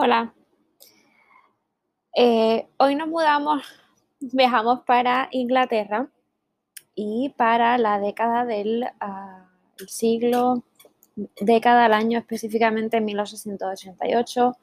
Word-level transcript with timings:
Hola. 0.00 0.32
Eh, 2.14 2.68
hoy 2.76 2.94
nos 2.94 3.08
mudamos, 3.08 3.64
viajamos 4.20 4.84
para 4.86 5.28
Inglaterra 5.32 6.08
y 6.94 7.30
para 7.30 7.76
la 7.78 7.98
década 7.98 8.44
del 8.44 8.84
ah, 9.00 9.50
siglo, 9.88 10.62
década 11.40 11.82
del 11.82 11.94
año 11.94 12.20
específicamente 12.20 13.00
1888, 13.00 14.56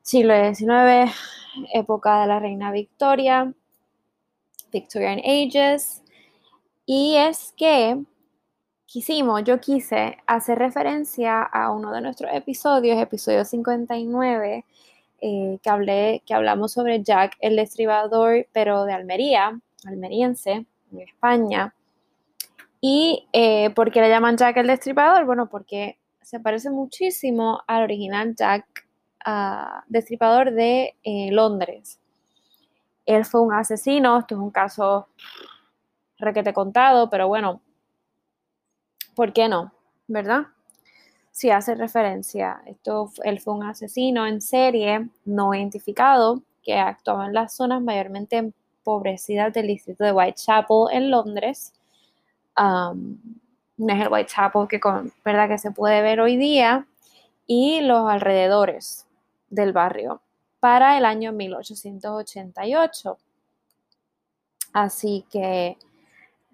siglo 0.00 0.32
XIX, 0.54 1.12
época 1.74 2.20
de 2.20 2.26
la 2.28 2.38
reina 2.38 2.70
Victoria, 2.70 3.52
Victorian 4.70 5.18
Ages. 5.24 6.04
Y 6.86 7.16
es 7.16 7.52
que 7.56 8.00
quisimos, 8.92 9.42
yo 9.44 9.58
quise 9.58 10.18
hacer 10.26 10.58
referencia 10.58 11.42
a 11.42 11.70
uno 11.70 11.92
de 11.92 12.02
nuestros 12.02 12.30
episodios, 12.34 13.00
episodio 13.00 13.42
59, 13.42 14.66
eh, 15.22 15.58
que, 15.62 15.70
hablé, 15.70 16.22
que 16.26 16.34
hablamos 16.34 16.72
sobre 16.72 17.02
Jack 17.02 17.38
el 17.40 17.56
Destribador, 17.56 18.46
pero 18.52 18.84
de 18.84 18.92
Almería, 18.92 19.58
almeriense, 19.86 20.66
en 20.92 21.00
España. 21.00 21.74
¿Y 22.82 23.26
eh, 23.32 23.70
por 23.70 23.90
qué 23.90 24.02
le 24.02 24.10
llaman 24.10 24.36
Jack 24.36 24.58
el 24.58 24.66
Destripador? 24.66 25.24
Bueno, 25.24 25.48
porque 25.48 25.98
se 26.20 26.38
parece 26.38 26.68
muchísimo 26.68 27.62
al 27.66 27.84
original 27.84 28.34
Jack 28.36 28.86
uh, 29.26 29.80
Destripador 29.86 30.50
de 30.52 30.96
eh, 31.02 31.30
Londres. 31.32 31.98
Él 33.06 33.24
fue 33.24 33.40
un 33.40 33.54
asesino, 33.54 34.18
esto 34.18 34.34
es 34.34 34.40
un 34.42 34.50
caso 34.50 35.08
requete 36.18 36.52
contado, 36.52 37.08
pero 37.08 37.26
bueno, 37.26 37.62
¿por 39.14 39.32
qué 39.32 39.48
no? 39.48 39.72
¿Verdad? 40.08 40.46
Si 41.30 41.50
hace 41.50 41.74
referencia, 41.74 42.62
esto, 42.66 43.10
él 43.24 43.40
fue 43.40 43.54
un 43.54 43.64
asesino 43.64 44.26
en 44.26 44.40
serie 44.42 45.08
no 45.24 45.54
identificado 45.54 46.42
que 46.62 46.78
actuaba 46.78 47.26
en 47.26 47.34
las 47.34 47.56
zonas 47.56 47.82
mayormente 47.82 48.36
empobrecidas 48.36 49.52
del 49.52 49.68
distrito 49.68 50.04
de 50.04 50.12
Whitechapel 50.12 50.86
en 50.92 51.10
Londres. 51.10 51.72
no 52.56 53.94
es 53.94 54.00
el 54.00 54.08
Whitechapel 54.08 54.68
que, 54.68 54.80
¿verdad? 55.24 55.48
que 55.48 55.58
se 55.58 55.70
puede 55.70 56.02
ver 56.02 56.20
hoy 56.20 56.36
día 56.36 56.86
y 57.46 57.80
los 57.80 58.08
alrededores 58.08 59.06
del 59.48 59.72
barrio 59.72 60.20
para 60.60 60.98
el 60.98 61.04
año 61.04 61.32
1888. 61.32 63.18
Así 64.72 65.24
que 65.30 65.76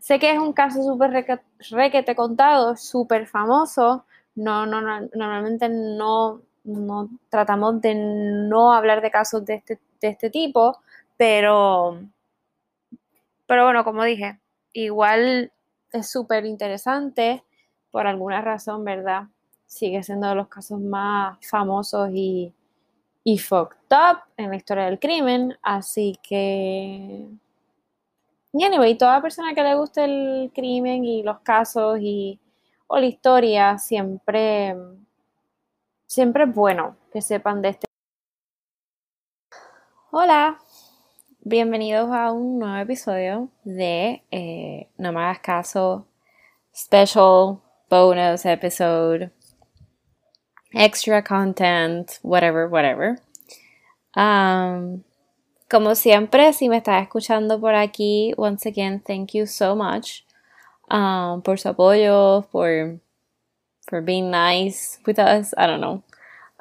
Sé 0.08 0.18
que 0.18 0.32
es 0.32 0.38
un 0.38 0.54
caso 0.54 0.82
súper 0.82 1.10
requete 1.70 2.14
contado, 2.16 2.76
súper 2.76 3.26
famoso. 3.26 4.06
No, 4.36 4.64
no, 4.64 4.80
normalmente 4.80 5.68
no, 5.68 6.40
tratamos 7.28 7.82
de 7.82 7.94
no 7.94 8.72
hablar 8.72 9.02
de 9.02 9.10
casos 9.10 9.44
de 9.44 9.56
este, 9.56 9.78
de 10.00 10.08
este 10.08 10.30
tipo, 10.30 10.78
pero, 11.18 12.00
pero 13.46 13.64
bueno, 13.64 13.84
como 13.84 14.02
dije, 14.02 14.40
igual 14.72 15.52
es 15.92 16.10
súper 16.10 16.46
interesante 16.46 17.44
por 17.90 18.06
alguna 18.06 18.40
razón, 18.40 18.86
¿verdad? 18.86 19.24
Sigue 19.66 20.02
siendo 20.02 20.26
de 20.30 20.36
los 20.36 20.48
casos 20.48 20.80
más 20.80 21.36
famosos 21.46 22.08
y, 22.14 22.54
y 23.24 23.36
fucked 23.36 23.76
up 23.90 24.20
en 24.38 24.48
la 24.48 24.56
historia 24.56 24.86
del 24.86 24.98
crimen, 24.98 25.58
así 25.60 26.18
que 26.22 27.28
y 28.52 28.64
anyway, 28.64 28.96
toda 28.96 29.20
persona 29.20 29.54
que 29.54 29.62
le 29.62 29.74
guste 29.74 30.04
el 30.04 30.50
crimen 30.54 31.04
y 31.04 31.22
los 31.22 31.40
casos 31.40 31.98
y 32.00 32.40
o 32.86 32.98
la 32.98 33.06
historia, 33.06 33.78
siempre, 33.78 34.74
siempre 36.06 36.44
es 36.44 36.54
bueno 36.54 36.96
que 37.12 37.20
sepan 37.20 37.60
de 37.60 37.68
este. 37.70 37.86
Hola, 40.10 40.58
bienvenidos 41.40 42.10
a 42.10 42.32
un 42.32 42.58
nuevo 42.58 42.76
episodio 42.78 43.50
de 43.64 44.24
eh, 44.30 44.88
No 44.96 45.12
me 45.12 45.20
hagas 45.20 45.40
caso, 45.40 46.06
special 46.74 47.60
bonus 47.90 48.46
episode, 48.46 49.30
extra 50.72 51.22
content, 51.22 52.10
whatever, 52.22 52.68
whatever. 52.68 53.18
Um, 54.16 55.04
como 55.70 55.94
siempre, 55.94 56.52
si 56.52 56.68
me 56.68 56.78
estás 56.78 57.02
escuchando 57.02 57.60
por 57.60 57.74
aquí, 57.74 58.32
once 58.36 58.68
again, 58.68 59.00
thank 59.00 59.32
you 59.34 59.46
so 59.46 59.76
much 59.76 60.24
um, 60.90 61.42
por 61.42 61.58
su 61.58 61.68
apoyo, 61.68 62.48
por 62.50 63.00
for 63.88 64.00
being 64.02 64.30
nice 64.30 64.98
with 65.06 65.18
us. 65.18 65.54
I 65.56 65.66
don't 65.66 65.80
know. 65.80 66.02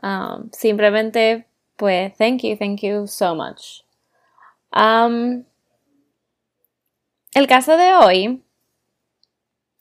Um, 0.03 0.49
simplemente, 0.51 1.45
pues, 1.77 2.15
thank 2.17 2.43
you, 2.43 2.55
thank 2.57 2.81
you 2.83 3.07
so 3.07 3.35
much. 3.35 3.83
Um, 4.73 5.45
el 7.33 7.47
caso 7.47 7.77
de 7.77 7.93
hoy 7.93 8.43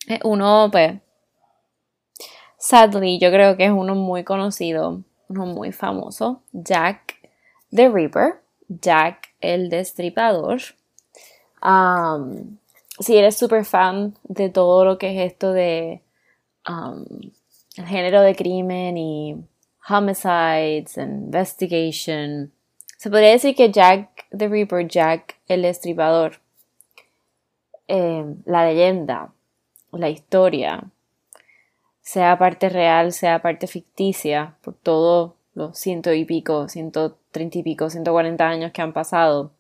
es 0.09 0.21
uno, 0.25 0.69
pues, 0.71 1.01
sadly, 2.59 3.19
yo 3.19 3.31
creo 3.31 3.57
que 3.57 3.67
es 3.67 3.73
uno 3.73 3.95
muy 3.95 4.25
conocido, 4.25 5.03
uno 5.29 5.47
muy 5.47 5.73
famoso, 5.73 6.43
Jack 6.53 7.17
the 7.73 7.89
Ripper. 7.89 8.46
Jack 8.69 9.34
el 9.41 9.71
Destripador. 9.71 10.60
si 12.99 13.16
eres 13.16 13.37
súper 13.37 13.65
fan 13.65 14.15
de 14.25 14.49
todo 14.49 14.84
lo 14.84 14.99
que 14.99 15.10
es 15.10 15.32
esto 15.32 15.53
de 15.53 16.03
el 16.66 17.87
género 17.87 18.22
de 18.22 18.34
crimen 18.34 18.97
y 18.97 19.37
homicides, 19.88 20.97
investigation, 20.97 22.53
se 22.97 23.10
podría 23.10 23.31
decir 23.31 23.54
que 23.54 23.71
Jack 23.71 24.27
the 24.37 24.49
Ripper, 24.49 24.88
Jack 24.88 25.37
el 25.48 25.62
Destripador, 25.62 26.41
em, 27.87 28.43
la 28.47 28.65
leyenda, 28.65 29.33
la 29.93 30.09
historia, 30.09 30.91
sea 32.00 32.38
parte 32.38 32.69
real, 32.69 33.12
sea 33.12 33.43
parte 33.43 33.66
ficticia, 33.66 34.56
por 34.62 34.75
todo 34.75 35.37
los 35.54 35.78
ciento 35.78 36.12
y 36.12 36.25
pico, 36.25 36.69
ciento 36.69 37.19
treinta 37.37 37.59
y 37.59 37.63
pico, 37.63 37.91
ciento 37.91 38.13
cuarenta 38.13 38.49
años 38.49 38.73
que 38.73 38.81
han 38.81 38.95
pasado 38.95 39.53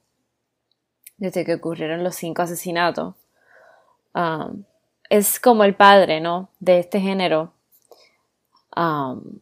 desde 1.18 1.44
que 1.44 1.56
ocurrieron 1.56 2.02
los 2.02 2.14
cinco 2.14 2.40
asesinatos. 2.40 3.14
Um, 4.14 4.64
es 5.10 5.38
como 5.38 5.62
el 5.62 5.74
padre, 5.74 6.22
¿no? 6.22 6.48
De 6.58 6.78
este 6.78 7.00
género. 7.00 7.52
Um, 8.74 9.40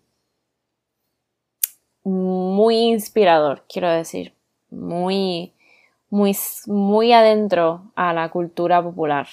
muy 2.02 2.76
inspirador, 2.76 3.64
quiero 3.68 3.88
decir. 3.88 4.34
Muy, 4.68 5.52
muy, 6.10 6.36
muy 6.66 7.12
adentro 7.12 7.92
a 7.94 8.12
la 8.12 8.28
cultura 8.30 8.82
popular. 8.82 9.28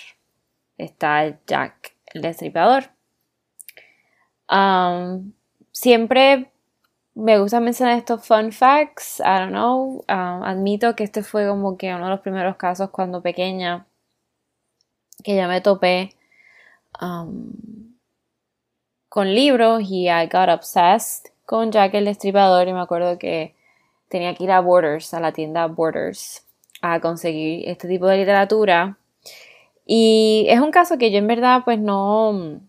Está 0.78 1.40
Jack 1.48 1.96
el 2.14 2.22
Destripador. 2.22 2.92
Um, 4.48 5.34
siempre 5.72 6.51
me 7.14 7.38
gusta 7.40 7.60
mencionar 7.60 7.98
estos 7.98 8.26
fun 8.26 8.52
facts, 8.52 9.20
I 9.20 9.40
don't 9.40 9.52
know, 9.52 10.04
um, 10.08 10.44
admito 10.44 10.96
que 10.96 11.04
este 11.04 11.24
fue 11.24 11.48
como 11.48 11.78
que 11.78 11.94
uno 11.94 12.06
de 12.06 12.12
los 12.12 12.22
primeros 12.22 12.56
casos 12.56 12.90
cuando 12.90 13.22
pequeña 13.22 13.86
que 15.24 15.36
ya 15.36 15.48
me 15.48 15.62
topé 15.62 16.16
um, 17.02 17.52
con 19.10 19.34
libros 19.34 19.84
y 19.84 20.10
I 20.10 20.28
got 20.32 20.50
obsessed 20.50 21.32
con 21.46 21.72
Jack 21.72 21.94
el 21.96 22.06
Destripador 22.06 22.68
y 22.68 22.74
me 22.74 22.80
acuerdo 22.80 23.18
que 23.18 23.56
tenía 24.08 24.34
que 24.36 24.46
ir 24.46 24.52
a 24.52 24.62
Borders, 24.62 25.14
a 25.14 25.20
la 25.20 25.34
tienda 25.34 25.68
Borders, 25.68 26.46
a 26.82 27.00
conseguir 27.02 27.68
este 27.68 27.88
tipo 27.88 28.08
de 28.08 28.18
literatura. 28.18 28.98
Y 29.86 30.46
es 30.50 30.60
un 30.60 30.72
caso 30.72 30.98
que 30.98 31.12
yo 31.12 31.18
en 31.18 31.28
verdad 31.28 31.64
pues 31.66 31.80
no, 31.80 32.62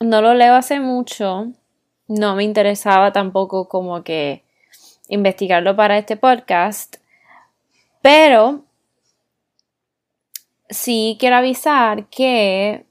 no 0.00 0.22
lo 0.22 0.34
leo 0.34 0.54
hace 0.54 0.78
mucho 0.80 1.52
no 2.10 2.34
me 2.34 2.42
interesaba 2.42 3.12
tampoco 3.12 3.68
como 3.68 4.02
que 4.02 4.42
investigarlo 5.08 5.76
para 5.76 5.96
este 5.96 6.16
podcast, 6.16 6.96
pero 8.02 8.64
sí 10.68 11.16
quiero 11.20 11.36
avisar 11.36 12.06
que 12.06 12.84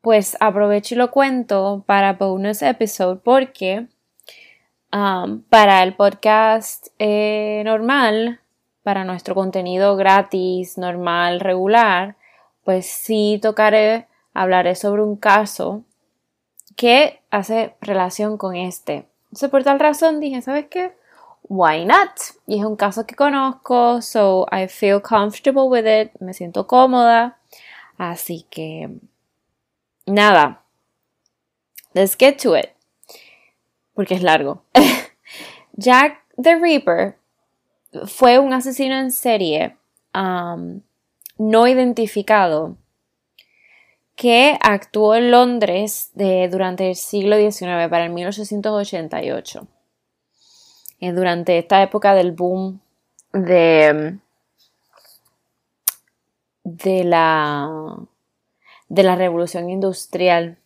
pues 0.00 0.36
aprovecho 0.40 0.96
y 0.96 0.98
lo 0.98 1.12
cuento 1.12 1.84
para 1.86 2.14
bonus 2.14 2.62
episode 2.62 3.20
porque 3.22 3.86
um, 4.92 5.42
para 5.42 5.84
el 5.84 5.94
podcast 5.94 6.88
eh, 6.98 7.62
normal, 7.64 8.40
para 8.82 9.04
nuestro 9.04 9.36
contenido 9.36 9.94
gratis, 9.94 10.76
normal, 10.76 11.38
regular, 11.38 12.16
pues 12.64 12.86
sí 12.86 13.38
tocaré, 13.40 14.08
hablaré 14.34 14.74
sobre 14.74 15.02
un 15.02 15.14
caso 15.14 15.84
que 16.78 17.20
hace 17.32 17.74
relación 17.80 18.38
con 18.38 18.54
este. 18.54 19.08
Entonces, 19.24 19.50
por 19.50 19.64
tal 19.64 19.80
razón 19.80 20.20
dije, 20.20 20.40
¿sabes 20.42 20.66
qué? 20.70 20.92
Why 21.42 21.84
not? 21.84 22.10
Y 22.46 22.60
es 22.60 22.64
un 22.64 22.76
caso 22.76 23.04
que 23.04 23.16
conozco, 23.16 24.00
so 24.00 24.46
I 24.52 24.68
feel 24.68 25.02
comfortable 25.02 25.64
with 25.64 25.86
it, 25.86 26.12
me 26.20 26.32
siento 26.32 26.68
cómoda. 26.68 27.36
Así 27.98 28.46
que, 28.48 28.90
nada, 30.06 30.62
let's 31.94 32.16
get 32.16 32.40
to 32.40 32.56
it. 32.56 32.70
Porque 33.94 34.14
es 34.14 34.22
largo. 34.22 34.62
Jack 35.72 36.22
the 36.40 36.54
Ripper 36.54 37.16
fue 38.06 38.38
un 38.38 38.52
asesino 38.52 38.94
en 38.94 39.10
serie 39.10 39.76
no 40.14 41.66
identificado 41.66 42.76
que 44.18 44.58
actuó 44.60 45.14
en 45.14 45.30
Londres 45.30 46.10
durante 46.50 46.88
el 46.88 46.96
siglo 46.96 47.36
XIX, 47.36 47.88
para 47.88 48.06
el 48.06 48.10
1888. 48.10 49.68
Eh, 50.98 51.12
durante 51.12 51.56
esta 51.56 51.80
época 51.84 52.14
del 52.14 52.32
boom 52.32 52.80
de, 53.32 54.18
de, 56.64 57.04
la, 57.04 57.96
de 58.88 59.02
la 59.04 59.14
revolución 59.14 59.70
industrial, 59.70 60.58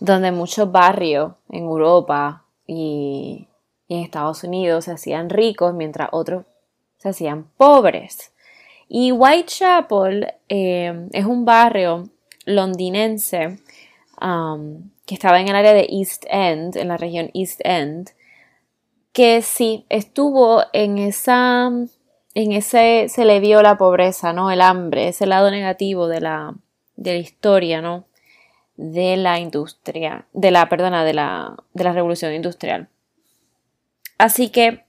donde 0.00 0.32
muchos 0.32 0.72
barrios 0.72 1.34
en 1.48 1.62
Europa 1.62 2.44
y, 2.66 3.46
en 3.88 4.00
Estados 4.00 4.42
Unidos 4.42 4.86
se 4.86 4.92
hacían 4.92 5.30
ricos 5.30 5.74
mientras 5.74 6.08
otros 6.10 6.44
se 6.98 7.10
hacían 7.10 7.44
pobres. 7.56 8.32
Y 8.88 9.12
Whitechapel 9.12 10.34
eh, 10.48 11.08
es 11.12 11.24
un 11.24 11.44
barrio 11.44 12.08
londinense 12.44 13.58
um, 14.20 14.90
que 15.06 15.14
estaba 15.14 15.40
en 15.40 15.48
el 15.48 15.56
área 15.56 15.72
de 15.72 15.86
East 15.90 16.24
End, 16.28 16.76
en 16.76 16.88
la 16.88 16.96
región 16.96 17.30
East 17.34 17.60
End, 17.64 18.10
que 19.12 19.42
sí 19.42 19.84
estuvo 19.88 20.62
en 20.72 20.98
esa, 20.98 21.70
en 22.34 22.52
ese, 22.52 23.08
se 23.08 23.24
le 23.24 23.40
vio 23.40 23.62
la 23.62 23.76
pobreza, 23.76 24.32
¿no? 24.32 24.50
El 24.50 24.60
hambre, 24.60 25.08
ese 25.08 25.26
lado 25.26 25.50
negativo 25.50 26.08
de 26.08 26.20
la, 26.20 26.54
de 26.96 27.12
la 27.12 27.18
historia, 27.18 27.82
¿no? 27.82 28.06
De 28.76 29.16
la 29.16 29.38
industria, 29.38 30.26
de 30.32 30.50
la, 30.50 30.68
perdona, 30.68 31.04
de 31.04 31.14
la, 31.14 31.56
de 31.74 31.84
la 31.84 31.92
revolución 31.92 32.32
industrial. 32.32 32.88
Así 34.18 34.48
que 34.48 34.84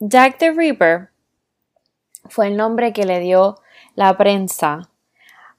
Jack 0.00 0.38
the 0.38 0.50
Ripper 0.50 1.10
fue 2.28 2.48
el 2.48 2.56
nombre 2.56 2.92
que 2.92 3.04
le 3.04 3.20
dio 3.20 3.60
la 3.94 4.16
prensa 4.18 4.90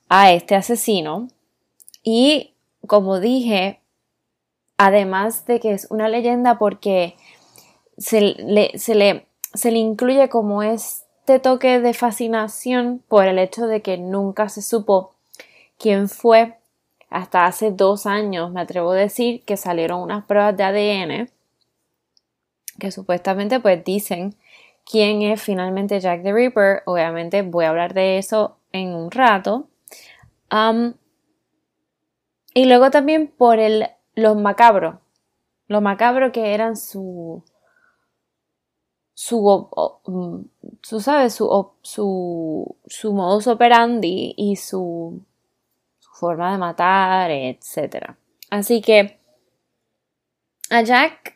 a 0.10 0.32
este 0.32 0.56
asesino. 0.56 1.28
Y 2.04 2.54
como 2.88 3.20
dije, 3.20 3.80
además 4.78 5.46
de 5.46 5.60
que 5.60 5.74
es 5.74 5.88
una 5.90 6.10
leyenda 6.10 6.58
porque 6.58 7.16
se 7.98 8.22
le, 8.22 8.78
se 8.78 8.96
le, 8.96 9.26
se 9.54 9.72
le 9.72 9.80
incluye 9.80 10.30
como 10.30 10.64
este 10.64 11.40
toque 11.40 11.80
de 11.80 11.94
fascinación 11.94 13.04
por 13.08 13.26
el 13.26 13.40
hecho 13.40 13.68
de 13.68 13.82
que 13.82 13.98
nunca 13.98 14.50
se 14.50 14.62
supo 14.62 15.14
quién 15.78 16.10
fue. 16.10 16.58
Hasta 17.10 17.46
hace 17.46 17.72
dos 17.72 18.06
años, 18.06 18.52
me 18.52 18.62
atrevo 18.62 18.92
a 18.92 18.96
decir, 18.96 19.44
que 19.46 19.58
salieron 19.58 20.02
unas 20.02 20.26
pruebas 20.26 20.58
de 20.58 20.64
ADN 20.64 21.30
que 22.80 22.92
supuestamente 22.92 23.60
pues 23.60 23.84
dicen 23.84 24.36
quién 24.90 25.22
es 25.22 25.42
finalmente 25.42 26.00
Jack 26.00 26.24
the 26.24 26.34
Ripper. 26.34 26.84
Obviamente 26.86 27.42
voy 27.42 27.66
a 27.66 27.70
hablar 27.70 27.94
de 27.94 28.18
eso 28.18 28.58
en 28.72 28.94
un 28.94 29.12
rato. 29.12 29.68
Y 32.54 32.66
luego 32.66 32.92
también 32.92 33.28
por 33.28 33.60
el, 33.60 33.88
los 34.16 34.38
macabros. 34.38 34.96
Los 35.68 35.82
macabros 35.82 36.32
que 36.32 36.54
eran 36.54 36.78
su. 36.78 37.44
Su, 39.14 39.70
mm, 40.06 40.40
su, 40.82 41.00
¿sabes? 41.00 41.34
Su, 41.34 41.72
su, 41.82 42.76
su 42.86 43.14
modus 43.14 43.48
operandi 43.48 44.34
y 44.38 44.58
su, 44.58 45.22
su 46.00 46.12
forma 46.12 46.52
de 46.52 46.58
matar, 46.58 47.32
etc. 47.32 48.16
Así 48.50 48.82
que 48.82 49.20
a 50.70 50.82
Jack 50.82 51.36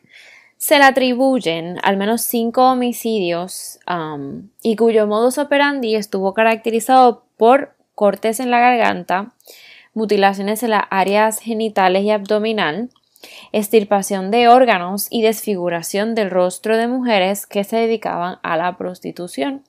se 0.56 0.78
le 0.78 0.84
atribuyen 0.84 1.78
al 1.82 1.96
menos 1.96 2.20
cinco 2.20 2.70
homicidios 2.70 3.78
y 4.62 4.76
cuyo 4.76 5.06
modus 5.06 5.38
operandi 5.38 5.94
estuvo 5.94 6.34
caracterizado 6.34 7.24
por 7.38 7.79
cortes 8.00 8.40
en 8.40 8.50
la 8.50 8.60
garganta, 8.60 9.34
mutilaciones 9.92 10.62
en 10.62 10.70
las 10.70 10.84
áreas 10.88 11.38
genitales 11.38 12.02
y 12.02 12.10
abdominal, 12.10 12.88
extirpación 13.52 14.30
de 14.30 14.48
órganos 14.48 15.06
y 15.10 15.20
desfiguración 15.20 16.14
del 16.14 16.30
rostro 16.30 16.78
de 16.78 16.88
mujeres 16.88 17.46
que 17.46 17.62
se 17.62 17.76
dedicaban 17.76 18.38
a 18.42 18.56
la 18.56 18.78
prostitución. 18.78 19.64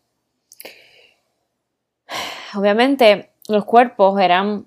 Obviamente 2.56 3.32
los 3.50 3.66
cuerpos 3.66 4.18
eran 4.22 4.66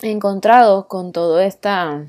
encontrados 0.00 0.86
con 0.86 1.10
todo 1.10 1.40
esta 1.40 2.06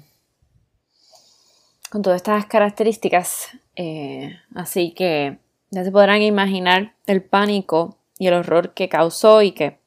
con 1.89 2.03
todas 2.03 2.17
estas 2.17 2.45
características. 2.45 3.47
Eh, 3.75 4.37
así 4.53 4.91
que 4.91 5.39
ya 5.71 5.83
se 5.83 5.91
podrán 5.91 6.21
imaginar 6.21 6.93
el 7.07 7.23
pánico 7.23 7.97
y 8.19 8.27
el 8.27 8.35
horror 8.35 8.75
que 8.75 8.87
causó 8.87 9.41
y 9.41 9.51
que 9.53 9.83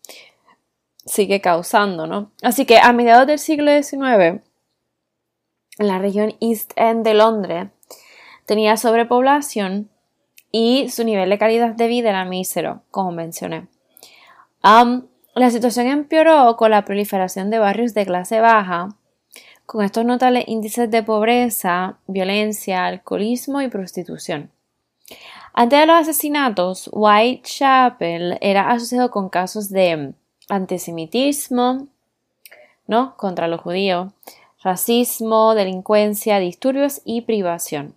sigue 1.09 1.41
causando, 1.41 2.07
¿no? 2.07 2.31
Así 2.43 2.67
que 2.67 2.79
a 2.79 2.93
mediados 2.93 3.27
del 3.27 3.39
siglo 3.39 3.71
XIX, 3.71 4.43
la 5.79 5.99
región 5.99 6.35
East 6.41 6.73
End 6.77 7.05
de 7.05 7.15
Londres, 7.15 7.69
tenía 8.47 8.77
sobrepoblación 8.77 9.91
y 10.53 10.89
su 10.91 11.05
nivel 11.05 11.31
de 11.31 11.39
calidad 11.39 11.75
de 11.75 11.89
vida 11.89 12.11
era 12.11 12.25
mísero, 12.25 12.83
como 12.91 13.13
mencioné. 13.13 13.69
la 14.63 15.51
situación 15.51 15.87
empeoró 15.87 16.57
con 16.57 16.71
la 16.71 16.85
proliferación 16.85 17.51
de 17.51 17.59
barrios 17.59 17.95
de 17.95 18.07
clase 18.07 18.41
baja 18.41 18.89
con 19.67 19.85
estos 19.85 20.05
notables 20.05 20.45
índices 20.47 20.91
de 20.91 21.03
pobreza, 21.03 21.99
violencia, 22.07 22.87
alcoholismo 22.87 23.61
y 23.61 23.69
prostitución. 23.69 24.51
Antes 25.53 25.81
de 25.81 25.87
los 25.87 25.97
asesinatos, 25.97 26.89
Whitechapel 26.93 28.39
era 28.41 28.71
asociado 28.71 29.11
con 29.11 29.29
casos 29.29 29.69
de 29.69 30.15
antisemitismo, 30.49 31.89
¿no? 32.87 33.17
contra 33.17 33.49
los 33.49 33.61
judíos, 33.61 34.13
racismo, 34.63 35.55
delincuencia, 35.55 36.39
disturbios 36.39 37.01
y 37.05 37.23
privación. 37.23 37.95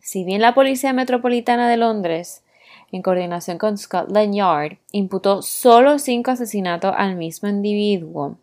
Si 0.00 0.24
bien 0.24 0.40
la 0.40 0.54
Policía 0.54 0.92
Metropolitana 0.92 1.68
de 1.68 1.76
Londres, 1.76 2.42
en 2.90 3.02
coordinación 3.02 3.58
con 3.58 3.76
Scotland 3.76 4.34
Yard, 4.34 4.78
imputó 4.92 5.42
solo 5.42 5.98
cinco 5.98 6.30
asesinatos 6.30 6.94
al 6.96 7.16
mismo 7.16 7.48
individuo, 7.48 8.38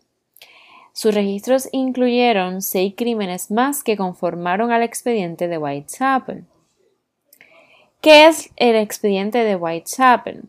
sus 0.96 1.14
registros 1.14 1.68
incluyeron 1.72 2.62
seis 2.62 2.94
crímenes 2.96 3.50
más 3.50 3.84
que 3.84 3.98
conformaron 3.98 4.72
al 4.72 4.82
expediente 4.82 5.46
de 5.46 5.58
Whitechapel. 5.58 6.46
¿Qué 8.00 8.28
es 8.28 8.48
el 8.56 8.76
expediente 8.76 9.44
de 9.44 9.56
Whitechapel? 9.56 10.44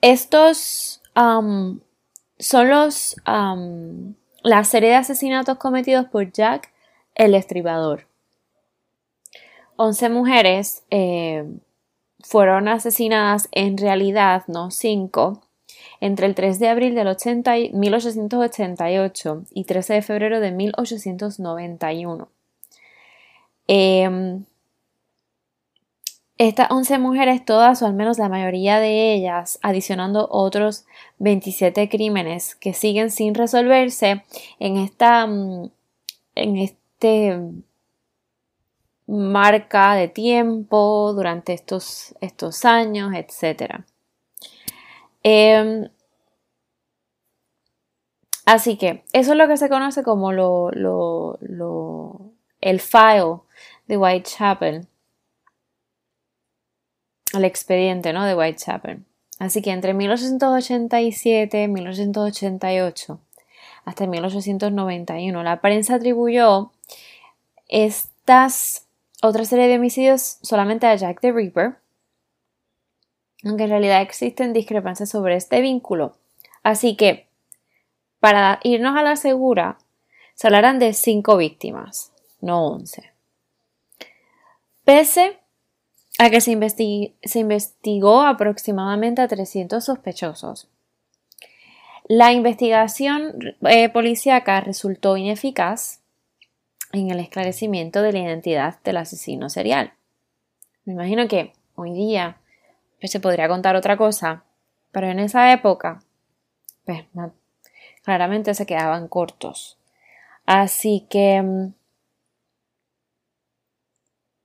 Estos 0.00 1.02
son 1.14 1.80
los, 2.68 3.16
la 3.24 4.64
serie 4.64 4.90
de 4.90 4.96
asesinatos 4.96 5.58
cometidos 5.58 6.06
por 6.06 6.30
Jack 6.32 6.72
el 7.14 7.34
Estribador. 7.34 8.06
Once 9.76 10.08
mujeres 10.08 10.84
eh, 10.90 11.44
fueron 12.20 12.68
asesinadas 12.68 13.48
en 13.52 13.76
realidad, 13.76 14.44
no 14.46 14.70
cinco, 14.70 15.42
entre 16.00 16.26
el 16.26 16.34
3 16.34 16.58
de 16.58 16.68
abril 16.68 16.94
del 16.94 17.08
1888 17.72 19.44
y 19.50 19.64
13 19.64 19.94
de 19.94 20.02
febrero 20.02 20.40
de 20.40 20.50
1891. 20.50 22.28
Em, 23.68 24.44
estas 26.38 26.70
11 26.70 26.98
mujeres, 26.98 27.44
todas 27.44 27.82
o 27.82 27.86
al 27.86 27.94
menos 27.94 28.18
la 28.18 28.28
mayoría 28.28 28.78
de 28.78 29.14
ellas, 29.14 29.58
adicionando 29.62 30.28
otros 30.30 30.84
27 31.18 31.88
crímenes 31.88 32.54
que 32.54 32.74
siguen 32.74 33.10
sin 33.10 33.34
resolverse 33.34 34.22
en 34.58 34.76
esta 34.76 35.26
mm, 35.26 35.70
en 36.34 36.56
este 36.58 37.38
marca 39.06 39.94
de 39.94 40.08
tiempo 40.08 41.12
durante 41.14 41.52
estos, 41.52 42.14
estos 42.20 42.64
años, 42.64 43.12
etc. 43.14 43.84
Em, 45.22 45.88
así 48.44 48.76
que 48.76 49.04
eso 49.12 49.32
es 49.32 49.38
lo 49.38 49.48
que 49.48 49.56
se 49.56 49.68
conoce 49.68 50.02
como 50.02 50.32
lo, 50.32 50.70
el 52.60 52.80
file 52.80 53.40
de 53.86 53.96
Whitechapel. 53.96 54.86
El 57.36 57.44
expediente 57.44 58.12
¿no? 58.12 58.24
de 58.24 58.34
Whitechapel. 58.34 59.04
Así 59.38 59.62
que 59.62 59.70
entre 59.70 59.94
1887 59.94 61.62
y 61.62 61.68
1888 61.68 63.20
hasta 63.84 64.06
1891 64.06 65.42
la 65.42 65.60
prensa 65.60 65.94
atribuyó 65.94 66.72
estas 67.68 68.86
otra 69.22 69.44
serie 69.44 69.68
de 69.68 69.76
homicidios 69.76 70.38
solamente 70.42 70.86
a 70.86 70.96
Jack 70.96 71.20
the 71.20 71.32
Ripper 71.32 71.76
aunque 73.44 73.64
en 73.64 73.70
realidad 73.70 74.02
existen 74.02 74.52
discrepancias 74.52 75.10
sobre 75.10 75.36
este 75.36 75.60
vínculo. 75.60 76.16
Así 76.62 76.96
que, 76.96 77.28
para 78.18 78.60
irnos 78.64 78.96
a 78.96 79.02
la 79.02 79.16
segura, 79.16 79.78
se 80.34 80.48
hablarán 80.48 80.78
de 80.78 80.92
cinco 80.92 81.36
víctimas, 81.36 82.12
no 82.40 82.66
once. 82.66 83.12
Pese 84.84 85.38
a 86.18 86.30
que 86.30 86.40
se, 86.40 87.38
investigó 87.38 88.22
aproximadamente 88.22 89.22
a 89.22 89.28
300 89.28 89.84
sospechosos. 89.84 90.68
La 92.08 92.32
investigación 92.32 93.56
eh, 93.62 93.88
policíaca 93.88 94.60
resultó 94.60 95.16
ineficaz 95.16 96.00
en 96.92 97.10
el 97.10 97.18
esclarecimiento 97.20 98.00
de 98.00 98.12
la 98.12 98.20
identidad 98.20 98.80
del 98.82 98.98
asesino 98.98 99.50
serial. 99.50 99.92
Me 100.84 100.94
imagino 100.94 101.28
que 101.28 101.52
hoy 101.74 101.92
día 101.92 102.38
pues, 103.00 103.12
se 103.12 103.20
podría 103.20 103.48
contar 103.48 103.76
otra 103.76 103.96
cosa, 103.96 104.44
pero 104.92 105.08
en 105.08 105.18
esa 105.18 105.52
época, 105.52 106.02
pues, 106.84 107.04
claramente 108.02 108.54
se 108.54 108.66
quedaban 108.66 109.08
cortos. 109.08 109.78
Así 110.46 111.06
que 111.10 111.42
mm, 111.42 111.74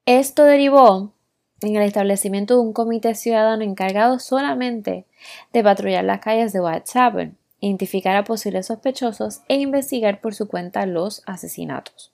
esto 0.07 0.43
derivó 0.43 1.13
en 1.61 1.75
el 1.75 1.83
establecimiento 1.83 2.55
de 2.55 2.61
un 2.61 2.73
comité 2.73 3.15
ciudadano 3.15 3.63
encargado 3.63 4.19
solamente 4.19 5.05
de 5.53 5.63
patrullar 5.63 6.03
las 6.03 6.19
calles 6.19 6.53
de 6.53 6.61
Whitechapel, 6.61 7.35
identificar 7.59 8.15
a 8.15 8.23
posibles 8.23 8.67
sospechosos 8.67 9.41
e 9.47 9.55
investigar 9.55 10.19
por 10.19 10.33
su 10.33 10.47
cuenta 10.47 10.85
los 10.85 11.21
asesinatos. 11.27 12.11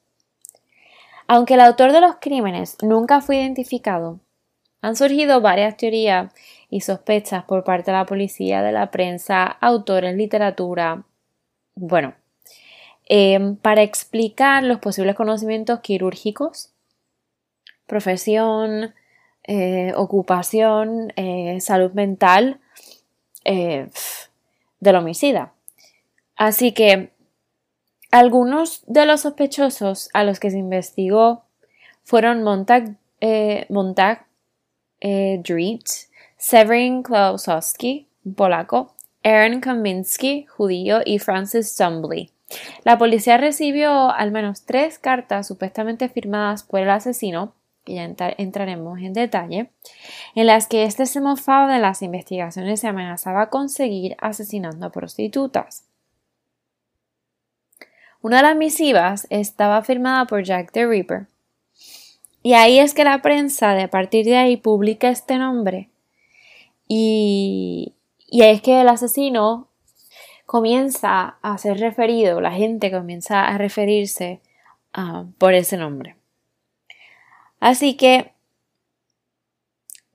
Aunque 1.28 1.56
el 1.56 1.62
autor 1.62 1.92
de 1.92 2.02
los 2.02 2.16
crímenes 2.20 2.78
nunca 2.82 3.22
fue 3.22 3.38
identificado, 3.38 4.20
han 4.82 4.96
surgido 4.96 5.42
varias 5.42 5.76
teorías 5.78 6.34
y 6.70 6.82
sospechas 6.82 7.44
por 7.46 7.64
parte 7.64 7.92
de 7.92 7.98
la 7.98 8.06
policía, 8.06 8.62
de 8.62 8.72
la 8.72 8.92
prensa, 8.92 9.46
autores, 9.46 10.16
literatura, 10.16 11.04
bueno, 11.76 12.14
em, 13.08 13.56
para 13.56 13.82
explicar 13.82 14.64
los 14.64 14.80
posibles 14.80 15.16
conocimientos 15.16 15.80
quirúrgicos, 15.80 16.74
profesión, 17.86 18.94
eh, 19.50 19.94
ocupación, 19.96 21.14
eh, 21.16 21.60
salud 21.62 21.94
mental 21.94 22.60
eh, 23.46 23.88
del 24.82 24.96
homicida. 24.98 25.54
Así 26.36 26.74
que 26.74 27.12
algunos 28.12 28.84
de 28.88 29.06
los 29.06 29.22
sospechosos 29.22 30.10
a 30.14 30.26
los 30.26 30.42
que 30.42 30.52
se 30.52 30.58
investigó 30.58 31.46
fueron 32.04 32.44
Montag, 32.44 32.98
Montag 33.70 34.26
Severin 36.38 37.04
Klausowski, 37.04 38.08
polaco, 38.36 38.96
Aaron 39.24 39.62
Kaminsky, 39.62 40.46
judío, 40.46 41.00
y 41.06 41.20
Francis 41.20 41.70
Stumbly. 41.70 42.32
La 42.84 42.98
policía 42.98 43.38
recibió 43.38 44.12
al 44.12 44.32
menos 44.32 44.66
tres 44.66 45.00
cartas 45.00 45.48
supuestamente 45.48 46.10
firmadas 46.10 46.64
por 46.64 46.82
el 46.82 46.90
asesino 46.90 47.54
que 47.88 47.96
ya 47.96 48.14
entraremos 48.38 49.00
en 49.00 49.14
detalle, 49.14 49.72
en 50.36 50.46
las 50.46 50.68
que 50.68 50.84
este 50.84 51.06
se 51.06 51.22
mofaba 51.22 51.74
de 51.74 51.80
las 51.80 52.02
investigaciones 52.02 52.84
y 52.84 52.88
amenazaba 52.88 53.50
con 53.50 53.70
seguir 53.70 54.18
asesinando 54.20 54.86
a 54.86 54.92
prostitutas. 54.92 55.86
Una 58.22 58.38
de 58.38 58.44
las 58.44 58.58
misivas 58.58 59.26
estaba 59.30 59.82
firmada 59.84 60.26
por 60.26 60.44
Jack 60.44 60.74
the 60.74 60.86
Ripper, 60.86 61.28
y 62.44 62.54
ahí 62.54 62.78
es 62.80 62.94
que 62.94 63.06
la 63.06 63.22
prensa 63.22 63.74
de 63.74 63.84
a 63.84 63.90
partir 63.90 64.26
de 64.26 64.36
ahí 64.36 64.58
publica 64.58 65.10
este 65.10 65.38
nombre. 65.38 65.90
Y, 66.90 67.94
y 68.28 68.44
es 68.44 68.62
que 68.62 68.82
el 68.82 68.90
asesino 68.90 69.70
comienza 70.46 71.38
a 71.42 71.58
ser 71.58 71.80
referido, 71.80 72.42
la 72.42 72.52
gente 72.52 72.92
comienza 72.92 73.46
a 73.46 73.58
referirse 73.58 74.42
ah, 74.94 75.26
por 75.38 75.54
ese 75.54 75.78
nombre. 75.78 76.17
Así 77.60 77.98
que, 77.98 78.34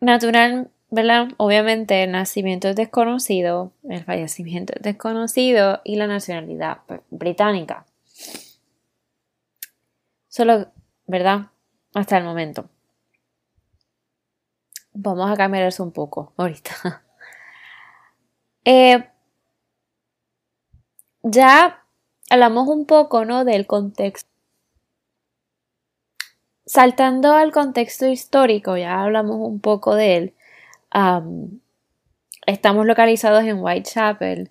natural, 0.00 0.70
¿verdad? 0.90 1.28
Obviamente 1.38 2.04
el 2.04 2.12
nacimiento 2.12 2.68
es 2.68 2.76
desconocido, 2.76 3.72
el 3.88 4.04
fallecimiento 4.04 4.74
es 4.76 4.82
desconocido 4.82 5.80
y 5.84 5.96
la 5.96 6.06
nacionalidad 6.06 6.78
pues, 6.86 7.00
británica. 7.10 7.86
Solo, 10.28 10.70
¿verdad? 11.06 11.46
Hasta 11.94 12.18
el 12.18 12.24
momento. 12.24 12.68
Vamos 14.94 15.30
a 15.30 15.36
cambiar 15.36 15.64
eso 15.64 15.82
un 15.82 15.92
poco 15.92 16.32
ahorita. 16.38 17.02
Eh, 18.64 19.08
ya 21.22 21.84
hablamos 22.30 22.68
un 22.68 22.86
poco, 22.86 23.24
¿no? 23.24 23.44
Del 23.44 23.66
contexto 23.66 24.31
Saltando 26.64 27.34
al 27.34 27.50
contexto 27.50 28.06
histórico, 28.06 28.76
ya 28.76 29.02
hablamos 29.02 29.36
un 29.36 29.60
poco 29.60 29.94
de 29.94 30.16
él. 30.16 30.34
estamos 32.46 32.86
localizados 32.86 33.44
en 33.44 33.58
Whitechapel, 33.60 34.50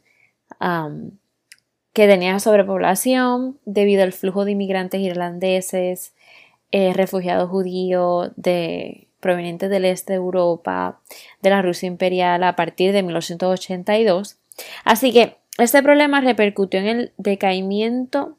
que 1.94 2.08
tenía 2.08 2.40
sobrepoblación 2.40 3.60
debido 3.66 4.04
al 4.04 4.14
flujo 4.14 4.46
de 4.46 4.52
inmigrantes 4.52 5.02
irlandeses, 5.02 6.14
eh, 6.72 6.94
refugiados 6.94 7.50
judíos 7.50 8.32
de, 8.36 9.08
provenientes 9.20 9.70
del 9.70 9.86
este 9.86 10.14
de 10.14 10.18
Europa, 10.18 11.00
de 11.42 11.50
la 11.50 11.62
Rusia 11.62 11.88
imperial 11.88 12.44
a 12.44 12.56
partir 12.58 12.92
de 12.92 13.04
1882. 13.04 14.38
Así 14.84 15.14
que 15.14 15.38
este 15.58 15.82
problema 15.82 16.20
repercutió 16.20 16.80
en 16.80 16.88
el 16.88 17.12
decaimiento 17.18 18.36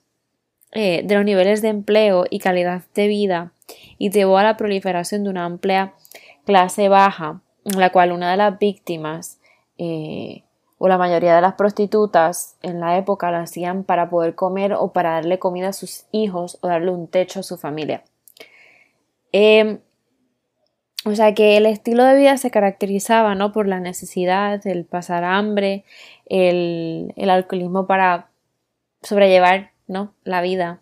eh, 0.72 1.02
de 1.04 1.14
los 1.14 1.24
niveles 1.24 1.62
de 1.62 1.68
empleo 1.68 2.24
y 2.28 2.38
calidad 2.38 2.82
de 2.94 3.06
vida 3.06 3.52
y 3.98 4.10
llevó 4.10 4.38
a 4.38 4.42
la 4.42 4.56
proliferación 4.56 5.24
de 5.24 5.30
una 5.30 5.44
amplia 5.44 5.94
clase 6.44 6.88
baja, 6.88 7.42
en 7.64 7.78
la 7.78 7.90
cual 7.90 8.12
una 8.12 8.30
de 8.30 8.36
las 8.36 8.58
víctimas 8.58 9.38
eh, 9.78 10.42
o 10.78 10.88
la 10.88 10.98
mayoría 10.98 11.34
de 11.34 11.40
las 11.40 11.54
prostitutas 11.54 12.56
en 12.62 12.80
la 12.80 12.98
época 12.98 13.30
lo 13.30 13.38
hacían 13.38 13.84
para 13.84 14.10
poder 14.10 14.34
comer 14.34 14.72
o 14.72 14.92
para 14.92 15.12
darle 15.12 15.38
comida 15.38 15.68
a 15.68 15.72
sus 15.72 16.06
hijos 16.10 16.58
o 16.60 16.68
darle 16.68 16.90
un 16.90 17.06
techo 17.06 17.40
a 17.40 17.44
su 17.44 17.56
familia. 17.56 18.02
Em, 19.30 19.78
o 21.04 21.14
sea 21.14 21.34
que 21.34 21.56
el 21.56 21.66
estilo 21.66 22.04
de 22.04 22.16
vida 22.16 22.36
se 22.36 22.50
caracterizaba 22.50 23.34
¿no? 23.34 23.52
por 23.52 23.68
la 23.68 23.80
necesidad, 23.80 24.66
el 24.66 24.84
pasar 24.84 25.24
hambre, 25.24 25.84
el, 26.26 27.12
el 27.16 27.30
alcoholismo 27.30 27.86
para 27.86 28.30
sobrellevar 29.02 29.72
¿no? 29.86 30.14
La 30.24 30.40
vida. 30.40 30.80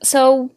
So, 0.00 0.50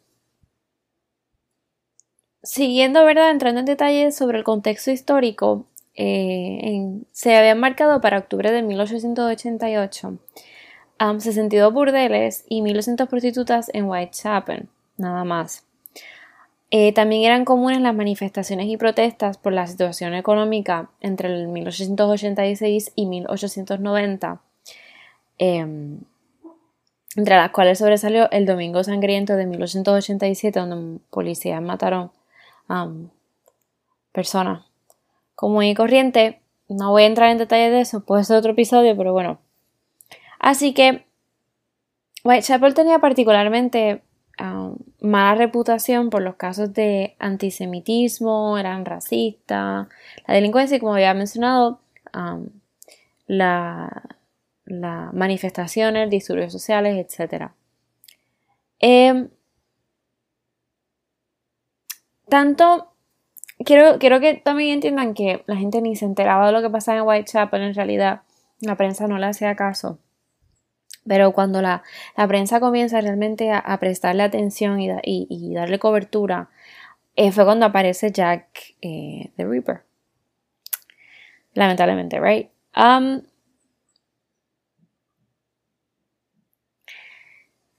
siguiendo, 2.43 3.05
¿verdad? 3.05 3.31
Entrando 3.31 3.59
en 3.59 3.65
detalles 3.65 4.15
sobre 4.15 4.37
el 4.37 4.43
contexto 4.43 4.91
histórico, 4.91 5.65
eh, 5.95 7.01
se 7.11 7.35
habían 7.35 7.59
marcado 7.59 8.01
para 8.01 8.17
octubre 8.17 8.51
de 8.51 8.61
1888 8.63 10.17
62 11.19 11.73
burdeles 11.73 12.45
y 12.47 12.61
1200 12.61 13.09
prostitutas 13.09 13.69
en 13.73 13.85
Whitechapel, 13.85 14.67
nada 14.97 15.23
más. 15.23 15.65
Eh, 16.71 16.91
también 16.93 17.23
eran 17.23 17.45
comunes 17.45 17.81
las 17.81 17.93
manifestaciones 17.93 18.67
y 18.67 18.77
protestas 18.77 19.37
por 19.37 19.53
la 19.53 19.67
situación 19.67 20.15
económica 20.15 20.89
entre 21.01 21.29
el 21.29 21.47
1886 21.47 22.91
y 22.95 23.05
1890, 23.05 24.41
em, 25.37 25.99
entre 27.15 27.35
las 27.35 27.51
cuales 27.51 27.79
sobresalió 27.79 28.29
el 28.31 28.45
Domingo 28.45 28.83
Sangriento 28.83 29.35
de 29.35 29.45
1887, 29.45 30.59
donde 30.59 30.99
policías 31.09 31.61
mataron 31.61 32.11
a 32.67 32.89
personas 34.11 34.65
común 35.35 35.63
y 35.63 35.75
corriente. 35.75 36.41
No 36.69 36.91
voy 36.91 37.03
a 37.03 37.07
entrar 37.07 37.29
en 37.29 37.37
detalles 37.37 37.71
de 37.71 37.81
eso, 37.81 38.05
puede 38.05 38.23
ser 38.23 38.37
otro 38.37 38.51
episodio, 38.51 38.95
pero 38.97 39.13
bueno. 39.13 39.39
Así 40.39 40.73
que 40.73 41.05
Whitechapel 42.23 42.73
tenía 42.73 42.99
particularmente 42.99 44.01
Um, 44.39 44.77
mala 44.99 45.35
reputación 45.35 46.09
por 46.09 46.23
los 46.23 46.35
casos 46.35 46.73
de 46.73 47.15
antisemitismo, 47.19 48.57
eran 48.57 48.83
racistas, 48.83 49.87
la 50.27 50.33
delincuencia 50.33 50.77
y 50.77 50.79
como 50.79 50.95
había 50.95 51.13
mencionado, 51.13 51.81
um, 52.15 52.47
las 54.65 55.13
manifestaciones, 55.13 56.09
disturbios 56.09 56.51
sociales, 56.51 56.95
etc. 56.97 57.51
Em, 58.79 59.29
tanto, 62.29 62.93
quiero, 63.65 63.99
quiero 63.99 64.19
que 64.19 64.35
también 64.35 64.75
entiendan 64.75 65.13
que 65.13 65.43
la 65.47 65.55
gente 65.55 65.81
ni 65.81 65.95
se 65.95 66.05
enteraba 66.05 66.47
de 66.47 66.53
lo 66.53 66.61
que 66.61 66.69
pasaba 66.69 66.97
en 66.99 67.05
Whitechapel, 67.07 67.61
en 67.61 67.73
realidad 67.73 68.21
la 68.59 68.75
prensa 68.75 69.07
no 69.07 69.17
le 69.17 69.27
hacía 69.27 69.55
caso. 69.55 69.99
Pero 71.05 71.33
cuando 71.33 71.61
la, 71.61 71.83
prensa 72.27 72.59
comienza 72.59 73.01
realmente 73.01 73.51
a, 73.51 73.77
prestarle 73.79 74.23
atención 74.23 74.79
y, 74.79 75.53
darle 75.53 75.79
cobertura, 75.79 76.49
eh, 77.15 77.31
fue 77.31 77.43
cuando 77.43 77.65
aparece 77.65 78.11
Jack 78.11 78.75
eh, 78.81 79.31
the 79.35 79.45
Reaper. 79.45 79.83
Lamentablemente, 81.53 82.19
right? 82.19 82.49
Um, 82.75 83.21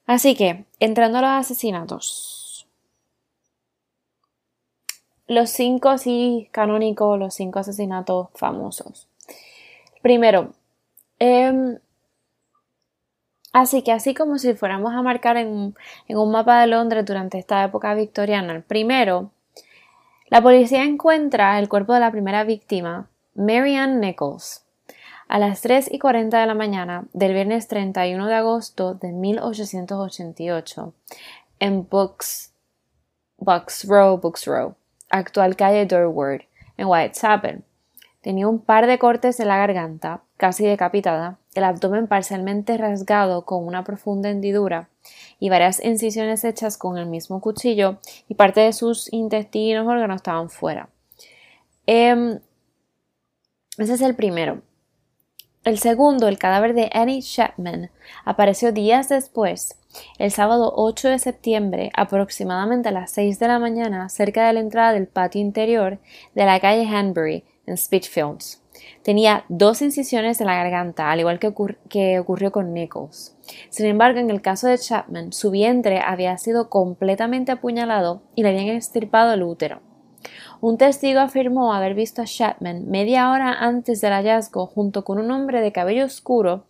Así 0.07 0.35
que, 0.35 0.67
entrando 0.81 1.19
a 1.19 1.23
los 1.23 1.31
asesinatos. 1.31 2.67
Los 5.27 5.51
cinco, 5.51 5.97
sí, 5.97 6.49
canónicos, 6.53 7.19
los 7.19 7.35
cinco 7.35 7.61
asesinatos 7.61 8.29
famosos. 8.35 9.09
Primero, 10.03 10.53
em, 11.19 11.79
así 13.55 13.83
que 13.83 13.93
así 13.93 14.13
como 14.15 14.39
si 14.39 14.53
fuéramos 14.55 14.93
a 14.93 15.01
marcar 15.01 15.39
en, 15.39 15.75
en 16.09 16.19
un 16.19 16.31
mapa 16.31 16.61
de 16.61 16.67
Londres 16.67 17.07
durante 17.07 17.39
esta 17.39 17.65
época 17.65 17.95
victoriana, 17.95 18.53
el 18.55 18.63
primero, 18.63 19.31
la 20.29 20.43
policía 20.43 20.85
encuentra 20.85 21.59
el 21.59 21.71
cuerpo 21.71 21.95
de 21.95 22.01
la 22.01 22.11
primera 22.11 22.45
víctima, 22.45 23.09
Marianne 23.35 24.07
Nichols, 24.07 24.64
a 25.29 25.39
las 25.39 25.61
3 25.63 25.91
y 25.93 25.99
40 25.99 26.39
de 26.39 26.47
la 26.47 26.55
mañana 26.55 27.07
del 27.13 27.35
viernes 27.35 27.69
31 27.69 28.27
de 28.27 28.35
agosto 28.35 28.95
de 28.95 29.13
1888 29.13 30.93
en 31.61 31.89
Books, 31.89 32.53
Bucks 33.39 33.85
Row, 33.89 34.19
Books 34.19 34.47
Row, 34.47 34.75
actual 35.11 35.57
calle 35.57 35.87
Durward, 35.87 36.43
en 36.77 36.87
Whitechapel. 36.87 37.63
Tenía 38.21 38.49
un 38.49 38.61
par 38.61 38.87
de 38.87 38.99
cortes 38.99 39.39
en 39.39 39.49
la 39.49 39.59
garganta, 39.59 40.23
casi 40.37 40.65
decapitada, 40.65 41.39
el 41.55 41.65
abdomen 41.65 42.07
parcialmente 42.07 42.77
rasgado 42.79 43.45
con 43.45 43.67
una 43.67 43.85
profunda 43.85 44.31
hendidura 44.31 44.89
y 45.39 45.51
varias 45.51 45.83
incisiones 45.85 46.45
hechas 46.45 46.79
con 46.79 46.97
el 46.97 47.07
mismo 47.07 47.41
cuchillo 47.41 47.99
y 48.29 48.35
parte 48.35 48.61
de 48.63 48.73
sus 48.73 49.13
intestinos 49.13 49.87
órganos 49.87 50.17
estaban 50.17 50.49
fuera. 50.49 50.89
Em, 51.87 52.41
ese 53.79 53.95
es 53.95 54.01
el 54.01 54.15
primero. 54.17 54.63
El 55.65 55.79
segundo, 55.79 56.29
el 56.29 56.37
cadáver 56.37 56.75
de 56.75 56.91
Annie 56.93 57.23
Chapman, 57.23 57.91
apareció 58.27 58.71
días 58.71 59.09
después, 59.09 59.79
el 60.19 60.31
sábado 60.31 60.75
8 60.77 61.09
de 61.09 61.19
septiembre, 61.19 61.91
aproximadamente 61.97 62.91
a 62.91 62.93
las 62.93 63.13
6 63.13 63.39
de 63.39 63.49
la 63.49 63.59
mañana, 63.59 64.11
cerca 64.11 64.47
de 64.47 64.53
la 64.53 64.61
entrada 64.61 64.93
del 64.93 65.07
patio 65.07 65.41
interior 65.41 66.01
de 66.35 66.45
la 66.45 66.61
calle 66.61 66.87
Hanbury, 66.87 67.45
en 67.65 67.79
Spitalfields. 67.79 68.63
Tenía 69.03 69.47
dos 69.49 69.81
incisiones 69.81 70.39
en 70.43 70.49
la 70.49 70.57
garganta, 70.57 71.11
al 71.11 71.21
igual 71.21 71.39
que, 71.39 71.55
que, 71.89 72.19
ocurrió 72.19 72.53
con 72.53 72.75
Nichols. 72.75 73.35
Sin 73.71 73.87
embargo, 73.87 74.19
en 74.19 74.29
el 74.29 74.43
caso 74.43 74.67
de 74.67 74.77
Chapman, 74.77 75.33
su 75.33 75.51
vientre 75.51 76.01
había 76.01 76.37
sido 76.37 76.69
completamente 76.69 77.53
apuñalado 77.53 78.21
y 78.35 78.43
le 78.43 78.51
habían 78.51 78.77
extirpado 78.77 79.33
el 79.33 79.43
útero. 79.43 79.81
Un 80.65 80.79
testigo 80.79 81.21
afirmó 81.21 81.75
haber 81.75 81.93
visto 81.93 82.23
a 82.23 82.25
Chapman 82.25 82.89
media 82.91 83.31
hora 83.31 83.53
antes 83.53 84.01
del 84.01 84.15
hallazgo 84.15 84.65
junto 84.65 85.05
con 85.05 85.19
un 85.19 85.31
hombre 85.31 85.61
de 85.61 85.73
cabello 85.73 86.07
oscuro 86.07 86.65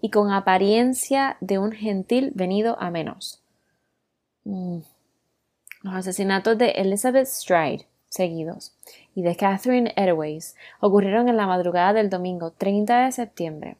y 0.00 0.08
con 0.08 0.32
apariencia 0.32 1.36
de 1.42 1.58
un 1.58 1.72
gentil 1.72 2.32
venido 2.34 2.80
a 2.80 2.88
menos. 2.88 3.42
Mm. 4.44 4.78
Los 5.82 5.94
asesinatos 5.94 6.56
de 6.56 6.70
Elizabeth 6.70 7.26
Stride, 7.26 7.84
seguidos, 8.08 8.72
y 9.14 9.20
de 9.20 9.36
Catherine 9.36 9.92
Airways 9.94 10.56
ocurrieron 10.80 11.28
en 11.28 11.36
la 11.36 11.46
madrugada 11.46 11.92
del 11.92 12.08
domingo 12.08 12.52
30 12.52 13.04
de 13.04 13.12
septiembre. 13.12 13.76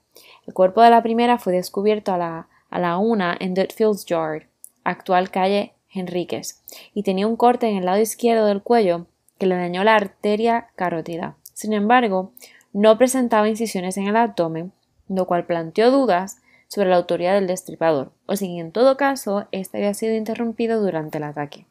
El 0.46 0.52
cuerpo 0.52 0.82
de 0.82 0.90
la 0.90 1.02
primera 1.02 1.38
fue 1.38 1.54
descubierto 1.54 2.12
a 2.12 2.18
la, 2.18 2.48
a 2.68 2.78
la 2.78 2.98
una 2.98 3.34
en 3.40 3.54
Dutfields 3.54 4.04
Yard, 4.04 4.42
actual 4.84 5.30
calle 5.30 5.72
Henríquez, 5.88 6.62
y 6.92 7.02
tenía 7.02 7.26
un 7.26 7.36
corte 7.36 7.66
en 7.66 7.78
el 7.78 7.86
lado 7.86 8.02
izquierdo 8.02 8.44
del 8.44 8.60
cuello 8.60 9.06
que 9.38 9.46
le 9.46 9.56
dañó 9.56 9.84
la 9.84 9.96
arteria 9.96 10.68
carótida. 10.76 11.36
Sin 11.52 11.72
embargo, 11.72 12.32
no 12.72 12.98
presentaba 12.98 13.48
incisiones 13.48 13.96
en 13.96 14.06
el 14.06 14.16
abdomen, 14.16 14.72
lo 15.08 15.26
cual 15.26 15.46
planteó 15.46 15.90
dudas 15.90 16.42
sobre 16.68 16.90
la 16.90 16.96
autoría 16.96 17.34
del 17.34 17.46
destripador, 17.46 18.12
o 18.26 18.36
si 18.36 18.58
en 18.58 18.72
todo 18.72 18.96
caso 18.96 19.46
éste 19.52 19.78
había 19.78 19.94
sido 19.94 20.14
interrumpido 20.14 20.80
durante 20.80 21.18
el 21.18 21.24
ataque. 21.24 21.66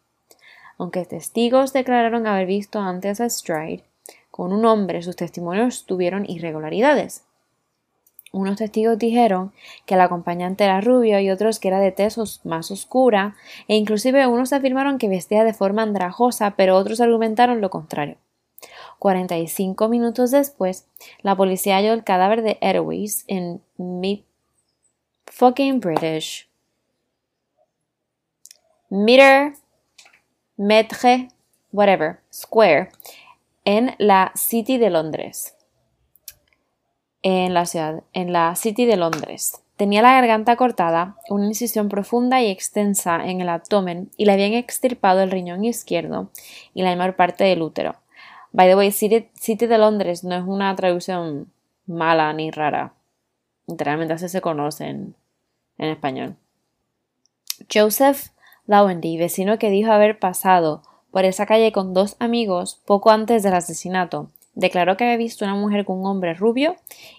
Aunque 0.78 1.06
testigos 1.06 1.74
declararon 1.74 2.28
haber 2.28 2.48
visto 2.48 2.80
antes 2.80 3.20
a 3.22 3.30
Stride 3.30 3.84
con 4.32 4.52
un 4.52 4.66
hombre, 4.66 5.04
sus 5.04 5.16
testimonios 5.16 5.86
tuvieron 5.86 6.28
irregularidades. 6.28 7.24
Unos 8.34 8.56
testigos 8.56 8.98
dijeron 8.98 9.54
que 9.86 9.93
el 9.93 10.02
acompañante 10.02 10.63
era 10.63 10.82
rubio 10.82 11.19
y 11.19 11.30
otros 11.30 11.60
que 11.60 11.67
era 11.67 11.80
de 11.80 11.91
tez 11.91 12.17
más 12.43 12.72
oscura, 12.72 13.36
e 13.67 13.76
inclusive 13.76 14.26
unos 14.26 14.54
afirmaron 14.54 14.98
que 14.98 15.08
vestía 15.08 15.43
de 15.43 15.54
forma 15.54 15.84
andrajosa, 15.84 16.56
pero 16.58 16.76
otros 16.76 17.00
argumentaron 17.00 17.62
lo 17.62 17.69
contrario. 17.69 18.17
45 18.98 19.88
minutos 19.88 20.32
después, 20.32 20.88
la 21.22 21.36
policía 21.36 21.76
halló 21.76 21.93
el 21.93 22.04
cadáver 22.04 22.41
de 22.41 22.58
Airways 22.60 23.24
en 23.28 23.62
Mid 23.78 24.22
fucking 25.28 25.80
British. 25.80 26.50
Meter, 28.89 29.54
metre, 30.58 31.28
whatever, 31.72 32.19
square, 32.34 32.89
en 33.63 33.93
la 34.00 34.32
City 34.34 34.80
de 34.80 34.89
Londres 34.89 35.56
en 37.24 37.54
la 37.54 37.66
ciudad, 37.66 38.04
en 38.14 38.32
la 38.32 38.56
City 38.56 38.86
de 38.86 38.98
Londres. 38.98 39.64
Tenía 39.78 40.04
la 40.04 40.14
garganta 40.14 40.56
cortada, 40.56 41.18
una 41.30 41.48
incisión 41.48 41.90
profunda 41.90 42.42
y 42.42 42.52
extensa 42.52 43.26
en 43.26 43.42
el 43.42 43.50
abdomen 43.50 44.12
y 44.18 44.26
le 44.26 44.34
habían 44.34 44.54
extirpado 44.54 45.22
el 45.22 45.32
riñón 45.32 45.66
izquierdo 45.66 46.30
y 46.76 46.84
la 46.84 46.96
mayor 46.96 47.16
parte 47.16 47.44
del 47.44 47.64
útero. 47.64 47.96
By 48.52 48.68
the 48.68 48.76
way, 48.76 48.92
City, 48.92 49.66
de 49.66 49.78
Londres 49.80 50.24
no 50.24 50.36
es 50.36 50.44
una 50.46 50.76
traducción 50.76 51.52
mala 51.88 52.32
ni 52.34 52.52
rara. 52.52 52.94
Literalmente 53.66 54.14
así 54.14 54.30
se 54.30 54.42
conoce 54.42 54.90
en, 54.90 55.16
español. 55.80 56.36
Joseph 57.74 58.28
Lawendy, 58.68 59.18
vecino 59.18 59.58
que 59.58 59.72
dijo 59.72 59.92
haber 59.92 60.20
pasado 60.20 60.84
por 61.12 61.26
esa 61.26 61.48
calle 61.48 61.72
con 61.72 61.94
dos 61.94 62.16
amigos 62.20 62.80
poco 62.86 63.10
antes 63.10 63.42
del 63.42 63.56
asesinato, 63.56 64.30
Declaró 64.56 64.98
que 64.98 65.06
había 65.06 65.18
visto 65.18 65.46
una 65.46 65.56
mujer 65.56 65.86
con 65.86 66.00
un 66.00 66.06
hombre 66.06 66.34
rubio 66.34 66.76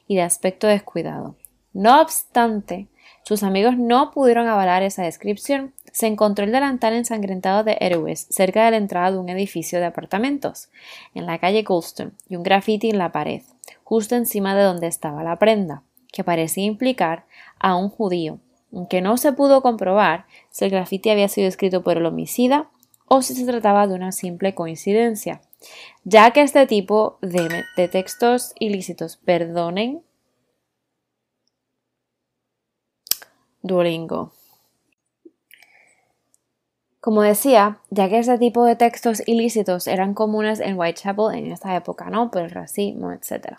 y 0.07 0.17
de 0.17 0.23
aspecto 0.23 0.67
descuidado. 0.67 1.37
No 1.73 2.01
obstante, 2.01 2.87
sus 3.25 3.43
amigos 3.43 3.77
no 3.79 4.11
pudieron 4.11 4.47
avalar 4.47 4.83
esa 4.83 5.03
descripción. 5.03 5.73
Se 5.93 6.07
encontró 6.07 6.45
el 6.45 6.53
delantal 6.53 6.95
ensangrentado 6.95 7.65
de 7.65 7.79
Héroes 7.81 8.27
cerca 8.31 8.65
de 8.65 8.73
la 8.73 8.77
entrada 8.77 9.13
de 9.13 9.19
un 9.19 9.29
edificio 9.29 9.81
de 9.81 9.87
apartamentos, 9.87 10.69
en 11.15 11.27
la 11.27 11.39
calle 11.39 11.63
Goulston, 11.63 12.15
y 12.29 12.37
un 12.37 12.43
graffiti 12.43 12.91
en 12.91 12.99
la 12.99 13.13
pared, 13.13 13.43
justo 13.83 14.15
encima 14.15 14.55
de 14.55 14.63
donde 14.63 14.89
estaba 14.89 15.25
la 15.25 15.39
prenda, 15.39 15.83
que 16.13 16.23
parecía 16.23 16.65
implicar 16.65 17.25
a 17.59 17.77
un 17.77 17.89
judío, 17.89 18.39
aunque 18.73 19.01
no 19.01 19.17
se 19.17 19.33
pudo 19.33 19.63
comprobar 19.63 20.27
si 20.51 20.67
el 20.67 20.71
graffiti 20.71 21.11
había 21.11 21.29
sido 21.29 21.49
escrito 21.49 21.83
por 21.83 21.97
el 21.97 22.07
homicida 22.07 22.69
o 23.15 23.23
si 23.23 23.35
se 23.35 23.45
trataba 23.45 23.87
de 23.87 23.95
una 23.95 24.13
simple 24.13 24.55
coincidencia 24.55 25.41
ya 26.05 26.31
que 26.33 26.43
este 26.43 26.67
tipo 26.67 27.19
de, 27.23 27.65
textos 27.89 28.53
ilícitos 28.59 29.17
perdonen 29.17 30.03
Duolingo. 33.63 34.33
Como 37.01 37.23
decía, 37.23 37.79
ya 37.91 38.09
que 38.09 38.19
este 38.19 38.39
tipo 38.39 38.65
de 38.65 38.77
textos 38.77 39.23
ilícitos 39.27 39.87
eran 39.87 40.15
comunes 40.15 40.61
en 40.61 40.79
Whitechapel 40.79 41.35
en 41.35 41.53
esta 41.53 41.75
época, 41.77 42.11
¿no? 42.11 42.31
Por 42.31 42.43
el 42.43 42.51
racismo, 42.51 43.13
etc. 43.13 43.59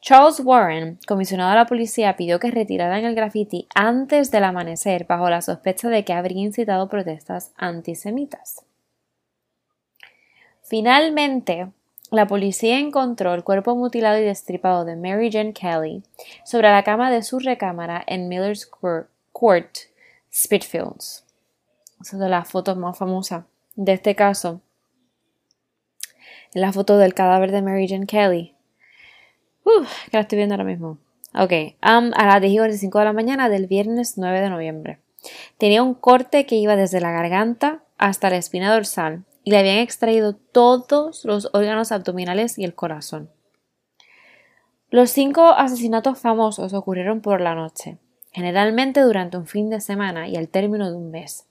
Charles 0.00 0.40
Warren, 0.40 0.98
comisionado 1.06 1.50
de 1.50 1.56
la 1.56 1.66
policía, 1.66 2.16
pidió 2.16 2.38
que 2.40 2.50
retiraran 2.50 3.04
el 3.04 3.14
graffiti 3.14 3.68
antes 3.74 4.30
del 4.30 4.44
amanecer 4.44 5.04
bajo 5.06 5.28
la 5.30 5.42
sospecha 5.42 5.88
de 5.88 6.04
que 6.04 6.12
habría 6.12 6.42
incitado 6.42 6.88
protestas 6.88 7.52
antisemitas. 7.56 8.64
Finalmente, 10.70 11.72
la 12.12 12.28
policía 12.28 12.78
encontró 12.78 13.34
el 13.34 13.42
cuerpo 13.42 13.74
mutilado 13.74 14.18
y 14.18 14.22
destripado 14.22 14.84
de 14.84 14.94
Mary 14.94 15.28
Jane 15.28 15.52
Kelly 15.52 16.04
sobre 16.44 16.70
la 16.70 16.84
cama 16.84 17.10
de 17.10 17.24
su 17.24 17.40
recámara 17.40 18.04
en 18.06 18.28
Miller's 18.28 18.70
Court, 19.32 19.76
Spitfields. 20.32 21.24
Esa 22.00 22.16
es 22.16 22.20
de 22.20 22.28
las 22.28 22.48
fotos 22.48 22.76
más 22.76 22.96
famosas 22.96 23.46
de 23.74 23.94
este 23.94 24.14
caso. 24.14 24.60
La 26.52 26.72
foto 26.72 26.98
del 26.98 27.14
cadáver 27.14 27.50
de 27.50 27.62
Mary 27.62 27.88
Jane 27.88 28.06
Kelly. 28.06 28.54
Uf, 29.64 29.90
que 30.08 30.18
la 30.18 30.20
estoy 30.20 30.36
viendo 30.36 30.54
ahora 30.54 30.62
mismo. 30.62 30.98
Ok, 31.34 31.52
a 31.80 32.00
las 32.00 32.40
10 32.40 32.52
y 32.52 32.56
45 32.58 32.96
de 33.00 33.04
la 33.06 33.12
mañana 33.12 33.48
del 33.48 33.66
viernes 33.66 34.18
9 34.18 34.40
de 34.40 34.50
noviembre. 34.50 35.00
Tenía 35.58 35.82
un 35.82 35.94
corte 35.94 36.46
que 36.46 36.54
iba 36.54 36.76
desde 36.76 37.00
la 37.00 37.10
garganta 37.10 37.82
hasta 37.98 38.30
la 38.30 38.36
espina 38.36 38.72
dorsal 38.72 39.24
y 39.44 39.50
le 39.50 39.58
habían 39.58 39.78
extraído 39.78 40.34
todos 40.34 41.24
los 41.24 41.50
órganos 41.52 41.92
abdominales 41.92 42.58
y 42.58 42.64
el 42.64 42.74
corazón. 42.74 43.30
Los 44.90 45.10
cinco 45.10 45.50
asesinatos 45.50 46.18
famosos 46.18 46.72
ocurrieron 46.74 47.20
por 47.20 47.40
la 47.40 47.54
noche, 47.54 47.98
generalmente 48.32 49.00
durante 49.02 49.36
un 49.36 49.46
fin 49.46 49.70
de 49.70 49.80
semana 49.80 50.28
y 50.28 50.36
al 50.36 50.48
término 50.48 50.90
de 50.90 50.96
un 50.96 51.10
mes. 51.10 51.46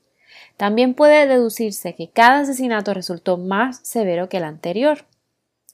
También 0.58 0.94
puede 0.94 1.26
deducirse 1.26 1.96
que 1.96 2.10
cada 2.10 2.42
asesinato 2.42 2.94
resultó 2.94 3.38
más 3.38 3.80
severo 3.84 4.28
que 4.28 4.38
el 4.38 4.44
anterior. 4.44 5.06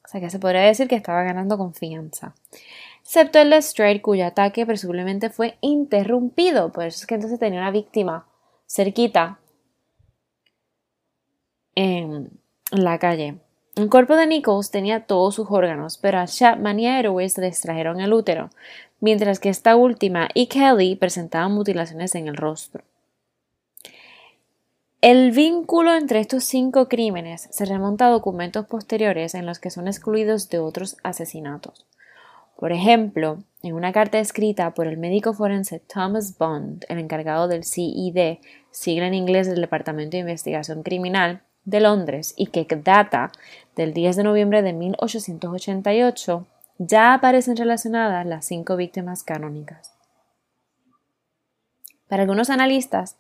O 0.06 0.08
sea 0.08 0.22
que 0.22 0.30
se 0.30 0.38
podría 0.38 0.62
decir 0.62 0.88
que 0.88 0.96
estaba 0.96 1.24
ganando 1.24 1.58
confianza. 1.58 2.36
Excepto 3.02 3.40
el 3.40 3.50
de 3.50 3.58
Straight, 3.58 4.02
cuyo 4.02 4.26
ataque 4.26 4.66
presumiblemente 4.66 5.30
fue 5.30 5.58
interrumpido. 5.62 6.72
Por 6.72 6.86
eso 6.86 7.00
es 7.00 7.08
que 7.08 7.16
entonces 7.16 7.40
tenía 7.40 7.60
una 7.60 7.72
víctima 7.72 8.28
cerquita, 8.68 9.40
en 11.76 12.30
la 12.72 12.98
calle. 12.98 13.36
El 13.76 13.90
cuerpo 13.90 14.16
de 14.16 14.26
Nichols 14.26 14.72
tenía 14.72 15.06
todos 15.06 15.36
sus 15.36 15.52
órganos, 15.52 15.98
pero 15.98 16.20
a 16.20 16.28
Chapman 16.28 16.80
y 16.80 16.88
a 16.88 16.98
Airways 16.98 17.38
le 17.38 17.48
extrajeron 17.48 18.00
el 18.00 18.14
útero, 18.14 18.50
mientras 19.02 19.40
que 19.40 19.50
esta 19.50 19.76
última 19.76 20.30
y 20.34 20.48
Kelly 20.48 20.96
presentaban 20.96 21.52
mutilaciones 21.52 22.16
en 22.16 22.28
el 22.28 22.38
rostro. 22.38 22.84
El 25.02 25.32
vínculo 25.32 25.94
entre 25.94 26.20
estos 26.20 26.46
cinco 26.46 26.88
crímenes 26.88 27.48
se 27.52 27.66
remonta 27.66 28.08
a 28.08 28.12
documentos 28.12 28.66
posteriores 28.66 29.36
en 29.36 29.46
los 29.46 29.60
que 29.60 29.70
son 29.70 29.88
excluidos 29.88 30.50
de 30.50 30.60
otros 30.60 30.98
asesinatos. 31.04 31.86
Por 32.56 32.72
ejemplo, 32.72 33.44
en 33.62 33.76
una 33.76 33.92
carta 33.92 34.20
escrita 34.20 34.74
por 34.74 34.88
el 34.88 34.98
médico 34.98 35.34
forense 35.34 35.80
Thomas 35.80 36.38
Bond, 36.38 36.86
el 36.88 37.00
encargado 37.00 37.50
del 37.50 37.66
CID, 37.66 38.38
sigla 38.72 39.08
en 39.08 39.14
inglés 39.14 39.48
del 39.48 39.62
Departamento 39.62 40.12
de 40.12 40.22
Investigación 40.22 40.82
Criminal 40.82 41.42
de 41.66 41.80
Londres 41.80 42.34
y 42.38 42.48
que 42.48 42.66
data 42.76 43.32
del 43.76 43.94
10 43.94 44.16
de 44.16 44.24
noviembre 44.24 44.62
de 44.62 44.74
1888, 44.74 46.46
ya 46.78 47.14
aparecen 47.14 47.58
relacionadas 47.58 48.26
las 48.26 48.46
cinco 48.46 48.76
víctimas 48.76 49.24
canónicas. 49.24 49.94
Para 52.08 52.24
algunos 52.24 52.50
analistas, 52.50 53.18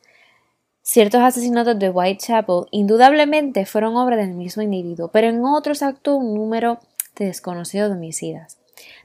ciertos 0.81 1.21
asesinatos 1.21 1.79
de 1.79 1.89
Whitechapel 1.89 2.65
indudablemente 2.71 3.65
fueron 3.65 3.95
obra 3.95 4.15
del 4.15 4.31
mismo 4.31 4.61
individuo, 4.61 5.09
pero 5.09 5.27
en 5.27 5.43
otros 5.43 5.81
actuó 5.81 6.17
un 6.17 6.35
número 6.35 6.79
de 7.15 7.25
desconocidos 7.25 7.91
homicidas. 7.91 8.59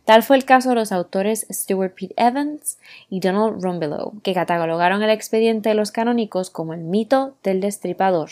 Tal 0.05 0.23
fue 0.23 0.37
el 0.37 0.45
caso 0.45 0.71
de 0.71 0.75
los 0.75 0.93
autores 0.93 1.47
Stuart 1.51 1.95
Pete 1.95 2.15
Evans 2.17 2.79
y 3.09 3.21
Donald 3.21 3.63
Rumbelow, 3.63 4.21
que 4.23 4.35
catalogaron 4.35 5.03
el 5.03 5.11
expediente 5.11 5.69
de 5.69 5.75
los 5.75 5.93
canónicos 5.93 6.51
como 6.51 6.75
el 6.75 6.81
mito 6.81 7.37
del 7.43 7.61
destripador, 7.61 8.31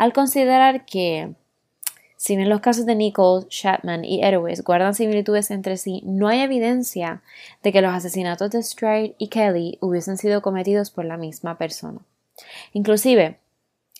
al 0.00 0.14
considerar 0.14 0.86
que, 0.86 1.34
si 2.16 2.34
bien 2.34 2.48
los 2.48 2.62
casos 2.62 2.86
de 2.86 2.94
Nichols, 2.94 3.48
Chapman 3.48 4.02
y 4.02 4.24
Edwards 4.24 4.64
guardan 4.64 4.94
similitudes 4.94 5.50
entre 5.50 5.76
sí, 5.76 6.00
no 6.06 6.26
hay 6.26 6.40
evidencia 6.40 7.20
de 7.62 7.70
que 7.70 7.82
los 7.82 7.92
asesinatos 7.92 8.50
de 8.50 8.62
Stride 8.62 9.14
y 9.18 9.28
Kelly 9.28 9.76
hubiesen 9.82 10.16
sido 10.16 10.40
cometidos 10.40 10.90
por 10.90 11.04
la 11.04 11.18
misma 11.18 11.58
persona. 11.58 11.98
Inclusive, 12.72 13.36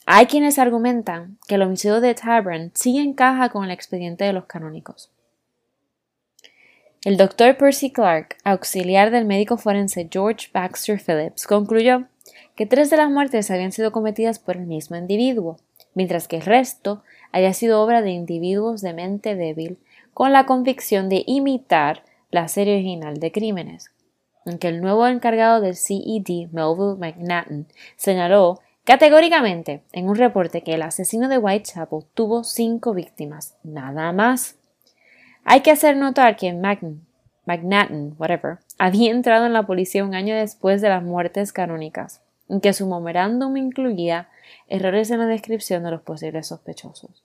hay 0.06 0.24
quienes 0.24 0.58
argumentan 0.58 1.36
que 1.46 1.56
el 1.56 1.62
homicidio 1.62 2.00
de 2.00 2.14
Tabern 2.14 2.70
sí 2.72 2.96
encaja 2.96 3.50
con 3.50 3.64
el 3.64 3.70
expediente 3.70 4.24
de 4.24 4.32
los 4.32 4.46
canónicos. 4.46 5.10
El 7.04 7.18
doctor 7.18 7.58
Percy 7.58 7.92
Clark, 7.92 8.38
auxiliar 8.42 9.10
del 9.10 9.26
médico 9.26 9.58
forense 9.58 10.08
George 10.10 10.48
Baxter 10.50 10.98
Phillips, 10.98 11.46
concluyó 11.46 12.06
que 12.56 12.64
tres 12.64 12.88
de 12.88 12.96
las 12.96 13.10
muertes 13.10 13.50
habían 13.50 13.72
sido 13.72 13.92
cometidas 13.92 14.38
por 14.38 14.56
el 14.56 14.64
mismo 14.64 14.96
individuo, 14.96 15.58
mientras 15.94 16.28
que 16.28 16.36
el 16.36 16.42
resto 16.42 17.02
había 17.32 17.52
sido 17.52 17.82
obra 17.82 18.02
de 18.02 18.10
individuos 18.10 18.80
de 18.80 18.94
mente 18.94 19.34
débil 19.34 19.78
con 20.14 20.32
la 20.32 20.46
convicción 20.46 21.08
de 21.08 21.24
imitar 21.26 22.02
la 22.30 22.48
serie 22.48 22.74
original 22.74 23.18
de 23.18 23.32
crímenes. 23.32 23.90
Aunque 24.46 24.68
el 24.68 24.80
nuevo 24.80 25.06
encargado 25.06 25.60
del 25.60 25.76
CED, 25.76 26.48
Melville 26.52 26.96
McNaughton, 26.98 27.66
señaló 27.96 28.60
categóricamente 28.84 29.82
en 29.92 30.08
un 30.08 30.16
reporte 30.16 30.62
que 30.62 30.74
el 30.74 30.82
asesino 30.82 31.28
de 31.28 31.38
Whitechapel 31.38 32.04
tuvo 32.14 32.42
cinco 32.44 32.94
víctimas, 32.94 33.56
nada 33.62 34.12
más. 34.12 34.56
Hay 35.44 35.60
que 35.60 35.70
hacer 35.70 35.96
notar 35.96 36.36
que 36.36 36.52
McNaughton, 36.52 38.14
whatever, 38.18 38.58
había 38.78 39.10
entrado 39.10 39.46
en 39.46 39.52
la 39.52 39.66
policía 39.66 40.04
un 40.04 40.14
año 40.14 40.34
después 40.34 40.80
de 40.80 40.88
las 40.88 41.02
muertes 41.02 41.52
canónicas, 41.52 42.22
en 42.48 42.60
que 42.60 42.72
su 42.72 42.86
memorándum 42.86 43.56
incluía 43.56 44.28
errores 44.70 45.10
en 45.10 45.18
la 45.18 45.26
descripción 45.26 45.82
de 45.84 45.90
los 45.90 46.00
posibles 46.00 46.46
sospechosos. 46.46 47.22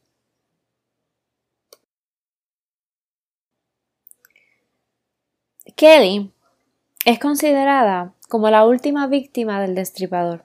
Kelly 5.76 6.32
es 7.06 7.20
considerada 7.20 8.14
como 8.28 8.50
la 8.50 8.66
última 8.66 9.08
víctima 9.08 9.62
del 9.62 9.76
destripador, 9.76 10.44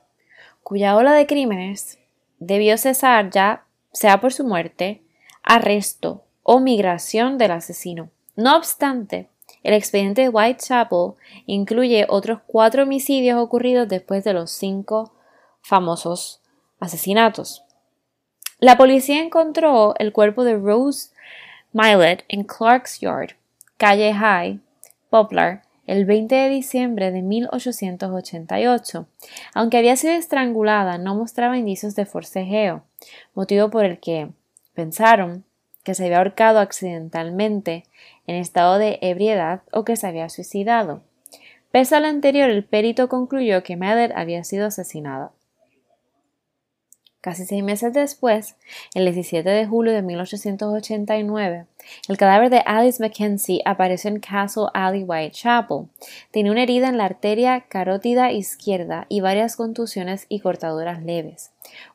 cuya 0.63 0.97
ola 0.97 1.13
de 1.13 1.27
crímenes 1.27 1.99
debió 2.39 2.77
cesar 2.77 3.31
ya 3.31 3.65
sea 3.93 4.21
por 4.21 4.33
su 4.33 4.45
muerte, 4.45 5.03
arresto 5.43 6.25
o 6.43 6.61
migración 6.61 7.39
del 7.39 7.53
asesino. 7.53 8.11
No 8.37 8.57
obstante, 8.57 9.29
el 9.63 9.75
expediente 9.75 10.23
de 10.23 10.29
Whitechapel 10.29 11.13
incluye 11.47 12.07
otros 12.09 12.41
cuatro 12.47 12.83
homicidios 12.83 13.39
ocurridos 13.39 13.89
después 13.89 14.25
de 14.25 14.33
los 14.33 14.51
cinco 14.51 15.15
famosos 15.63 16.40
asesinatos. 16.81 17.65
La 18.59 18.77
policía 18.77 19.23
encontró 19.23 19.95
el 19.99 20.13
cuerpo 20.13 20.45
de 20.45 20.57
Rose 20.57 21.11
Milet 21.73 22.25
en 22.29 22.45
Clark's 22.45 23.01
Yard, 23.01 23.37
calle 23.77 24.13
High, 24.13 24.61
Poplar, 25.09 25.63
el 25.87 26.05
20 26.05 26.35
de 26.35 26.49
diciembre 26.49 27.11
de 27.11 27.23
1888. 27.23 29.07
Aunque 29.55 29.79
había 29.79 29.97
sido 29.97 30.13
estrangulada, 30.15 30.99
no 30.99 31.15
mostraba 31.15 31.59
indicios 31.59 31.95
de 31.95 32.07
forcejeo, 32.07 32.83
motivo 33.35 33.71
por 33.71 33.85
el 33.85 33.99
que 33.99 34.29
pensaron 34.75 35.45
que 35.83 35.95
se 35.95 36.05
había 36.05 36.19
ahorcado 36.19 36.59
accidentalmente 36.59 37.85
en 38.27 38.37
estado 38.37 38.79
de 38.79 38.99
ebriedad 39.01 39.63
o 39.73 39.85
que 39.85 39.97
se 39.97 40.07
había 40.07 40.29
suicidado. 40.29 41.03
Pese 41.73 41.97
a 41.97 42.01
lo 42.01 42.09
anterior, 42.09 42.51
el 42.51 42.65
perito 42.65 43.09
concluyó 43.09 43.63
que 43.63 43.77
Mallet 43.77 44.13
había 44.15 44.45
sido 44.45 44.67
asesinada. 44.67 45.33
Casi 47.21 47.45
seis 47.45 47.63
meses 47.63 47.93
después, 47.93 48.57
el 48.95 49.05
17 49.05 49.47
de 49.47 49.67
julio 49.67 49.93
de 49.93 50.01
1889, 50.01 51.67
el 52.09 52.17
cadáver 52.17 52.49
de 52.49 52.63
Alice 52.65 53.03
Mackenzie 53.03 53.61
apareció 53.67 54.09
en 54.09 54.21
Castle 54.21 54.69
Alley 54.73 55.05
Whitechapel. 55.05 55.89
Tenía 56.31 56.51
una 56.51 56.63
herida 56.63 56.89
en 56.89 56.97
la 56.97 57.05
arteria 57.05 57.67
carótida 57.69 58.33
izquierda 58.33 59.05
y 59.11 59.21
varias 59.21 59.57
contusiones 59.57 60.25
y 60.31 60.41
cortaduras 60.41 61.03
leves. 61.03 61.51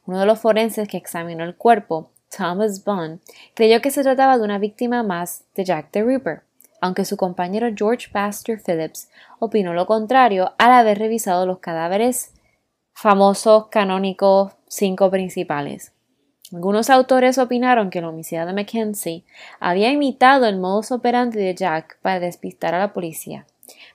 Uno 0.06 0.20
de 0.20 0.28
los 0.28 0.38
forenses 0.38 0.88
que 0.88 0.98
examinó 0.98 1.44
el 1.44 1.56
cuerpo, 1.56 2.12
Thomas 2.30 2.84
Bond, 2.84 3.20
creyó 3.56 3.82
que 3.82 3.90
se 3.90 4.04
trataba 4.04 4.38
de 4.38 4.44
una 4.44 4.60
víctima 4.60 5.02
más 5.02 5.44
de 5.56 5.66
Jack 5.66 5.90
the 5.90 6.04
Ripper, 6.04 6.44
aunque 6.82 7.04
su 7.04 7.18
compañero 7.18 7.70
George 7.76 8.10
Pastor 8.12 8.62
Phillips 8.64 9.10
opinó 9.40 9.74
lo 9.74 9.88
contrario 9.88 10.54
al 10.60 10.72
haber 10.72 11.00
revisado 11.00 11.48
los 11.48 11.58
cadáveres 11.58 12.35
famosos 12.96 13.68
canónicos 13.68 14.54
cinco 14.68 15.12
principales. 15.12 15.92
Algunos 16.54 16.90
autores 16.90 17.38
opinaron 17.38 17.90
que 17.90 18.00
el 18.00 18.06
homicidio 18.06 18.46
de 18.46 18.54
Mackenzie 18.54 19.26
había 19.60 19.92
imitado 19.92 20.46
el 20.46 20.58
modus 20.58 20.92
operandi 20.92 21.38
de 21.38 21.54
Jack 21.54 22.00
para 22.02 22.22
despistar 22.22 22.74
a 22.74 22.80
la 22.80 22.94
policía, 22.94 23.46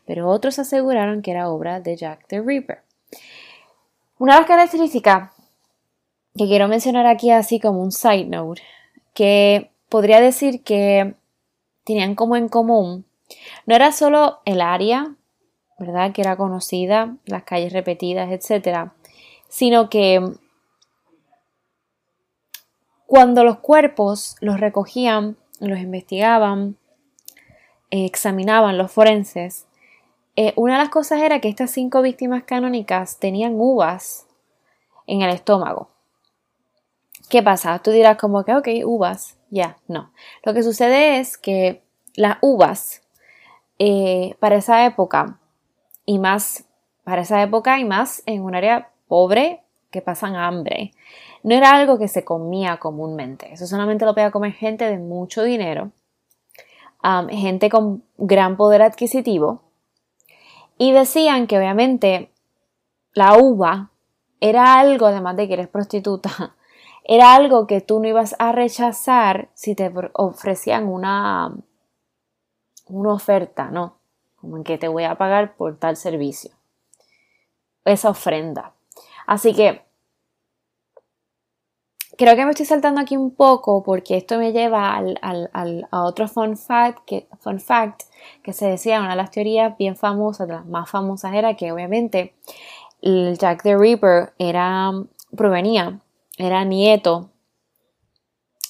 pero 0.06 0.28
otros 0.28 0.58
aseguraron 0.58 1.22
que 1.22 1.30
era 1.30 1.48
obra 1.48 1.80
de 1.80 1.96
Jack 1.96 2.26
the 2.28 2.42
Ripper. 2.42 2.82
Una 4.18 4.38
de 4.38 4.44
características 4.44 5.30
que 6.36 6.46
quiero 6.46 6.68
mencionar 6.68 7.06
aquí 7.06 7.30
así 7.30 7.58
como 7.58 7.82
un 7.82 7.92
side 7.92 8.26
note, 8.26 8.62
que 9.14 9.70
podría 9.88 10.20
decir 10.20 10.62
que 10.62 11.14
tenían 11.84 12.14
como 12.14 12.36
en 12.36 12.48
común, 12.48 13.06
no 13.64 13.74
era 13.74 13.92
solo 13.92 14.40
el 14.44 14.60
área, 14.60 15.14
¿verdad? 15.80 16.12
Que 16.12 16.20
era 16.20 16.36
conocida, 16.36 17.16
las 17.24 17.42
calles 17.44 17.72
repetidas, 17.72 18.30
etcétera, 18.30 18.92
sino 19.48 19.88
que 19.88 20.20
cuando 23.06 23.42
los 23.42 23.58
cuerpos 23.58 24.36
los 24.40 24.60
recogían, 24.60 25.38
los 25.58 25.80
investigaban, 25.80 26.76
eh, 27.90 28.04
examinaban 28.04 28.76
los 28.76 28.92
forenses, 28.92 29.66
eh, 30.36 30.52
una 30.54 30.74
de 30.74 30.80
las 30.80 30.90
cosas 30.90 31.22
era 31.22 31.40
que 31.40 31.48
estas 31.48 31.70
cinco 31.70 32.02
víctimas 32.02 32.44
canónicas 32.44 33.18
tenían 33.18 33.54
uvas 33.56 34.26
en 35.06 35.22
el 35.22 35.30
estómago. 35.30 35.88
¿Qué 37.30 37.42
pasa? 37.42 37.78
Tú 37.78 37.90
dirás 37.90 38.18
como 38.18 38.44
que, 38.44 38.54
ok, 38.54 38.68
uvas, 38.84 39.38
ya, 39.48 39.78
no. 39.88 40.12
Lo 40.44 40.52
que 40.52 40.62
sucede 40.62 41.20
es 41.20 41.38
que 41.38 41.82
las 42.14 42.36
uvas 42.42 43.02
eh, 43.78 44.36
para 44.40 44.56
esa 44.56 44.84
época 44.84 45.39
y 46.10 46.18
más, 46.18 46.64
para 47.04 47.22
esa 47.22 47.40
época 47.40 47.78
y 47.78 47.84
más 47.84 48.24
en 48.26 48.42
un 48.42 48.56
área 48.56 48.90
pobre 49.06 49.62
que 49.92 50.02
pasan 50.02 50.34
hambre, 50.34 50.90
no 51.44 51.54
era 51.54 51.70
algo 51.70 51.98
que 51.98 52.08
se 52.08 52.24
comía 52.24 52.78
comúnmente. 52.78 53.52
Eso 53.52 53.68
solamente 53.68 54.04
lo 54.04 54.12
podía 54.12 54.32
comer 54.32 54.52
gente 54.52 54.86
de 54.86 54.98
mucho 54.98 55.44
dinero, 55.44 55.92
gente 57.30 57.70
con 57.70 58.02
gran 58.18 58.56
poder 58.56 58.82
adquisitivo. 58.82 59.62
Y 60.78 60.90
decían 60.90 61.46
que 61.46 61.58
obviamente 61.58 62.32
la 63.12 63.38
uva 63.38 63.90
era 64.40 64.80
algo, 64.80 65.06
además 65.06 65.36
de 65.36 65.46
que 65.46 65.54
eres 65.54 65.68
prostituta, 65.68 66.56
era 67.04 67.36
algo 67.36 67.68
que 67.68 67.80
tú 67.80 68.00
no 68.00 68.08
ibas 68.08 68.34
a 68.40 68.50
rechazar 68.50 69.48
si 69.54 69.76
te 69.76 69.92
ofrecían 70.14 70.88
una, 70.88 71.54
una 72.88 73.12
oferta, 73.12 73.70
¿no? 73.70 73.99
Como 74.40 74.56
en 74.56 74.64
que 74.64 74.78
te 74.78 74.88
voy 74.88 75.04
a 75.04 75.16
pagar 75.16 75.54
por 75.56 75.78
tal 75.78 75.96
servicio. 75.96 76.50
Esa 77.84 78.10
ofrenda. 78.10 78.72
Así 79.26 79.54
que 79.54 79.82
creo 82.20 82.36
que 82.36 82.44
me 82.44 82.50
estoy 82.50 82.66
saltando 82.66 83.00
aquí 83.00 83.16
un 83.16 83.34
poco 83.34 83.82
porque 83.82 84.16
esto 84.18 84.36
me 84.36 84.52
lleva 84.52 84.94
a 84.98 86.02
otro 86.02 86.28
fun 86.28 86.56
fact, 86.56 86.98
que, 87.06 87.26
fun 87.38 87.60
fact 87.60 88.02
que 88.42 88.52
se 88.52 88.66
decía, 88.66 89.00
una 89.00 89.10
de 89.10 89.16
las 89.16 89.30
teorías 89.30 89.76
bien 89.78 89.96
famosas, 89.96 90.46
de 90.46 90.54
las 90.54 90.66
más 90.66 90.90
famosas, 90.90 91.32
era 91.32 91.56
que 91.56 91.72
obviamente 91.72 92.34
el 93.00 93.38
Jack 93.38 93.62
the 93.62 93.74
Ripper 93.74 94.34
era, 94.38 94.92
provenía, 95.34 96.00
era 96.36 96.64
nieto 96.64 97.30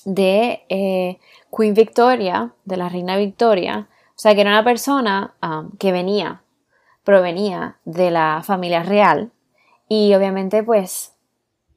de 0.05 0.65
eh, 0.69 1.19
Queen 1.51 1.75
Victoria, 1.75 2.53
de 2.65 2.77
la 2.77 2.89
reina 2.89 3.17
Victoria, 3.17 3.89
sea 4.21 4.35
que 4.35 4.43
era 4.43 4.51
una 4.51 4.65
persona 4.65 5.35
um, 5.43 5.71
que 5.79 5.93
venía, 5.93 6.43
provenía 7.05 7.79
de 7.87 8.11
la 8.11 8.43
familia 8.45 8.83
real 8.83 9.33
y 9.89 10.13
obviamente 10.15 10.63
pues, 10.63 11.15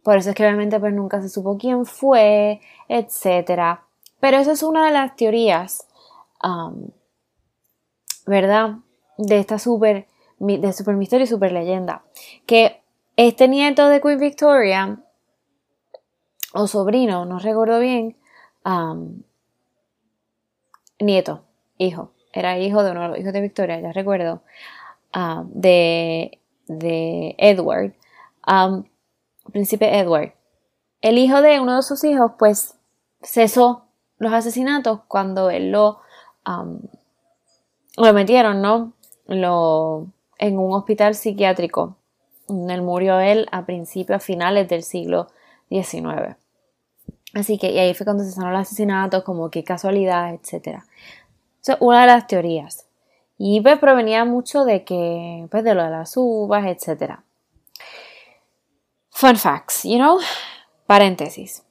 por 0.03 0.17
eso 0.17 0.31
es 0.31 0.35
que 0.35 0.43
obviamente 0.43 0.77
pues 0.77 0.93
nunca 0.93 1.21
se 1.21 1.29
supo 1.29 1.57
quién 1.57 1.85
fue, 1.85 2.59
etc. 2.89 3.79
Pero 4.19 4.37
esa 4.39 4.51
es 4.51 4.61
una 4.61 4.85
de 4.85 4.91
las 4.91 5.15
teorías, 5.15 5.87
um, 6.43 6.89
¿verdad? 8.27 8.79
De 9.17 9.39
esta 9.39 9.57
super, 9.57 10.07
de 10.37 10.73
super 10.73 10.97
misterio 10.97 11.23
y 11.23 11.27
super 11.27 11.53
leyenda. 11.53 12.03
Que 12.45 12.83
este 13.15 13.47
nieto 13.47 13.87
de 13.87 14.01
Queen 14.01 14.19
Victoria, 14.19 14.99
o 16.53 16.67
sobrino, 16.67 17.23
no 17.23 17.39
recuerdo 17.39 17.79
bien, 17.79 18.17
nieto, 20.99 21.45
hijo, 21.77 22.11
era 22.33 22.57
hijo 22.57 22.83
de 22.83 22.91
uno 22.91 23.03
de 23.03 23.07
los 23.09 23.19
hijos 23.19 23.31
de 23.31 23.41
Victoria, 23.41 23.79
ya 23.79 23.93
recuerdo, 23.93 24.41
de, 25.45 26.39
de, 26.67 27.35
Edward, 27.37 27.93
príncipe 29.51 29.99
Edward. 29.99 30.33
El 31.01 31.17
hijo 31.17 31.41
de 31.41 31.59
uno 31.59 31.75
de 31.75 31.83
sus 31.83 32.03
hijos, 32.03 32.31
pues, 32.39 32.75
cesó 33.21 33.85
los 34.17 34.33
asesinatos 34.33 35.01
cuando 35.07 35.49
él 35.49 35.71
lo, 35.71 35.99
lo 37.97 38.13
metieron, 38.13 38.61
¿no? 38.61 38.93
Lo, 39.27 40.07
en 40.39 40.57
un 40.57 40.73
hospital 40.73 41.15
psiquiátrico. 41.15 41.97
Él 42.49 42.81
murió 42.81 43.19
él 43.19 43.47
a 43.51 43.65
principios, 43.65 44.17
a 44.17 44.19
finales 44.19 44.67
del 44.67 44.83
siglo 44.83 45.27
XIX. 45.69 46.35
Así 47.33 47.57
que 47.57 47.71
y 47.71 47.79
ahí 47.79 47.93
fue 47.93 48.05
cuando 48.05 48.23
sanó 48.23 48.51
los 48.51 48.61
asesinatos, 48.61 49.23
como 49.23 49.49
qué 49.49 49.63
casualidad, 49.63 50.33
etc. 50.33 50.83
Eso 51.63 51.73
es 51.73 51.77
una 51.79 52.01
de 52.01 52.07
las 52.07 52.27
teorías. 52.27 52.87
Y 53.37 53.61
pues 53.61 53.79
provenía 53.79 54.25
mucho 54.25 54.65
de 54.65 54.83
que, 54.83 55.47
pues 55.49 55.63
de 55.63 55.73
lo 55.73 55.83
de 55.83 55.89
las 55.89 56.15
uvas, 56.17 56.65
etc. 56.65 57.19
Fun 59.09 59.37
facts, 59.37 59.83
you 59.83 59.95
know, 59.95 60.19
paréntesis. 60.85 61.63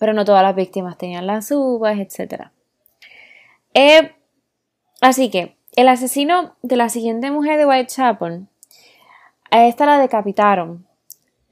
Pero 0.00 0.12
no 0.12 0.24
todas 0.24 0.42
las 0.42 0.56
víctimas 0.56 0.98
tenían 0.98 1.26
las 1.26 1.50
uvas, 1.52 1.98
etc. 1.98 2.48
Eh, 3.74 4.12
así 5.00 5.30
que 5.30 5.56
el 5.76 5.88
asesino 5.88 6.56
de 6.62 6.76
la 6.76 6.88
siguiente 6.88 7.30
mujer 7.30 7.58
de 7.58 7.66
Whitechapel, 7.66 8.48
a 9.52 9.66
esta 9.66 9.86
la 9.86 9.98
decapitaron, 9.98 10.86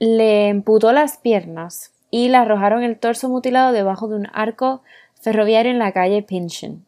le 0.00 0.48
emputó 0.48 0.92
las 0.92 1.18
piernas 1.18 1.92
y 2.10 2.28
la 2.28 2.42
arrojaron 2.42 2.82
el 2.82 2.98
torso 2.98 3.28
mutilado 3.28 3.72
debajo 3.72 4.08
de 4.08 4.16
un 4.16 4.28
arco 4.32 4.82
ferroviario 5.20 5.70
en 5.70 5.78
la 5.78 5.92
calle 5.92 6.22
Pynchon. 6.22 6.85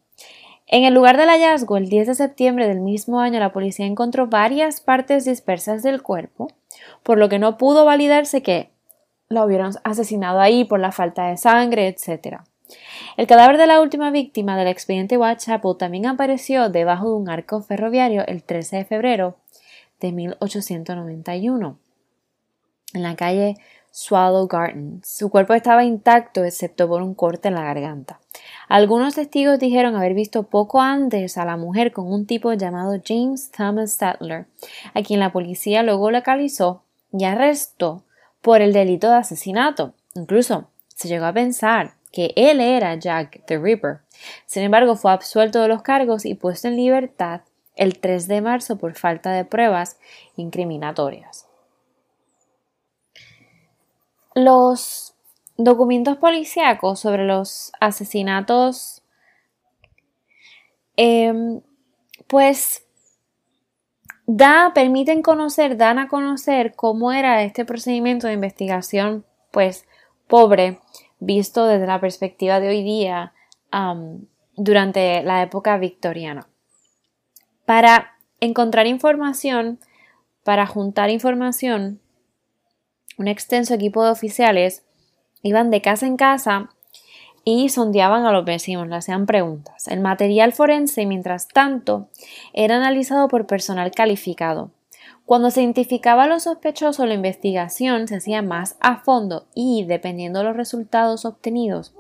En 0.71 0.85
el 0.85 0.93
lugar 0.93 1.17
del 1.17 1.31
hallazgo, 1.31 1.79
el 1.79 1.89
10 1.89 2.09
de 2.09 2.15
septiembre 2.15 2.69
del 2.69 2.81
mismo 2.81 3.21
año, 3.21 3.41
la 3.41 3.53
policía 3.53 3.87
encontró 3.87 4.27
varias 4.27 4.83
partes 4.83 5.25
dispersas 5.25 5.83
del 5.83 6.03
cuerpo, 6.03 6.49
por 7.03 7.17
lo 7.17 7.31
que 7.31 7.39
no 7.39 7.57
pudo 7.57 7.87
validarse 7.87 8.43
que 8.43 8.71
la 9.31 9.45
hubieran 9.47 9.73
asesinado 9.85 10.41
ahí 10.41 10.65
por 10.65 10.79
la 10.79 10.93
falta 10.93 11.29
de 11.29 11.39
sangre, 11.39 11.89
etc. 11.89 12.41
El 13.17 13.27
cadáver 13.27 13.57
de 13.57 13.67
la 13.67 13.81
última 13.81 14.11
víctima 14.11 14.59
del 14.59 14.69
expediente 14.69 15.17
Whitechapel 15.17 15.77
también 15.79 16.07
apareció 16.07 16.69
debajo 16.69 17.09
de 17.09 17.17
un 17.17 17.31
arco 17.31 17.63
ferroviario 17.63 18.27
el 18.27 18.43
13 18.43 18.77
de 18.77 18.85
febrero 18.85 19.37
de 20.01 20.13
1891, 20.13 21.79
en 22.93 23.03
la 23.03 23.17
calle 23.17 23.57
Swallow 23.99 24.47
Garden. 24.47 25.03
Su 25.05 25.29
cuerpo 25.29 25.55
estaba 25.55 25.83
intacto 25.83 26.45
excepto 26.45 26.87
por 26.87 27.03
un 27.03 27.15
corte 27.15 27.49
en 27.49 27.57
la 27.57 27.65
garganta. 27.65 28.21
Algunos 28.69 29.17
testigos 29.17 29.59
dijeron 29.59 29.97
haber 29.97 30.15
visto 30.15 30.45
poco 30.45 30.81
antes 30.81 31.37
a 31.37 31.45
la 31.45 31.57
mujer 31.57 31.91
con 31.91 32.07
un 32.07 32.25
tipo 32.25 32.53
llamado 32.53 33.01
James 33.05 33.51
Thomas 33.51 33.95
Sattler, 33.95 34.47
a 34.95 35.03
quien 35.03 35.19
la 35.19 35.33
policía 35.33 35.83
luego 35.83 36.13
localizó 36.13 36.85
y 37.13 37.25
arrestó 37.25 38.05
por 38.41 38.63
el 38.63 38.73
delito 38.73 39.11
de 39.11 39.17
asesinato. 39.17 39.95
Incluso 40.15 40.69
se 40.95 41.09
llegó 41.09 41.25
a 41.25 41.33
pensar 41.33 41.95
que 42.13 42.33
él 42.37 42.61
era 42.61 42.95
Jack 42.95 43.45
the 43.47 43.59
Ripper. 43.59 43.99
Sin 44.47 44.63
embargo, 44.63 44.95
fue 44.95 45.11
absuelto 45.11 45.61
de 45.61 45.67
los 45.67 45.83
cargos 45.83 46.25
y 46.25 46.35
puesto 46.35 46.69
en 46.69 46.77
libertad 46.77 47.41
el 47.75 47.99
3 47.99 48.29
de 48.29 48.43
marzo 48.43 48.79
por 48.79 48.95
falta 48.95 49.33
de 49.33 49.45
pruebas 49.45 49.99
incriminatorias. 50.37 51.48
Los 54.39 55.17
documentos 55.57 56.17
policíacos 56.17 57.01
sobre 57.01 57.27
los 57.27 57.73
asesinatos, 57.81 59.03
em, 60.97 61.61
pues 62.29 62.85
permiten 64.75 65.23
conocer, 65.23 65.77
dan 65.77 65.99
a 65.99 66.07
conocer 66.07 66.77
cómo 66.77 67.11
era 67.11 67.43
este 67.43 67.65
procedimiento 67.65 68.29
de 68.29 68.35
investigación, 68.35 69.25
pues 69.51 69.87
pobre, 70.29 70.79
visto 71.19 71.67
desde 71.67 71.89
la 71.89 72.01
perspectiva 72.01 72.61
de 72.61 72.69
hoy 72.69 72.85
día 72.85 73.33
durante 74.55 75.25
la 75.25 75.43
época 75.43 75.79
victoriana. 75.79 76.47
Para 77.67 78.13
encontrar 78.39 78.87
información, 78.87 79.81
para 80.45 80.65
juntar 80.65 81.11
información, 81.11 82.01
un 83.19 83.29
extenso 83.29 83.75
equipo 83.75 84.05
de 84.05 84.11
oficiales 84.11 84.85
iban 85.43 85.71
de 85.71 85.83
casa 85.83 86.07
en 86.07 86.17
casa 86.17 86.71
y 87.45 87.69
sondeaban 87.69 88.27
a 88.27 88.33
los 88.33 88.45
vecinos, 88.45 88.89
le 88.89 88.97
hacían 88.97 89.27
preguntas. 89.27 89.89
El 89.89 90.01
material 90.01 90.53
forense, 90.53 91.07
mientras 91.07 91.49
tanto, 91.49 92.09
era 92.53 92.77
analizado 92.77 93.29
por 93.29 93.47
personal 93.47 93.91
calificado. 93.91 94.71
Cuando 95.25 95.51
se 95.51 95.63
identificaba 95.63 96.25
a 96.25 96.27
los 96.27 96.45
sospechosos, 96.45 97.07
la 97.07 97.15
investigación 97.15 98.09
se 98.09 98.17
hacía 98.17 98.43
más 98.43 98.77
a 98.81 98.97
fondo 98.97 99.47
y, 99.55 99.85
dependiendo 99.85 100.39
de 100.39 100.47
los 100.47 100.57
resultados 100.57 101.25
obtenidos, 101.25 101.95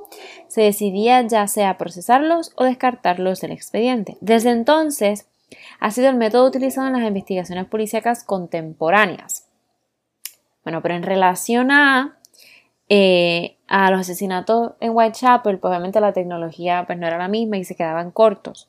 se 0.48 0.62
decidía 0.62 1.20
ya 1.26 1.46
sea 1.46 1.78
procesarlos 1.78 2.52
o 2.56 2.64
descartarlos 2.64 3.40
del 3.40 3.52
expediente. 3.52 4.16
Desde 4.20 4.50
entonces, 4.50 5.28
ha 5.80 5.90
sido 5.90 6.08
el 6.08 6.16
método 6.16 6.46
utilizado 6.46 6.86
en 6.86 6.94
las 6.94 7.06
investigaciones 7.06 7.66
policíacas 7.66 8.24
contemporáneas. 8.24 9.47
Bueno, 10.68 10.82
pero 10.82 10.96
en 10.96 11.02
relación 11.02 11.70
a, 11.70 12.18
eh, 12.90 13.56
a 13.68 13.90
los 13.90 14.00
asesinatos 14.00 14.72
en 14.80 14.94
Whitechapel, 14.94 15.58
pues 15.58 15.70
obviamente 15.70 15.98
la 15.98 16.12
tecnología 16.12 16.84
pues 16.86 16.98
no 16.98 17.06
era 17.06 17.16
la 17.16 17.26
misma 17.26 17.56
y 17.56 17.64
se 17.64 17.74
quedaban 17.74 18.10
cortos. 18.10 18.68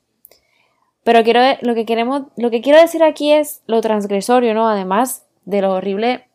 Pero 1.04 1.26
quiero, 1.26 1.42
lo, 1.60 1.76
que 1.76 1.86
queremos, 1.86 2.22
lo 2.38 2.52
que 2.52 2.62
quiero 2.62 2.80
decir 2.80 3.04
aquí 3.04 3.34
es 3.34 3.64
lo 3.68 3.82
transgresorio, 3.82 4.54
¿no? 4.54 4.70
Además 4.70 5.26
de 5.44 5.62
lo 5.62 5.74
horrible, 5.74 6.30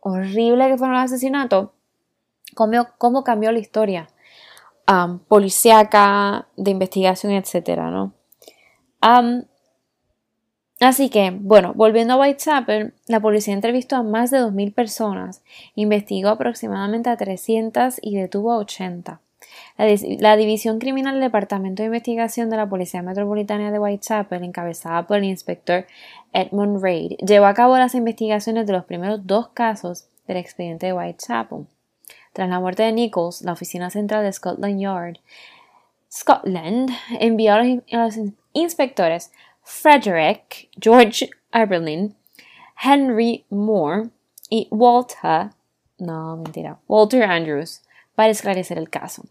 horrible 0.00 0.68
que 0.68 0.78
fueron 0.78 0.94
los 0.94 1.04
asesinatos, 1.04 1.68
cómo, 2.54 2.86
cómo 2.96 3.24
cambió 3.24 3.52
la 3.52 3.58
historia 3.58 4.08
um, 4.88 5.18
policíaca, 5.18 6.48
de 6.56 6.70
investigación, 6.70 7.34
etcétera, 7.34 7.90
¿no? 7.90 8.14
Así 10.78 11.08
que, 11.08 11.30
bueno, 11.30 11.72
volviendo 11.74 12.14
a 12.14 12.20
Whitechapel, 12.20 12.92
la 13.06 13.20
policía 13.20 13.54
entrevistó 13.54 13.96
a 13.96 14.02
más 14.02 14.30
de 14.30 14.40
2.000 14.40 14.74
personas, 14.74 15.42
investigó 15.74 16.28
aproximadamente 16.28 17.08
a 17.08 17.16
300 17.16 17.98
y 18.02 18.16
detuvo 18.16 18.52
a 18.52 18.58
80. 18.58 19.20
La, 19.78 20.36
División 20.36 20.78
Criminal 20.78 21.14
del 21.14 21.22
Departamento 21.22 21.82
de 21.82 21.86
Investigación 21.86 22.50
de 22.50 22.56
la 22.56 22.68
Policía 22.68 23.02
Metropolitana 23.02 23.70
de 23.70 23.78
Whitechapel, 23.78 24.44
encabezada 24.44 25.06
por 25.06 25.18
el 25.18 25.24
inspector 25.24 25.86
Edmund 26.32 26.82
Reid, 26.82 27.12
llevó 27.26 27.46
a 27.46 27.54
cabo 27.54 27.78
las 27.78 27.94
investigaciones 27.94 28.66
de 28.66 28.72
los 28.72 28.84
primeros 28.84 29.26
dos 29.26 29.48
casos 29.48 30.06
del 30.26 30.36
expediente 30.38 30.86
de 30.86 30.92
Whitechapel. 30.92 31.66
Tras 32.32 32.50
la 32.50 32.60
muerte 32.60 32.82
de 32.82 32.92
Nichols, 32.92 33.42
la 33.42 33.52
oficina 33.52 33.88
central 33.88 34.24
de 34.24 34.32
Scotland 34.32 34.78
Yard, 34.78 35.18
Scotland, 36.12 36.90
envió 37.18 37.54
a 37.54 37.62
los 37.62 38.18
inspectores 38.52 39.32
Frederick 39.66 40.68
George 40.80 41.28
Aberlin, 41.50 42.14
Henry 42.80 43.44
Moore 43.50 44.10
y 44.48 44.68
Walter, 44.70 45.50
no, 45.98 46.36
mentira, 46.36 46.78
Walter 46.86 47.24
Andrews 47.24 47.82
para 48.14 48.30
esclarecer 48.30 48.78
el 48.78 48.88
caso. 48.88 49.24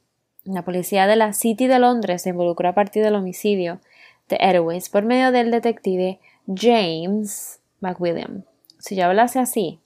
La 0.44 0.64
policía 0.64 1.08
de 1.08 1.16
la 1.16 1.32
City 1.32 1.68
de 1.68 1.80
Londres 1.80 2.24
se 2.24 2.32
involucró 2.32 2.68
a 2.68 2.76
partir 2.76 3.02
del 3.02 3.16
homicidio 3.16 3.80
de 4.28 4.38
Edwards 4.42 4.90
por 4.90 5.06
medio 5.06 5.32
del 5.32 5.52
detective 5.52 6.20
James 6.54 7.62
McWilliam. 7.80 8.44
Si 8.78 8.98
yo 8.98 9.06
hablase 9.06 9.40
así, 9.40 9.80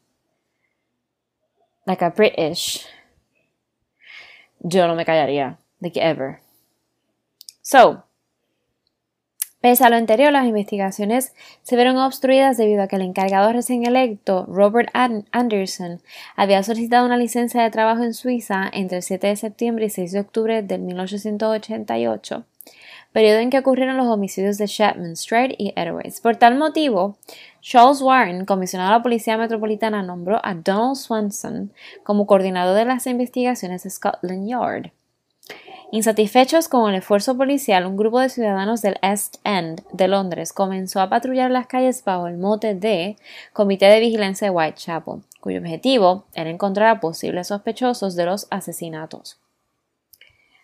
like 1.85 2.03
a 2.03 2.09
British, 2.09 2.88
yo 4.62 4.88
no 4.88 4.95
me 4.95 5.05
callaría, 5.05 5.59
like 5.79 6.01
ever. 6.01 6.39
So, 7.62 8.03
Pese 9.62 9.84
a 9.84 9.89
lo 9.89 9.98
anterior, 9.98 10.32
las 10.32 10.45
investigaciones 10.45 11.34
se 11.63 11.76
vieron 11.76 11.98
obstruidas 11.98 12.56
debido 12.56 12.82
a 12.82 12.88
que 12.88 12.95
el 12.95 13.02
encargado 13.02 13.52
recién 13.52 13.86
electo, 13.86 14.45
Robert 14.48 14.89
Anderson, 14.93 16.02
había 16.38 16.63
solicitado 16.63 17.06
una 17.06 17.17
licencia 17.17 17.62
de 17.62 17.69
trabajo 17.69 18.04
en 18.04 18.13
Suiza 18.13 18.69
entre 18.72 18.98
el 18.98 19.04
7 19.04 19.28
de 19.28 19.36
septiembre 19.36 19.88
y 19.88 19.89
6 19.89 20.13
de 20.13 20.19
octubre 20.22 20.63
de 20.63 20.78
1888, 20.78 22.45
periodo 23.12 23.39
en 23.39 23.50
que 23.50 23.60
ocurrieron 23.60 23.98
los 23.98 24.08
homicidios 24.08 24.58
de 24.58 24.67
Chapman 24.69 25.12
Street 25.12 25.56
y 25.58 25.74
Edwards. 25.76 26.22
Por 26.22 26.38
tal 26.38 26.58
motivo, 26.58 27.17
Charles 27.60 28.02
Warren, 28.02 28.45
comisionado 28.45 28.91
de 28.91 28.98
la 29.00 29.04
Policía 29.04 29.38
Metropolitana, 29.38 30.02
nombró 30.02 30.39
a 30.41 30.54
Donald 30.54 30.95
Swanson 30.95 31.74
como 32.04 32.28
coordinador 32.28 32.78
de 32.78 32.86
las 32.86 33.08
investigaciones 33.08 33.84
de 33.84 33.89
Scotland 33.89 34.48
Yard. 34.48 34.91
Insatisfechos 35.91 36.67
con 36.67 36.88
el 36.88 36.99
esfuerzo 36.99 37.36
policial, 37.36 37.88
un 37.88 37.97
grupo 37.97 38.19
de 38.19 38.30
ciudadanos 38.30 38.84
del 38.84 38.99
East 39.02 39.38
End 39.43 39.82
de 39.91 40.08
Londres 40.08 40.54
comenzó 40.54 41.02
a 41.02 41.10
patrullar 41.10 41.49
las 41.49 41.65
calles 41.65 42.04
bajo 42.04 42.28
el 42.28 42.38
mote 42.38 42.75
de 42.75 43.17
Comité 43.54 43.88
de 43.88 43.99
Vigilancia 43.99 44.45
de 44.45 44.52
Whitechapel, 44.52 45.23
cuyo 45.41 45.58
objetivo 45.58 46.25
era 46.36 46.52
encontrar 46.52 46.89
a 46.89 46.99
posibles 46.99 47.47
sospechosos 47.47 48.15
de 48.15 48.25
los 48.25 48.45
asesinatos. 48.52 49.39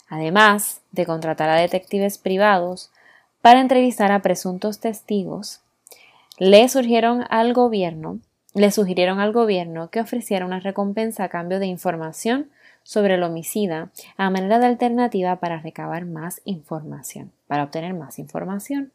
Además 0.09 0.81
de 0.91 1.07
contratar 1.07 1.49
a 1.49 1.55
detectives 1.55 2.19
privados 2.19 2.91
para 3.41 3.61
entrevistar 3.61 4.11
a 4.11 4.21
presuntos 4.21 4.79
testigos, 4.79 5.61
le 6.37 6.69
surgieron 6.69 7.25
al 7.31 7.53
gobierno, 7.53 8.19
le 8.53 8.69
sugirieron 8.69 9.19
al 9.19 9.31
gobierno 9.31 9.89
que 9.89 10.01
ofreciera 10.01 10.45
una 10.45 10.59
recompensa 10.59 11.23
a 11.23 11.29
cambio 11.29 11.57
de 11.57 11.65
información 11.65 12.51
sobre 12.85 13.15
el 13.15 13.23
homicida 13.23 13.89
a 14.15 14.29
manera 14.29 14.59
de 14.59 14.67
alternativa 14.67 15.37
para 15.37 15.59
recabar 15.59 16.05
más 16.05 16.39
información, 16.45 17.31
para 17.47 17.63
obtener 17.63 17.95
más 17.95 18.19
información. 18.19 18.91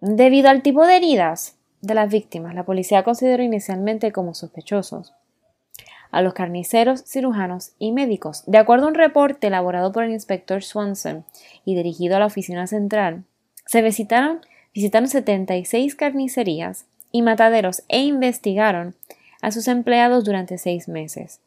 Debido 0.00 0.48
al 0.48 0.62
tipo 0.62 0.84
de 0.86 0.96
heridas 0.96 1.56
de 1.82 1.94
las 1.94 2.10
víctimas, 2.10 2.54
la 2.56 2.64
policía 2.64 3.04
consideró 3.04 3.44
inicialmente 3.44 4.10
como 4.10 4.34
sospechosos 4.34 5.14
a 6.10 6.20
los 6.20 6.34
carniceros, 6.34 7.04
cirujanos 7.04 7.70
y 7.78 7.92
médicos. 7.92 8.42
De 8.46 8.58
acuerdo 8.58 8.86
a 8.86 8.88
un 8.88 8.96
reporte 8.96 9.46
elaborado 9.46 9.92
por 9.92 10.02
el 10.02 10.10
inspector 10.10 10.64
Swanson 10.64 11.24
y 11.64 11.76
dirigido 11.76 12.16
a 12.16 12.18
la 12.18 12.26
oficina 12.26 12.66
central, 12.66 13.22
se 13.66 13.82
visitaron, 13.82 14.40
visitaron 14.74 15.06
76 15.06 15.94
carnicerías 15.94 16.86
y 17.12 17.22
mataderos 17.22 17.84
e 17.88 18.00
investigaron 18.00 18.96
a 19.42 19.50
sus 19.50 19.68
empleados 19.68 20.24
durante 20.24 20.58
seis 20.58 20.88
meses. 20.88 21.40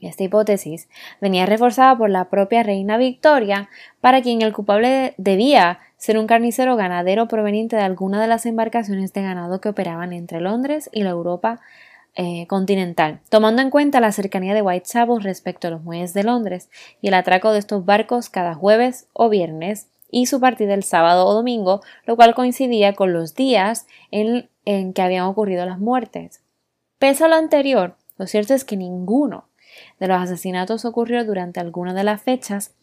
Esta 0.00 0.24
hipótesis 0.24 0.88
venía 1.20 1.46
reforzada 1.46 1.96
por 1.96 2.10
la 2.10 2.28
propia 2.28 2.62
reina 2.62 2.96
Victoria, 2.98 3.68
para 4.00 4.22
quien 4.22 4.42
el 4.42 4.52
culpable 4.52 5.14
debía 5.16 5.78
ser 5.96 6.18
un 6.18 6.26
carnicero 6.26 6.76
ganadero 6.76 7.28
proveniente 7.28 7.76
de 7.76 7.82
alguna 7.82 8.20
de 8.20 8.28
las 8.28 8.44
embarcaciones 8.44 9.12
de 9.12 9.22
ganado 9.22 9.60
que 9.60 9.70
operaban 9.70 10.12
entre 10.12 10.40
Londres 10.40 10.90
y 10.92 11.02
la 11.04 11.10
Europa 11.10 11.60
eh, 12.16 12.46
continental, 12.48 13.20
tomando 13.28 13.62
en 13.62 13.70
cuenta 13.70 14.00
la 14.00 14.12
cercanía 14.12 14.54
de 14.54 14.62
Whitechapel 14.62 15.22
respecto 15.22 15.68
a 15.68 15.70
los 15.70 15.82
muelles 15.82 16.12
de 16.12 16.24
Londres 16.24 16.68
y 17.00 17.08
el 17.08 17.14
atraco 17.14 17.52
de 17.52 17.58
estos 17.58 17.84
barcos 17.84 18.28
cada 18.28 18.54
jueves 18.54 19.08
o 19.14 19.28
viernes 19.28 19.88
y 20.10 20.26
su 20.26 20.38
partida 20.38 20.74
el 20.74 20.84
sábado 20.84 21.26
o 21.26 21.34
domingo, 21.34 21.80
lo 22.04 22.14
cual 22.14 22.34
coincidía 22.34 22.92
con 22.92 23.12
los 23.12 23.34
días 23.34 23.86
en 24.10 24.92
que 24.92 25.02
habían 25.02 25.24
ocurrido 25.24 25.66
las 25.66 25.80
muertes. 25.80 26.43
Pese 26.98 27.24
a 27.24 27.28
lo 27.28 27.36
anterior, 27.36 27.96
lo 28.16 28.26
cierto 28.26 28.54
es 28.54 28.64
que 28.64 28.76
ninguno 28.76 29.48
de 29.98 30.08
los 30.08 30.20
asesinatos 30.20 30.84
ocurrió 30.84 31.24
durante 31.24 31.60
alguna 31.60 31.94
de 31.94 32.04
las 32.04 32.22
fechas 32.22 32.74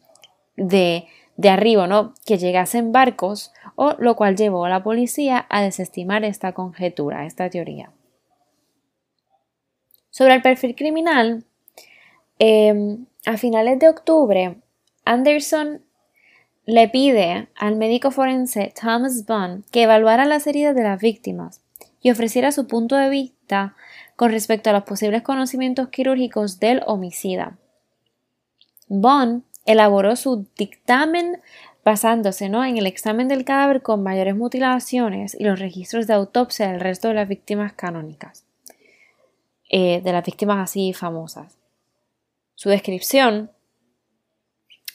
de, 0.57 1.07
de 1.37 1.49
arribo, 1.49 1.87
¿no? 1.87 2.13
Que 2.25 2.37
llegasen 2.37 2.91
barcos, 2.91 3.51
o 3.75 3.95
lo 3.97 4.15
cual 4.15 4.35
llevó 4.35 4.65
a 4.65 4.69
la 4.69 4.83
policía 4.83 5.45
a 5.49 5.61
desestimar 5.61 6.23
esta 6.23 6.53
conjetura, 6.53 7.25
esta 7.25 7.49
teoría. 7.49 7.91
Sobre 10.09 10.35
el 10.35 10.41
perfil 10.41 10.75
criminal, 10.75 11.45
em, 12.37 13.05
a 13.25 13.37
finales 13.37 13.79
de 13.79 13.87
octubre, 13.87 14.57
Anderson 15.05 15.81
le 16.65 16.89
pide 16.89 17.47
al 17.55 17.75
médico 17.75 18.11
forense 18.11 18.73
Thomas 18.79 19.25
Bond 19.25 19.65
que 19.71 19.83
evaluara 19.83 20.25
las 20.25 20.45
heridas 20.47 20.75
de 20.75 20.83
las 20.83 21.01
víctimas 21.01 21.61
y 22.01 22.11
ofreciera 22.11 22.51
su 22.51 22.67
punto 22.67 22.95
de 22.95 23.09
vista 23.09 23.75
con 24.21 24.29
respecto 24.29 24.69
a 24.69 24.73
los 24.73 24.83
posibles 24.83 25.23
conocimientos 25.23 25.89
quirúrgicos 25.89 26.59
del 26.59 26.83
homicida. 26.85 27.57
Bond 28.87 29.41
elaboró 29.65 30.15
su 30.15 30.45
dictamen 30.55 31.41
basándose 31.83 32.47
¿no? 32.47 32.63
en 32.63 32.77
el 32.77 32.85
examen 32.85 33.27
del 33.27 33.45
cadáver 33.45 33.81
con 33.81 34.03
mayores 34.03 34.35
mutilaciones 34.35 35.33
y 35.33 35.43
los 35.43 35.57
registros 35.57 36.05
de 36.05 36.13
autopsia 36.13 36.71
del 36.71 36.81
resto 36.81 37.07
de 37.07 37.15
las 37.15 37.27
víctimas 37.27 37.73
canónicas, 37.73 38.45
eh, 39.71 40.01
de 40.03 40.11
las 40.11 40.23
víctimas 40.23 40.69
así 40.69 40.93
famosas. 40.93 41.57
Su 42.53 42.69
descripción, 42.69 43.49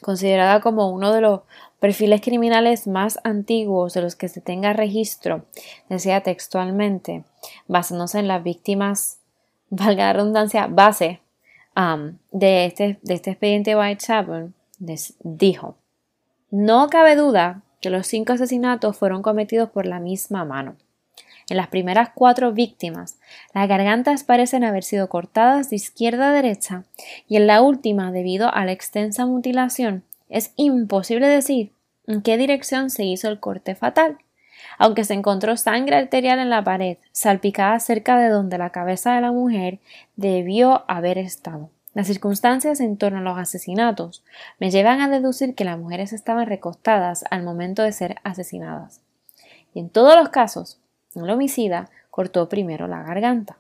considerada 0.03 0.61
como 0.61 0.93
uno 0.93 1.13
de 1.13 1.23
los 1.23 1.41
perfiles 1.87 2.21
criminales 2.21 2.89
más 2.89 3.21
antiguos 3.23 3.95
de 3.95 4.03
los 4.03 4.17
que 4.17 4.27
se 4.27 4.41
tenga 4.41 4.73
registro, 4.73 5.45
decía 5.89 6.21
textualmente, 6.21 7.23
basándose 7.69 8.19
en 8.19 8.27
las 8.27 8.43
víctimas, 8.43 9.21
valga 9.71 10.07
la 10.07 10.13
redundancia, 10.15 10.67
base 10.67 11.21
um, 11.77 12.19
de, 12.33 12.65
este, 12.67 12.99
de 13.03 13.15
este 13.15 13.31
expediente 13.31 13.77
Whitechapel, 13.77 14.53
dijo, 15.21 15.77
no 16.51 16.89
cabe 16.89 17.15
duda 17.15 17.63
que 17.81 17.91
los 17.91 18.09
cinco 18.09 18.33
asesinatos 18.33 18.97
fueron 18.97 19.23
cometidos 19.23 19.71
por 19.71 19.87
la 19.87 20.01
misma 20.01 20.45
mano. 20.45 20.75
En 21.49 21.57
las 21.57 21.69
primeras 21.69 22.11
cuatro 22.17 22.51
víctimas, 22.51 23.21
las 23.55 23.69
gargantas 23.69 24.25
parecen 24.25 24.65
haber 24.65 24.83
sido 24.83 25.09
cortadas 25.09 25.71
de 25.71 25.77
izquierda 25.77 26.31
a 26.31 26.33
derecha 26.33 26.83
y 27.29 27.37
en 27.37 27.47
la 27.47 27.63
última, 27.63 28.11
debido 28.11 28.53
a 28.53 28.65
la 28.65 28.73
extensa 28.73 29.25
mutilación, 29.25 30.03
es 30.29 30.53
imposible 30.57 31.29
decir 31.29 31.76
en 32.07 32.23
qué 32.23 32.37
dirección 32.37 32.91
se 32.91 33.05
hizo 33.05 33.29
el 33.29 33.41
corte 33.41 33.75
fatal 33.75 34.19
aunque 34.79 35.05
se 35.05 35.15
encontró 35.15 35.57
sangre 35.57 35.97
arterial 35.97 36.39
en 36.39 36.51
la 36.51 36.63
pared, 36.63 36.99
salpicada 37.13 37.79
cerca 37.81 38.19
de 38.19 38.29
donde 38.29 38.59
la 38.59 38.71
cabeza 38.71 39.15
de 39.15 39.21
la 39.21 39.33
mujer 39.33 39.79
debió 40.17 40.85
haber 40.89 41.19
estado. 41.19 41.71
Las 41.95 42.09
circunstancias 42.09 42.81
en 42.81 42.99
torno 42.99 43.19
a 43.19 43.23
los 43.23 43.39
asesinatos 43.39 44.23
me 44.59 44.71
llevan 44.71 45.01
a 45.01 45.09
deducir 45.09 45.55
que 45.55 45.65
las 45.65 45.79
mujeres 45.79 46.13
estaban 46.13 46.47
recostadas 46.47 47.25
al 47.31 47.43
momento 47.43 47.83
de 47.83 47.93
ser 47.93 48.17
asesinadas. 48.23 49.01
Y 49.73 49.81
en 49.81 49.89
todos 49.89 50.15
los 50.15 50.29
casos, 50.29 50.79
el 51.15 51.29
homicida 51.31 51.89
cortó 52.11 52.49
primero 52.49 52.87
la 52.87 53.03
garganta. 53.03 53.57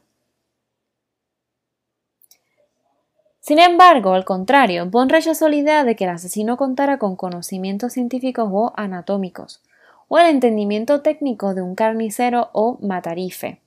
Sin 3.47 3.61
embargo, 3.61 4.13
al 4.15 4.25
contrario, 4.25 4.87
Bond 4.91 5.13
rechazó 5.13 5.49
la 5.49 5.55
idea 5.55 5.85
de 5.85 5.95
que 5.95 6.03
el 6.03 6.11
asesino 6.11 6.57
contara 6.57 6.99
con 6.99 7.15
conocimientos 7.15 7.93
científicos 7.93 8.49
o 8.51 8.73
anatómicos, 8.75 9.63
o 10.09 10.19
el 10.19 10.27
entendimiento 10.27 11.01
técnico 11.01 11.55
de 11.55 11.63
un 11.63 11.77
carnicero 11.77 12.51
o 12.53 12.77
matarife, 12.81 13.61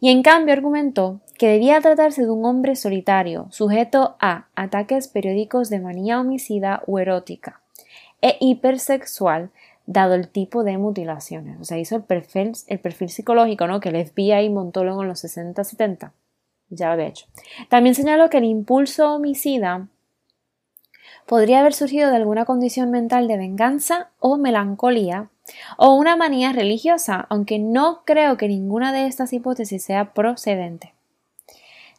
y 0.00 0.10
en 0.10 0.24
cambio 0.24 0.54
argumentó 0.54 1.20
que 1.38 1.46
debía 1.46 1.80
tratarse 1.80 2.22
de 2.22 2.32
un 2.32 2.44
hombre 2.44 2.74
solitario, 2.74 3.46
sujeto 3.50 4.16
a 4.18 4.48
ataques 4.56 5.06
periódicos 5.06 5.70
de 5.70 5.78
manía 5.78 6.18
homicida 6.18 6.82
o 6.88 6.98
erótica, 6.98 7.60
e 8.22 8.36
hipersexual, 8.40 9.50
dado 9.86 10.14
el 10.14 10.26
tipo 10.26 10.64
de 10.64 10.78
mutilaciones. 10.78 11.60
O 11.60 11.64
sea, 11.64 11.78
hizo 11.78 11.94
el 11.94 12.02
perfil, 12.02 12.56
psicológico 13.08 13.68
¿no? 13.68 13.78
que 13.78 13.90
el 13.90 14.04
FBI 14.04 14.50
montó 14.50 14.82
luego 14.82 15.02
en 15.02 15.08
los 15.08 15.22
60-70. 15.24 16.10
Ya 16.74 16.96
lo 16.96 17.02
hecho. 17.02 17.26
También 17.68 17.94
señaló 17.94 18.30
que 18.30 18.38
el 18.38 18.44
impulso 18.44 19.14
homicida 19.14 19.88
podría 21.26 21.60
haber 21.60 21.74
surgido 21.74 22.08
de 22.08 22.16
alguna 22.16 22.46
condición 22.46 22.90
mental 22.90 23.28
de 23.28 23.36
venganza 23.36 24.08
o 24.20 24.38
melancolía 24.38 25.28
o 25.76 25.94
una 25.94 26.16
manía 26.16 26.50
religiosa, 26.52 27.26
aunque 27.28 27.58
no 27.58 28.04
creo 28.06 28.38
que 28.38 28.48
ninguna 28.48 28.90
de 28.90 29.06
estas 29.06 29.34
hipótesis 29.34 29.84
sea 29.84 30.14
procedente. 30.14 30.94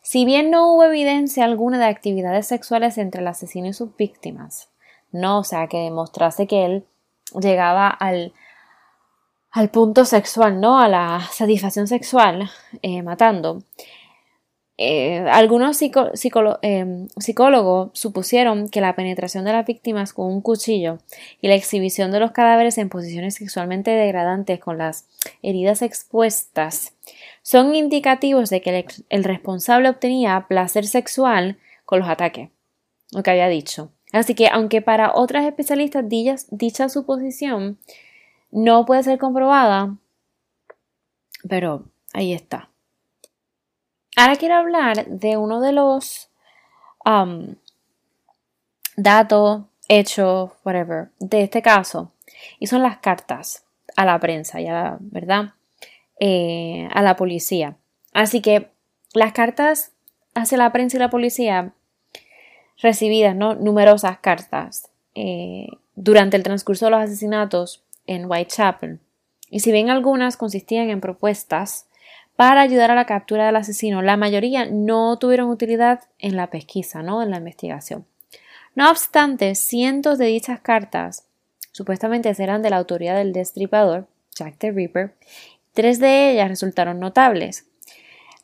Si 0.02 0.26
bien 0.26 0.50
no 0.50 0.74
hubo 0.74 0.86
evidencia 0.86 1.46
alguna 1.46 1.78
de 1.78 1.86
actividades 1.86 2.48
sexuales 2.48 2.98
entre 2.98 3.22
el 3.22 3.28
asesino 3.28 3.68
y 3.68 3.74
sus 3.74 3.96
víctimas, 3.96 4.70
no, 5.12 5.40
o 5.40 5.44
sea, 5.44 5.68
que 5.68 5.78
demostrase 5.78 6.48
que 6.48 6.66
él 6.66 6.86
llegaba 7.40 7.90
al, 7.90 8.34
al 9.52 9.70
punto 9.70 10.04
sexual, 10.04 10.60
¿no? 10.60 10.80
A 10.80 10.88
la 10.88 11.22
satisfacción 11.32 11.88
sexual, 11.88 12.50
eh, 12.82 13.04
matando. 13.04 13.62
Eh, 14.86 15.30
algunos 15.30 15.82
em, 15.82 17.08
psicólogos 17.18 17.92
supusieron 17.94 18.68
que 18.68 18.82
la 18.82 18.96
penetración 18.96 19.46
de 19.46 19.54
las 19.54 19.66
víctimas 19.66 20.12
con 20.12 20.28
un 20.28 20.42
cuchillo 20.42 20.98
y 21.40 21.48
la 21.48 21.56
exhibición 21.56 22.12
de 22.12 22.20
los 22.20 22.32
cadáveres 22.32 22.78
en 22.78 22.90
posiciones 22.90 23.36
sexualmente 23.36 23.92
degradantes 23.92 24.60
con 24.60 24.78
las 24.78 25.08
heridas 25.42 25.82
expuestas 25.82 26.96
son 27.42 27.76
indicativos 27.76 28.50
de 28.50 28.62
que 28.62 28.86
el, 29.08 29.24
responsable 29.24 29.88
obtenía 29.88 30.48
placer 30.50 30.86
sexual 30.86 31.58
con 31.86 32.00
los 32.00 32.10
ataques, 32.10 32.50
lo 33.12 33.24
que 33.24 33.32
había 33.32 33.48
dicho. 33.48 33.94
Así 34.12 34.36
que, 34.36 34.50
aunque 34.50 34.82
para 34.82 35.14
otras 35.16 35.46
especialistas 35.46 36.04
dicha 36.52 36.90
suposición 36.90 37.80
no 38.52 38.86
puede 38.86 39.04
ser 39.04 39.18
comprobada, 39.18 39.96
pero 41.48 41.86
ahí 42.12 42.34
está. 42.34 42.73
Ahora 44.24 44.38
quiero 44.38 44.56
hablar 44.56 45.06
de 45.06 45.36
uno 45.36 45.60
de 45.60 45.74
los 45.74 46.30
um, 47.04 47.56
datos, 48.96 49.64
hechos, 49.90 50.52
whatever, 50.64 51.10
de 51.20 51.44
este 51.44 51.62
caso. 51.62 52.14
Y 52.58 52.68
son 52.68 52.84
las 52.84 53.00
cartas 53.00 53.66
a 53.98 54.06
la 54.06 54.18
prensa 54.22 54.62
y 54.62 54.68
a 54.68 54.72
la, 54.72 54.98
¿verdad? 55.02 55.56
Eh, 56.22 56.88
a 56.94 57.02
la 57.02 57.18
policía. 57.18 57.76
Así 58.14 58.40
que 58.40 58.70
las 59.14 59.34
cartas 59.34 59.92
hacia 60.36 60.58
la 60.58 60.72
prensa 60.72 60.96
y 60.96 61.02
la 61.02 61.10
policía 61.10 61.74
recibidas, 62.82 63.36
¿no? 63.36 63.56
Numerosas 63.56 64.20
cartas 64.20 64.90
eh, 65.16 65.68
durante 65.96 66.38
el 66.38 66.44
transcurso 66.44 66.86
de 66.86 66.92
los 66.92 67.02
asesinatos 67.02 67.84
en 68.08 68.32
Whitechapel. 68.32 69.02
Y 69.50 69.60
si 69.60 69.74
bien 69.74 69.90
algunas 69.90 70.38
consistían 70.38 70.90
en 70.90 71.02
propuestas 71.02 71.88
para 72.36 72.62
ayudar 72.62 72.92
a 72.92 72.96
la 72.96 73.06
captura 73.06 73.46
del 73.46 73.56
asesino. 73.56 74.02
La 74.02 74.18
mayoría 74.18 74.66
no 74.66 75.18
tuvieron 75.18 75.50
utilidad 75.50 76.02
en 76.20 76.36
la 76.36 76.50
pesquisa, 76.50 77.02
¿no? 77.04 77.22
en 77.22 77.32
la 77.32 77.38
investigación. 77.38 78.06
No 78.76 78.90
obstante, 78.90 79.54
cientos 79.56 80.18
de 80.18 80.26
dichas 80.26 80.60
cartas 80.60 81.28
supuestamente 81.72 82.34
eran 82.38 82.62
de 82.62 82.70
la 82.70 82.78
autoridad 82.78 83.16
del 83.16 83.34
destripador, 83.34 84.08
Jack 84.36 84.58
the 84.58 84.72
Ripper. 84.72 85.16
Tres 85.74 86.00
de 86.00 86.32
ellas 86.32 86.50
resultaron 86.50 87.00
notables. 87.00 87.68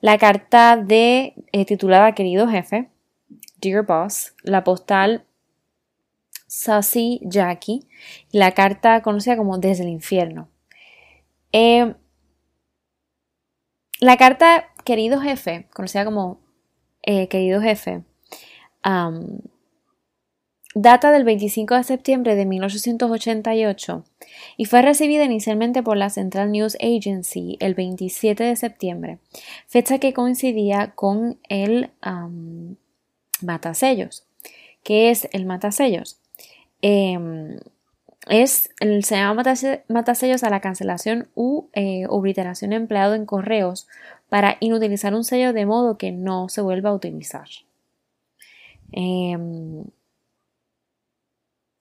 La 0.01 0.17
carta 0.17 0.77
de 0.77 1.33
eh, 1.51 1.65
titulada 1.65 2.13
Querido 2.13 2.47
Jefe, 2.47 2.89
Dear 3.59 3.85
Boss, 3.85 4.33
la 4.43 4.63
postal 4.63 5.25
Sassy 6.47 7.19
Jackie 7.23 7.87
y 8.31 8.37
la 8.37 8.53
carta 8.53 9.01
conocida 9.01 9.37
como 9.37 9.57
Desde 9.57 9.83
el 9.83 9.89
Infierno. 9.89 10.47
Eh, 11.51 11.93
la 13.99 14.17
carta 14.17 14.69
Querido 14.85 15.19
Jefe, 15.19 15.67
conocida 15.73 16.05
como 16.05 16.39
eh, 17.03 17.27
Querido 17.27 17.61
Jefe, 17.61 18.03
data 20.75 21.11
del 21.11 21.23
25 21.23 21.75
de 21.75 21.83
septiembre 21.83 22.35
de 22.35 22.45
1888 22.45 24.05
y 24.57 24.65
fue 24.65 24.81
recibida 24.81 25.25
inicialmente 25.25 25.83
por 25.83 25.97
la 25.97 26.09
Central 26.09 26.51
News 26.51 26.77
Agency 26.81 27.57
el 27.59 27.73
27 27.75 28.43
de 28.43 28.55
septiembre, 28.55 29.19
fecha 29.67 29.99
que 29.99 30.13
coincidía 30.13 30.93
con 30.95 31.39
el 31.49 31.91
matasellos. 33.41 34.25
¿Qué 34.83 35.09
es 35.09 35.27
el 35.33 35.45
matasellos? 35.45 36.19
Em, 36.81 37.59
es, 38.29 38.69
se 38.79 39.15
llama 39.15 39.43
matasellos 39.87 40.43
a 40.43 40.49
la 40.49 40.61
cancelación 40.61 41.29
u 41.35 41.67
eh, 41.73 42.05
obliteración 42.07 42.73
empleado 42.73 43.15
en 43.15 43.25
correos 43.25 43.87
para 44.29 44.57
inutilizar 44.59 45.15
un 45.15 45.23
sello 45.23 45.51
de 45.51 45.65
modo 45.65 45.97
que 45.97 46.11
no 46.11 46.47
se 46.47 46.61
vuelva 46.61 46.91
a 46.91 46.93
utilizar. 46.93 47.47
Em, 48.91 49.83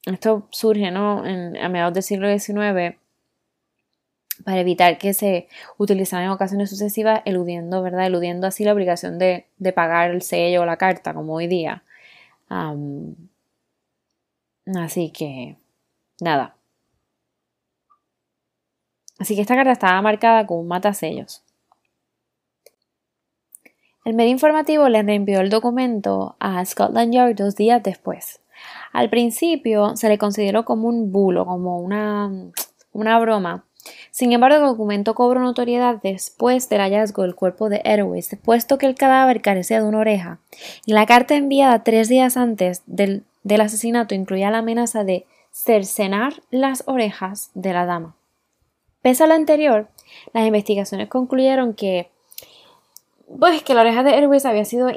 esto 0.06 0.48
surge 0.50 0.90
¿no? 0.90 1.18
a 1.20 1.68
mediados 1.68 1.94
del 1.94 2.02
siglo 2.02 2.28
XIX 2.28 2.96
para 4.44 4.60
evitar 4.60 4.98
que 4.98 5.12
se 5.14 5.48
utilizaran 5.76 6.26
en 6.26 6.30
ocasiones 6.30 6.70
sucesivas, 6.70 7.22
eludiendo, 7.24 7.82
¿verdad? 7.82 8.06
Eludiendo 8.06 8.46
así 8.46 8.64
la 8.64 8.72
obligación 8.72 9.18
de, 9.18 9.46
pagar 9.74 10.10
el 10.12 10.22
sello 10.22 10.62
o 10.62 10.66
la 10.66 10.76
carta, 10.76 11.12
como 11.12 11.34
hoy 11.34 11.46
día. 11.46 11.82
así 14.76 15.10
que 15.10 15.56
Nada. 16.20 16.56
Así 19.18 19.34
que 19.34 19.40
esta 19.40 19.56
carta 19.56 19.72
estaba 19.72 20.00
marcada 20.00 20.46
con 20.46 20.58
un 20.58 20.68
matasellos. 20.68 21.42
El 24.04 24.14
medio 24.14 24.30
informativo 24.30 24.88
le 24.88 25.02
reenvió 25.02 25.40
el 25.40 25.50
documento 25.50 26.36
a 26.38 26.64
Scotland 26.64 27.12
Yard 27.12 27.34
dos 27.34 27.56
días 27.56 27.82
después. 27.82 28.40
Al 28.92 29.10
principio 29.10 29.96
se 29.96 30.08
le 30.08 30.18
consideró 30.18 30.64
como 30.64 30.88
un 30.88 31.12
bulo, 31.12 31.44
como 31.44 31.80
una, 31.80 32.30
una 32.92 33.18
broma. 33.18 33.66
Sin 34.10 34.32
embargo, 34.32 34.56
el 34.56 34.70
documento 34.70 35.14
cobró 35.14 35.40
notoriedad 35.40 36.00
después 36.02 36.68
del 36.68 36.80
hallazgo 36.80 37.22
del 37.22 37.34
cuerpo 37.34 37.68
de 37.68 37.80
Airways, 37.84 38.36
puesto 38.42 38.78
que 38.78 38.86
el 38.86 38.94
cadáver 38.94 39.40
carecía 39.40 39.80
de 39.80 39.88
una 39.88 39.98
oreja, 39.98 40.40
y 40.84 40.92
la 40.92 41.06
carta 41.06 41.36
enviada 41.36 41.84
tres 41.84 42.08
días 42.08 42.36
antes 42.36 42.82
del, 42.86 43.24
del 43.44 43.60
asesinato 43.60 44.14
incluía 44.14 44.50
la 44.50 44.58
amenaza 44.58 45.04
de 45.04 45.26
cercenar 45.64 46.42
las 46.50 46.84
orejas 46.86 47.50
de 47.54 47.72
la 47.72 47.84
dama. 47.84 48.14
Pese 49.02 49.24
a 49.24 49.26
lo 49.26 49.34
anterior, 49.34 49.88
las 50.32 50.46
investigaciones 50.46 51.08
concluyeron 51.08 51.74
que 51.74 52.10
pues 53.38 53.62
que 53.62 53.74
la 53.74 53.82
oreja 53.82 54.02
de 54.02 54.14
Airways 54.14 54.46
había 54.46 54.64
sido 54.64 54.88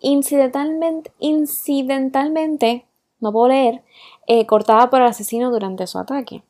incidentalmente, 0.00 1.12
incidentalmente 1.18 2.86
no 3.20 3.32
puedo 3.32 3.48
leer, 3.48 3.82
eh, 4.26 4.46
cortada 4.46 4.88
por 4.88 5.00
el 5.00 5.08
asesino 5.08 5.50
durante 5.50 5.86
su 5.86 5.98
ataque. 5.98 6.42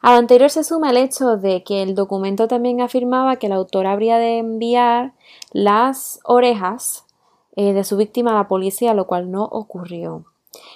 A 0.00 0.12
lo 0.12 0.18
anterior 0.18 0.50
se 0.50 0.64
suma 0.64 0.90
el 0.90 0.96
hecho 0.98 1.36
de 1.36 1.62
que 1.64 1.82
el 1.82 1.94
documento 1.94 2.48
también 2.48 2.80
afirmaba 2.80 3.36
que 3.36 3.46
el 3.46 3.52
autor 3.52 3.86
habría 3.86 4.18
de 4.18 4.38
enviar 4.38 5.12
las 5.52 6.20
orejas 6.24 7.04
eh, 7.56 7.72
de 7.72 7.84
su 7.84 7.96
víctima 7.96 8.30
a 8.30 8.34
la 8.34 8.48
policía, 8.48 8.94
lo 8.94 9.06
cual 9.06 9.30
no 9.30 9.44
ocurrió. 9.44 10.24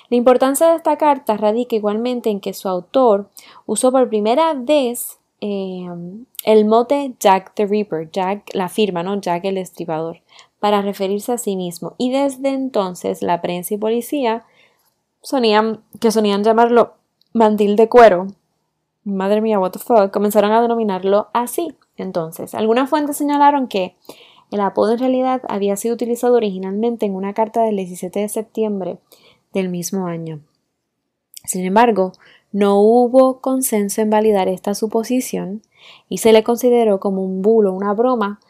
La 0.08 0.16
importancia 0.16 0.68
de 0.68 0.76
esta 0.76 0.96
carta 0.96 1.36
radica 1.36 1.76
igualmente 1.76 2.30
en 2.30 2.40
que 2.40 2.52
su 2.52 2.68
autor 2.68 3.28
usó 3.66 3.92
por 3.92 4.08
primera 4.08 4.54
vez 4.54 5.18
em, 5.40 6.26
el 6.44 6.64
mote 6.64 7.14
Jack 7.20 7.54
the 7.54 7.66
Reaper, 7.66 8.10
Jack, 8.10 8.50
la 8.54 8.68
firma, 8.68 9.02
¿no? 9.02 9.20
Jack 9.20 9.44
el 9.44 9.58
estripador, 9.58 10.20
para 10.58 10.82
referirse 10.82 11.32
a 11.32 11.38
sí 11.38 11.56
mismo. 11.56 11.94
Y 11.98 12.10
desde 12.10 12.50
entonces 12.50 13.22
la 13.22 13.40
prensa 13.40 13.74
y 13.74 13.78
policía 13.78 14.44
sonían, 15.22 15.82
que 16.00 16.10
sonían 16.10 16.44
llamarlo 16.44 16.94
mandil 17.32 17.76
de 17.76 17.88
cuero, 17.88 18.26
madre 19.04 19.40
mía, 19.40 19.58
what 19.58 19.72
the 19.72 19.78
fuck, 19.78 20.10
comenzaron 20.10 20.52
a 20.52 20.60
denominarlo 20.60 21.28
así. 21.32 21.74
Entonces, 21.96 22.54
algunas 22.54 22.88
fuentes 22.88 23.16
señalaron 23.16 23.68
que 23.68 23.96
el 24.50 24.60
apodo 24.60 24.92
en 24.92 24.98
realidad 24.98 25.42
había 25.48 25.76
sido 25.76 25.94
utilizado 25.94 26.34
originalmente 26.34 27.06
en 27.06 27.14
una 27.14 27.34
carta 27.34 27.62
del 27.62 27.76
17 27.76 28.20
de 28.20 28.28
septiembre 28.28 28.98
del 29.52 29.68
mismo 29.68 30.06
año. 30.06 30.40
Sin 31.44 31.64
embargo, 31.64 32.12
no 32.52 32.80
hubo 32.80 33.40
consenso 33.40 34.00
en 34.00 34.10
validar 34.10 34.48
esta 34.48 34.74
suposición 34.74 35.62
y 36.08 36.18
se 36.18 36.32
le 36.32 36.44
consideró 36.44 37.00
como 37.00 37.24
un 37.24 37.42
bulo, 37.42 37.72
una 37.72 37.94
broma, 37.94 38.40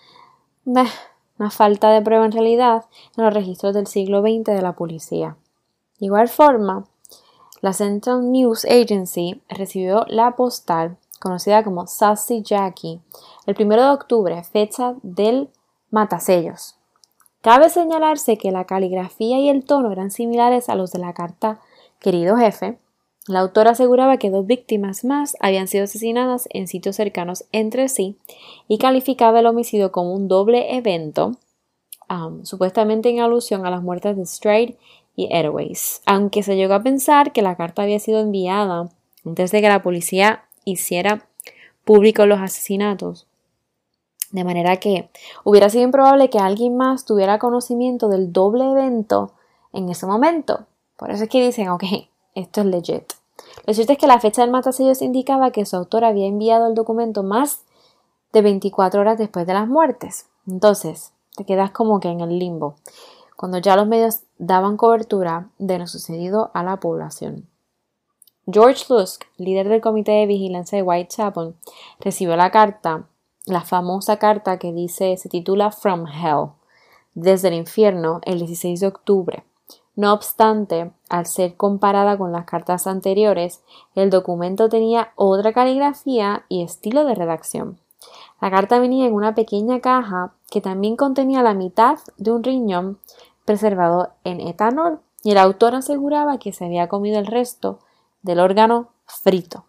una 0.64 1.50
falta 1.50 1.90
de 1.90 2.02
prueba 2.02 2.24
en 2.24 2.32
realidad 2.32 2.84
en 3.16 3.24
los 3.24 3.34
registros 3.34 3.74
del 3.74 3.86
siglo 3.86 4.20
XX 4.20 4.44
de 4.44 4.62
la 4.62 4.74
policía. 4.74 5.36
De 5.98 6.06
igual 6.06 6.28
forma, 6.28 6.86
la 7.60 7.72
Central 7.72 8.32
News 8.32 8.64
Agency 8.64 9.42
recibió 9.48 10.06
la 10.08 10.34
postal 10.34 10.96
conocida 11.20 11.62
como 11.62 11.86
Sassy 11.86 12.42
Jackie 12.42 13.00
el 13.46 13.56
1 13.58 13.76
de 13.76 13.90
octubre, 13.90 14.42
fecha 14.44 14.94
del 15.02 15.50
matasellos. 15.90 16.79
Cabe 17.42 17.70
señalarse 17.70 18.36
que 18.36 18.50
la 18.50 18.64
caligrafía 18.64 19.38
y 19.38 19.48
el 19.48 19.64
tono 19.64 19.90
eran 19.90 20.10
similares 20.10 20.68
a 20.68 20.74
los 20.74 20.92
de 20.92 20.98
la 20.98 21.14
carta 21.14 21.60
Querido 21.98 22.36
jefe. 22.36 22.78
La 23.26 23.40
autora 23.40 23.72
aseguraba 23.72 24.16
que 24.16 24.30
dos 24.30 24.46
víctimas 24.46 25.04
más 25.04 25.36
habían 25.40 25.68
sido 25.68 25.84
asesinadas 25.84 26.48
en 26.50 26.68
sitios 26.68 26.96
cercanos 26.96 27.44
entre 27.52 27.88
sí 27.88 28.16
y 28.68 28.78
calificaba 28.78 29.40
el 29.40 29.46
homicidio 29.46 29.92
como 29.92 30.14
un 30.14 30.28
doble 30.28 30.76
evento, 30.76 31.36
supuestamente 32.42 33.08
en 33.10 33.20
alusión 33.20 33.64
a 33.66 33.70
las 33.70 33.82
muertes 33.82 34.16
de 34.16 34.22
Straight 34.22 34.78
y 35.16 35.32
Airways, 35.32 36.02
aunque 36.06 36.42
se 36.42 36.56
llegó 36.56 36.74
a 36.74 36.82
pensar 36.82 37.32
que 37.32 37.42
la 37.42 37.56
carta 37.56 37.82
había 37.82 38.00
sido 38.00 38.20
enviada 38.20 38.88
antes 39.24 39.50
de 39.50 39.60
que 39.60 39.68
la 39.68 39.82
policía 39.82 40.44
hiciera 40.64 41.28
público 41.84 42.26
los 42.26 42.40
asesinatos. 42.40 43.26
De 44.30 44.44
manera 44.44 44.76
que 44.76 45.10
hubiera 45.44 45.70
sido 45.70 45.84
improbable 45.84 46.30
que 46.30 46.38
alguien 46.38 46.76
más 46.76 47.04
tuviera 47.04 47.38
conocimiento 47.38 48.08
del 48.08 48.32
doble 48.32 48.70
evento 48.70 49.32
en 49.72 49.88
ese 49.88 50.06
momento. 50.06 50.66
Por 50.96 51.10
eso 51.10 51.24
es 51.24 51.30
que 51.30 51.44
dicen, 51.44 51.68
ok, 51.70 51.84
esto 52.34 52.60
es 52.60 52.66
legit. 52.66 53.12
Lo 53.66 53.74
cierto 53.74 53.92
es 53.92 53.98
que 53.98 54.06
la 54.06 54.20
fecha 54.20 54.42
del 54.42 54.50
matasellos 54.50 55.02
indicaba 55.02 55.50
que 55.50 55.66
su 55.66 55.76
autor 55.76 56.04
había 56.04 56.26
enviado 56.26 56.66
el 56.66 56.74
documento 56.74 57.22
más 57.22 57.62
de 58.32 58.42
24 58.42 59.00
horas 59.00 59.18
después 59.18 59.46
de 59.46 59.54
las 59.54 59.66
muertes. 59.66 60.26
Entonces, 60.46 61.12
te 61.36 61.44
quedas 61.44 61.70
como 61.70 62.00
que 62.00 62.08
en 62.08 62.20
el 62.20 62.38
limbo, 62.38 62.76
cuando 63.36 63.58
ya 63.58 63.76
los 63.76 63.86
medios 63.86 64.20
daban 64.38 64.76
cobertura 64.76 65.48
de 65.58 65.78
lo 65.78 65.86
sucedido 65.86 66.50
a 66.54 66.62
la 66.62 66.78
población. 66.78 67.48
George 68.46 68.84
Lusk, 68.88 69.24
líder 69.36 69.68
del 69.68 69.80
Comité 69.80 70.12
de 70.12 70.26
Vigilancia 70.26 70.76
de 70.76 70.82
Whitechapel, 70.82 71.54
recibió 72.00 72.36
la 72.36 72.50
carta, 72.50 73.06
la 73.50 73.62
famosa 73.62 74.18
carta 74.18 74.58
que 74.58 74.72
dice, 74.72 75.16
se 75.16 75.28
titula 75.28 75.70
From 75.70 76.06
Hell, 76.06 76.50
desde 77.14 77.48
el 77.48 77.54
infierno, 77.54 78.20
el 78.24 78.38
16 78.38 78.80
de 78.80 78.86
octubre. 78.86 79.44
No 79.96 80.12
obstante, 80.12 80.92
al 81.08 81.26
ser 81.26 81.56
comparada 81.56 82.16
con 82.16 82.32
las 82.32 82.46
cartas 82.46 82.86
anteriores, 82.86 83.62
el 83.94 84.10
documento 84.10 84.68
tenía 84.68 85.12
otra 85.16 85.52
caligrafía 85.52 86.44
y 86.48 86.62
estilo 86.62 87.04
de 87.04 87.14
redacción. 87.14 87.78
La 88.40 88.50
carta 88.50 88.78
venía 88.78 89.06
en 89.06 89.12
una 89.12 89.34
pequeña 89.34 89.80
caja 89.80 90.32
que 90.50 90.60
también 90.60 90.96
contenía 90.96 91.42
la 91.42 91.54
mitad 91.54 91.98
de 92.16 92.32
un 92.32 92.42
riñón 92.42 92.98
preservado 93.44 94.12
en 94.24 94.40
etanol 94.40 95.00
y 95.22 95.32
el 95.32 95.38
autor 95.38 95.74
aseguraba 95.74 96.38
que 96.38 96.52
se 96.52 96.64
había 96.64 96.88
comido 96.88 97.18
el 97.18 97.26
resto 97.26 97.80
del 98.22 98.40
órgano 98.40 98.88
frito. 99.06 99.64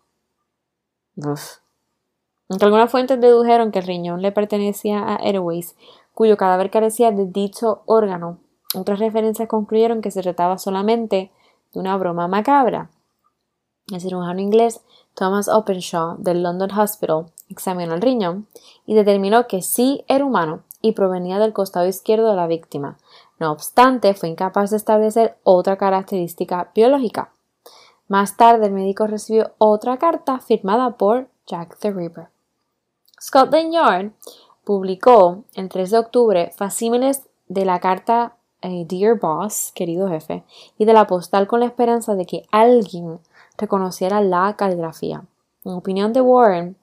Aunque 2.52 2.66
algunas 2.66 2.91
fuentes 2.91 3.22
dedujeron 3.22 3.72
que 3.72 3.80
el 3.80 3.86
riñón 3.86 4.22
le 4.22 4.34
pertenecía 4.34 4.99
a 4.99 5.16
Airways, 5.16 5.78
cuyo 6.14 6.36
cadáver 6.36 6.70
carecía 6.70 7.10
de 7.12 7.26
dicho 7.26 7.82
órgano, 7.86 8.39
otras 8.76 8.99
referencias 8.99 9.47
concluyeron 9.47 10.02
que 10.02 10.12
se 10.12 10.22
trataba 10.22 10.58
solamente 10.58 11.32
de 11.74 11.80
una 11.80 11.95
broma 11.95 12.28
macabra. 12.28 12.89
El 13.89 14.02
cirujano 14.02 14.41
inglés 14.41 14.82
Thomas 15.14 15.47
Openshaw 15.47 16.18
del 16.18 16.43
London 16.43 16.78
Hospital 16.78 17.28
examinó 17.47 17.93
el 17.93 18.02
riñón 18.02 18.47
y 18.86 18.95
determinó 18.95 19.47
que 19.47 19.62
sí 19.62 20.04
era 20.10 20.26
humano 20.26 20.64
y 20.82 20.91
provenía 20.91 21.39
del 21.39 21.54
costado 21.54 21.88
izquierdo 21.88 22.32
de 22.32 22.36
la 22.36 22.47
víctima. 22.47 22.97
No 23.39 23.54
obstante, 23.54 24.14
fue 24.14 24.28
incapaz 24.28 24.72
de 24.72 24.78
establecer 24.78 25.38
otra 25.43 25.78
característica 25.78 26.70
biológica. 26.76 27.32
Más 28.10 28.36
tarde, 28.36 28.66
el 28.66 28.74
médico 28.74 29.08
recibió 29.08 29.52
otra 29.58 29.95
carta 29.99 30.39
firmada 30.39 30.97
por 30.97 31.30
Jack 31.47 31.78
the 31.80 31.91
Ripper. 31.91 32.28
Scotland 33.22 33.72
Yard 33.72 34.11
publicó 34.63 35.43
el 35.53 35.69
3 35.69 35.91
de 35.91 35.97
octubre 35.99 36.51
facímiles 36.55 37.30
de 37.47 37.65
la 37.65 37.80
carta 37.80 38.36
eh, 38.63 38.86
Dear 38.88 39.19
Boss, 39.19 39.72
querido 39.76 40.09
jefe, 40.09 40.43
y 40.80 40.86
de 40.86 40.93
la 40.93 41.05
postal 41.05 41.45
con 41.45 41.59
la 41.59 41.67
esperanza 41.67 42.15
de 42.15 42.26
que 42.26 42.47
alguien 42.51 43.19
reconociera 43.59 44.22
la 44.22 44.55
caligrafía. 44.57 45.24
En 45.63 45.74
opinión 45.74 46.13
de 46.13 46.22
Warren, 46.22 46.78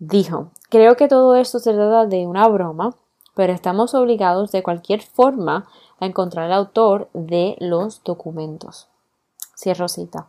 dijo, 0.00 0.50
creo 0.70 0.96
que 0.96 1.06
todo 1.06 1.36
esto 1.36 1.60
se 1.60 1.72
trata 1.72 2.06
de 2.06 2.26
una 2.26 2.48
broma, 2.48 2.96
pero 3.36 3.52
estamos 3.52 3.94
obligados 3.94 4.50
de 4.50 4.64
cualquier 4.64 5.02
forma 5.02 5.68
a 6.00 6.06
encontrar 6.06 6.46
el 6.46 6.52
autor 6.52 7.08
de 7.12 7.56
los 7.60 8.02
documentos. 8.02 8.88
Cierro 9.56 9.86
cita. 9.86 10.26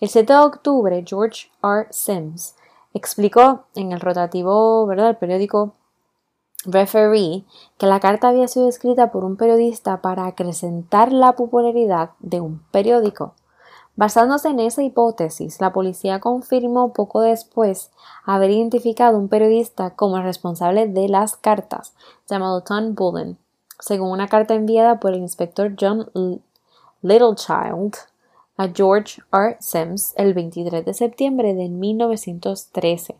El 0.00 0.10
7 0.10 0.34
de 0.34 0.38
octubre, 0.38 1.02
George 1.06 1.50
R. 1.62 1.86
Sims 1.90 2.56
explicó 2.94 3.64
en 3.74 3.92
el 3.92 4.00
rotativo, 4.00 4.86
¿verdad?, 4.86 5.10
el 5.10 5.16
periódico 5.16 5.74
Referee 6.64 7.44
que 7.76 7.86
la 7.86 7.98
carta 7.98 8.28
había 8.28 8.46
sido 8.46 8.68
escrita 8.68 9.10
por 9.10 9.24
un 9.24 9.36
periodista 9.36 10.00
para 10.00 10.26
acrecentar 10.26 11.12
la 11.12 11.32
popularidad 11.32 12.10
de 12.20 12.40
un 12.40 12.62
periódico. 12.70 13.34
Basándose 13.94 14.48
en 14.48 14.60
esa 14.60 14.82
hipótesis, 14.82 15.60
la 15.60 15.72
policía 15.72 16.20
confirmó 16.20 16.92
poco 16.92 17.20
después 17.20 17.90
haber 18.24 18.50
identificado 18.50 19.18
un 19.18 19.28
periodista 19.28 19.94
como 19.96 20.16
el 20.16 20.22
responsable 20.22 20.86
de 20.86 21.08
las 21.08 21.36
cartas, 21.36 21.94
llamado 22.28 22.62
Tom 22.62 22.94
Bullen, 22.94 23.38
según 23.78 24.10
una 24.10 24.28
carta 24.28 24.54
enviada 24.54 24.98
por 24.98 25.12
el 25.12 25.18
inspector 25.18 25.74
John 25.78 26.10
Littlechild 27.02 27.96
a 28.62 28.72
George 28.72 29.20
R. 29.32 29.56
Sims 29.58 30.14
el 30.16 30.34
23 30.34 30.84
de 30.84 30.94
septiembre 30.94 31.52
de 31.54 31.68
1913. 31.68 33.16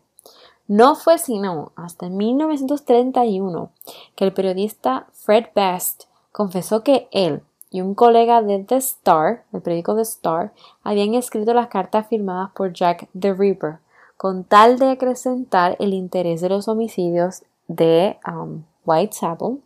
No 0.69 0.95
fue 0.95 1.17
sino 1.17 1.73
hasta 1.75 2.07
1931 2.07 3.69
que 4.15 4.23
el 4.23 4.31
periodista 4.31 5.07
Fred 5.11 5.47
Best 5.53 6.05
confesó 6.31 6.81
que 6.83 7.09
él 7.11 7.41
y 7.69 7.81
un 7.81 7.93
colega 7.93 8.41
de 8.41 8.59
The 8.59 8.77
Star, 8.77 9.43
el 9.51 9.61
periódico 9.61 9.95
The 9.95 10.03
Star, 10.03 10.53
habían 10.83 11.13
escrito 11.13 11.53
las 11.53 11.67
cartas 11.67 12.07
firmadas 12.07 12.51
por 12.55 12.71
Jack 12.71 13.09
the 13.19 13.33
Ripper, 13.33 13.79
con 14.15 14.45
tal 14.45 14.79
de 14.79 14.91
acrecentar 14.91 15.75
el 15.79 15.93
interés 15.93 16.39
de 16.39 16.49
los 16.49 16.69
homicidios 16.69 17.43
de 17.67 18.17
um, 18.25 18.63
Whitechapel 18.85 19.59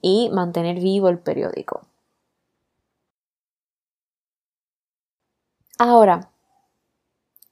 y 0.00 0.30
mantener 0.30 0.78
vivo 0.78 1.08
el 1.08 1.18
periódico. 1.18 1.80
Ahora, 5.78 6.30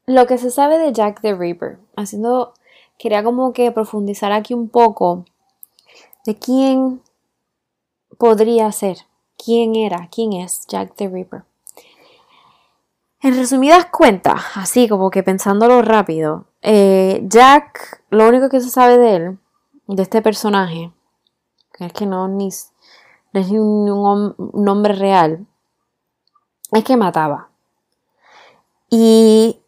lo 0.07 0.27
que 0.27 0.39
se 0.39 0.51
sabe 0.51 0.79
de 0.79 0.93
Jack 0.93 1.21
the 1.21 1.35
Ripper, 1.35 1.79
haciendo 1.97 2.55
quería 2.99 3.25
como 3.25 3.53
que 3.53 3.73
profundizar 3.73 4.33
aquí 4.33 4.55
un 4.55 4.69
poco 4.69 5.25
de 6.25 6.37
quién 6.37 7.03
podría 8.19 8.71
ser, 8.73 8.99
quién 9.37 9.75
era, 9.75 10.09
quién 10.11 10.33
es 10.33 10.67
Jack 10.67 10.95
the 10.97 11.09
Ripper. 11.09 11.45
En 13.21 13.35
resumidas 13.35 13.87
cuentas, 13.87 14.43
así 14.55 14.89
como 14.89 15.11
que 15.11 15.23
pensándolo 15.23 15.81
rápido, 15.81 16.45
eh, 16.61 17.23
Jack, 17.25 18.03
lo 18.11 18.29
único 18.29 18.49
que 18.49 18.61
se 18.61 18.71
sabe 18.71 18.99
de 18.99 19.17
él, 19.17 19.39
de 19.87 20.03
este 20.03 20.23
personaje, 20.23 20.93
que 21.73 21.87
es 21.87 21.93
que 21.93 22.07
no, 22.07 22.29
ni, 22.29 22.49
es 22.49 22.73
ni 23.33 23.59
un, 23.59 24.35
nombre 24.55 24.93
real, 24.93 25.47
es 26.73 26.85
que 26.85 26.97
mataba. 26.97 27.49
Y, 28.97 29.61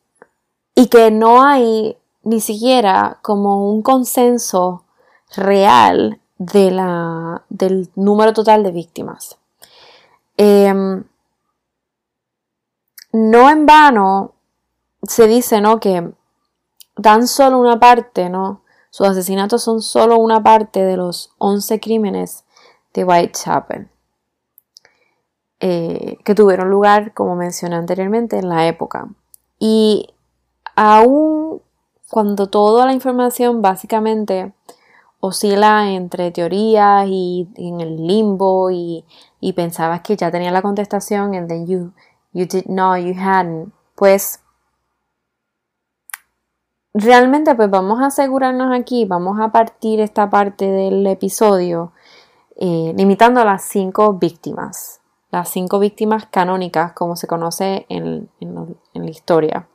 que 0.89 1.11
no 1.11 1.43
hay 1.43 1.97
ni 2.23 2.41
siquiera 2.41 3.19
como 3.23 3.73
un 3.73 3.83
consenso 3.83 4.85
real 5.35 6.21
de 6.39 6.71
la, 6.71 7.43
del 7.49 7.91
número 7.97 8.33
total 8.33 8.63
de 8.63 8.71
víctimas. 8.71 9.37
Em, 10.37 11.03
no 13.13 13.51
en 13.51 13.67
vano 13.67 14.35
se 15.03 15.27
dice 15.27 15.61
¿no? 15.61 15.81
que 15.81 16.13
tan 17.03 17.27
solo 17.27 17.59
una 17.59 17.81
parte, 17.81 18.31
¿no? 18.31 18.63
sus 18.91 19.09
asesinatos 19.09 19.63
son 19.65 19.83
solo 19.83 20.19
una 20.19 20.41
parte 20.43 20.85
de 20.85 20.97
los 20.97 21.35
11 21.39 21.81
crímenes 21.81 22.45
de 22.95 23.03
Whitechapel 23.05 23.91
eh, 25.61 26.19
que 26.25 26.35
tuvieron 26.35 26.71
lugar, 26.71 27.15
como 27.15 27.37
mencioné 27.37 27.77
anteriormente, 27.77 28.39
en 28.39 28.49
la 28.49 28.67
época. 28.67 29.09
Y 29.59 30.15
aún 30.75 31.63
cuando 32.09 32.49
toda 32.49 32.87
la 32.87 32.93
información 32.93 33.63
básicamente 33.63 34.53
oscila 35.21 35.91
entre 35.91 36.31
teorías 36.31 37.07
y, 37.09 37.49
en 37.57 37.81
el 37.81 38.07
limbo 38.07 38.71
y, 38.71 39.05
pensabas 39.55 40.01
que 40.01 40.17
ya 40.17 40.31
tenía 40.31 40.51
la 40.51 40.61
contestación 40.61 41.35
and 41.35 41.49
then 41.49 41.67
you, 41.67 41.93
you 42.33 42.47
did 42.47 42.65
know 42.65 42.97
you 42.97 43.15
hadn't, 43.17 43.73
pues 43.95 44.41
realmente 46.93 47.55
pues 47.55 47.71
vamos 47.71 48.01
a 48.01 48.07
asegurarnos 48.07 48.77
aquí, 48.77 49.05
vamos 49.05 49.39
a 49.41 49.53
partir 49.53 50.01
esta 50.01 50.29
parte 50.29 50.69
del 50.69 51.07
episodio 51.07 51.93
eh, 52.57 52.93
limitando 52.97 53.41
a 53.41 53.45
las 53.45 53.63
cinco 53.63 54.15
víctimas, 54.15 55.01
las 55.31 55.51
cinco 55.51 55.79
víctimas 55.79 56.27
canónicas 56.27 56.93
como 56.93 57.17
se 57.17 57.27
conoce 57.27 57.87
en 57.89 58.29
la 58.95 59.11
historia 59.11 59.69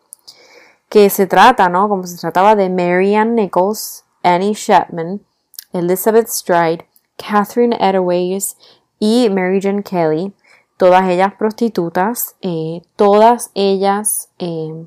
que 0.91 1.09
se 1.09 1.25
trata, 1.25 1.69
¿no? 1.69 1.87
Como 1.87 2.05
se 2.05 2.17
trataba 2.17 2.53
de 2.53 2.69
Mary 2.69 3.15
Ann 3.15 3.33
Nichols, 3.33 4.03
Annie 4.23 4.53
Chapman, 4.53 5.21
Elizabeth 5.71 6.27
Stride, 6.27 6.85
Catherine 7.15 7.77
Edelweiss 7.79 8.57
y 8.99 9.29
Mary 9.29 9.61
Jane 9.61 9.83
Kelly, 9.83 10.33
todas 10.75 11.07
ellas 11.07 11.33
prostitutas, 11.39 12.35
eh, 12.41 12.81
todas 12.97 13.51
ellas 13.53 14.31
eh, 14.37 14.85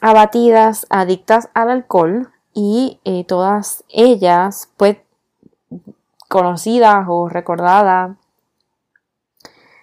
abatidas, 0.00 0.86
adictas 0.88 1.48
al 1.52 1.70
alcohol 1.70 2.30
y 2.54 3.00
eh, 3.04 3.24
todas 3.24 3.82
ellas, 3.88 4.70
pues, 4.76 4.98
conocidas 6.28 7.06
o 7.08 7.28
recordadas 7.28 8.17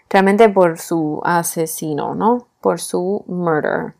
realmente 0.09 0.49
por 0.49 0.79
su 0.79 1.21
asesino, 1.23 2.15
¿no? 2.15 2.47
Por 2.61 2.79
su 2.79 3.23
murder 3.27 3.95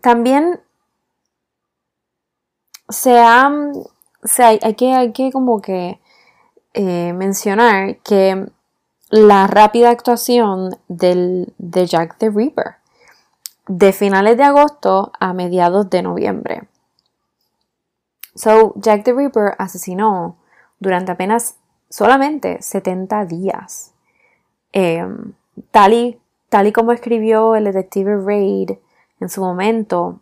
también 0.00 0.60
se, 2.88 3.18
hay, 3.18 4.74
que, 4.76 4.94
hay 4.94 5.12
que 5.12 5.32
como 5.32 5.62
que 5.62 6.00
eh, 6.74 7.12
mencionar 7.14 7.96
que 7.98 8.46
la 9.08 9.46
rápida 9.46 9.90
actuación 9.90 10.76
del, 10.88 11.54
de 11.58 11.86
Jack 11.86 12.18
the 12.18 12.30
Ripper 12.30 12.76
de 13.68 13.92
finales 13.92 14.36
de 14.36 14.42
agosto 14.42 15.12
a 15.20 15.32
mediados 15.32 15.88
de 15.88 16.02
noviembre. 16.02 16.68
So, 18.34 18.72
Jack 18.76 19.04
the 19.04 19.12
Ripper 19.12 19.54
asesinó 19.58 20.36
durante 20.82 21.12
apenas 21.12 21.56
solamente 21.88 22.60
70 22.60 23.24
días. 23.26 23.94
Em, 24.72 25.32
tal, 25.70 25.92
y, 25.92 26.20
tal 26.48 26.66
y 26.66 26.72
como 26.72 26.92
escribió 26.92 27.54
el 27.54 27.64
detective 27.64 28.16
Raid 28.16 28.72
en 29.20 29.28
su 29.28 29.40
momento, 29.40 30.20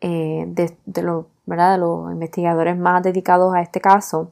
eh, 0.00 0.44
de, 0.46 0.76
de, 0.86 1.24
¿verdad? 1.46 1.72
de 1.72 1.78
los 1.78 2.12
investigadores 2.12 2.78
más 2.78 3.02
dedicados 3.02 3.54
a 3.54 3.60
este 3.60 3.80
caso, 3.80 4.30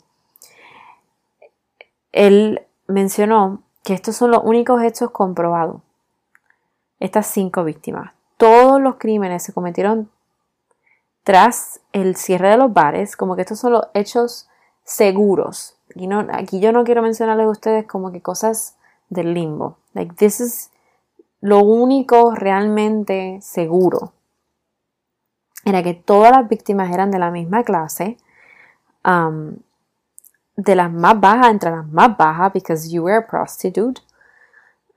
él 2.13 2.63
mencionó 2.87 3.63
que 3.83 3.93
estos 3.93 4.17
son 4.17 4.31
los 4.31 4.43
únicos 4.45 4.83
hechos 4.83 5.11
comprobados. 5.11 5.83
Estas 7.01 7.27
cinco 7.27 7.65
víctimas. 7.65 8.13
Todos 8.37 8.81
los 8.81 8.97
crímenes 8.97 9.43
se 9.43 9.53
cometieron 9.53 10.11
tras 11.25 11.81
el 11.93 12.15
cierre 12.15 12.51
de 12.51 12.57
los 12.57 12.73
bares, 12.73 13.17
como 13.17 13.35
que 13.35 13.43
estos 13.43 13.59
son 13.59 13.73
los 13.73 13.89
hechos 13.95 14.49
seguros. 14.87 15.77
Y 15.95 16.07
no, 16.07 16.27
aquí 16.31 16.61
yo 16.61 16.73
no 16.73 16.85
quiero 16.85 17.03
mencionarles 17.03 17.47
a 17.47 17.51
ustedes 17.51 17.87
como 17.87 18.13
que 18.13 18.23
cosas 18.23 18.77
del 19.11 19.35
limbo. 19.35 19.77
Like, 19.93 20.15
this 20.15 20.41
is 20.41 20.71
lo 21.41 21.61
único 21.61 22.35
realmente 22.35 23.39
seguro. 23.43 24.13
Era 25.65 25.83
que 25.83 25.95
todas 25.95 26.31
las 26.31 26.49
víctimas 26.49 26.93
eran 26.93 27.11
de 27.11 27.19
la 27.19 27.31
misma 27.31 27.65
clase. 27.65 28.17
Um, 29.05 29.57
de 30.57 30.75
las 30.75 30.91
más 30.91 31.21
bajas, 31.21 31.51
entre 31.51 31.71
las 31.71 31.87
más 31.87 32.17
bajas, 32.17 32.53
because 32.53 32.89
you 32.89 33.05
were 33.05 33.17
a 33.17 33.27
prostitute. 33.27 34.01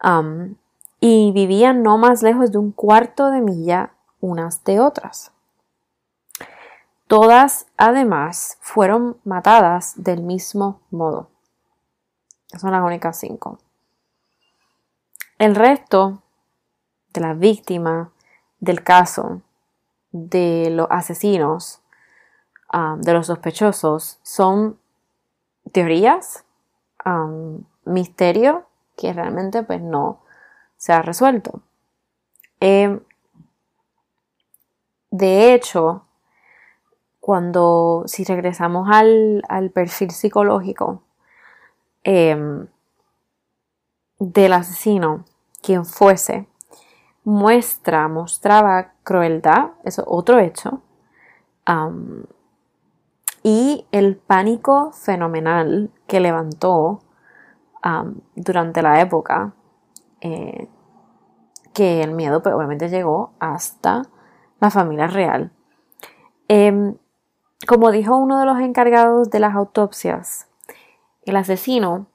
Um, 0.04 0.56
y 1.02 1.32
vivían 1.32 1.82
no 1.82 1.98
más 1.98 2.22
lejos 2.22 2.52
de 2.52 2.58
un 2.58 2.72
cuarto 2.72 3.30
de 3.30 3.42
milla 3.42 3.92
unas 4.22 4.64
de 4.64 4.80
otras. 4.80 5.32
Todas, 7.10 7.66
además, 7.76 8.60
fueron 8.62 9.20
matadas 9.24 9.96
del 9.96 10.22
mismo 10.22 10.82
modo. 10.92 11.32
Son 12.56 12.72
las 12.72 12.84
únicas 12.84 13.20
cinco. 13.20 13.58
El 15.40 15.56
resto 15.56 16.22
de 17.12 17.22
las 17.22 17.40
víctimas 17.40 18.10
del 18.60 18.84
caso, 18.84 19.42
de 20.12 20.70
los 20.70 20.86
asesinos, 20.92 21.82
um, 22.72 23.02
de 23.02 23.14
los 23.14 23.26
sospechosos, 23.26 24.20
son 24.22 24.80
teorías, 25.72 26.46
misterio 27.86 28.68
que 28.96 29.14
realmente 29.14 29.64
pues 29.64 29.82
no 29.82 30.22
se 30.78 30.94
ha 30.94 31.02
resuelto. 31.02 31.64
Em, 32.60 33.00
de 35.10 35.56
hecho, 35.56 36.06
cuando 37.30 38.06
si 38.08 38.24
regresamos 38.24 38.90
al, 38.90 39.72
perfil 39.72 40.10
psicológico 40.10 41.04
em, 42.04 42.66
del 44.18 44.54
asesino, 44.54 45.26
quien 45.62 45.86
fuese, 45.86 46.48
muestra, 47.24 48.08
mostraba 48.08 48.94
crueldad, 49.04 49.74
eso 49.84 50.04
otro 50.08 50.40
hecho, 50.40 50.82
y 53.44 53.86
el 53.92 54.18
pánico 54.18 54.92
fenomenal 54.92 55.92
que 56.08 56.20
levantó 56.22 57.02
durante 58.34 58.82
la 58.82 59.02
época, 59.02 59.54
eh, 60.22 60.68
que 61.76 62.02
el 62.02 62.12
miedo 62.12 62.42
pues, 62.42 62.56
obviamente 62.56 62.90
llegó 62.90 63.34
hasta 63.38 64.02
la 64.60 64.72
familia 64.72 65.06
real. 65.06 65.52
Em, 66.48 66.96
como 67.68 67.92
dijo 67.92 68.16
uno 68.16 68.40
de 68.40 68.46
los 68.46 68.60
encargados 68.60 69.30
de 69.30 69.40
las 69.40 69.56
autopsias, 69.56 70.48
el 71.24 71.36
asesino, 71.36 72.08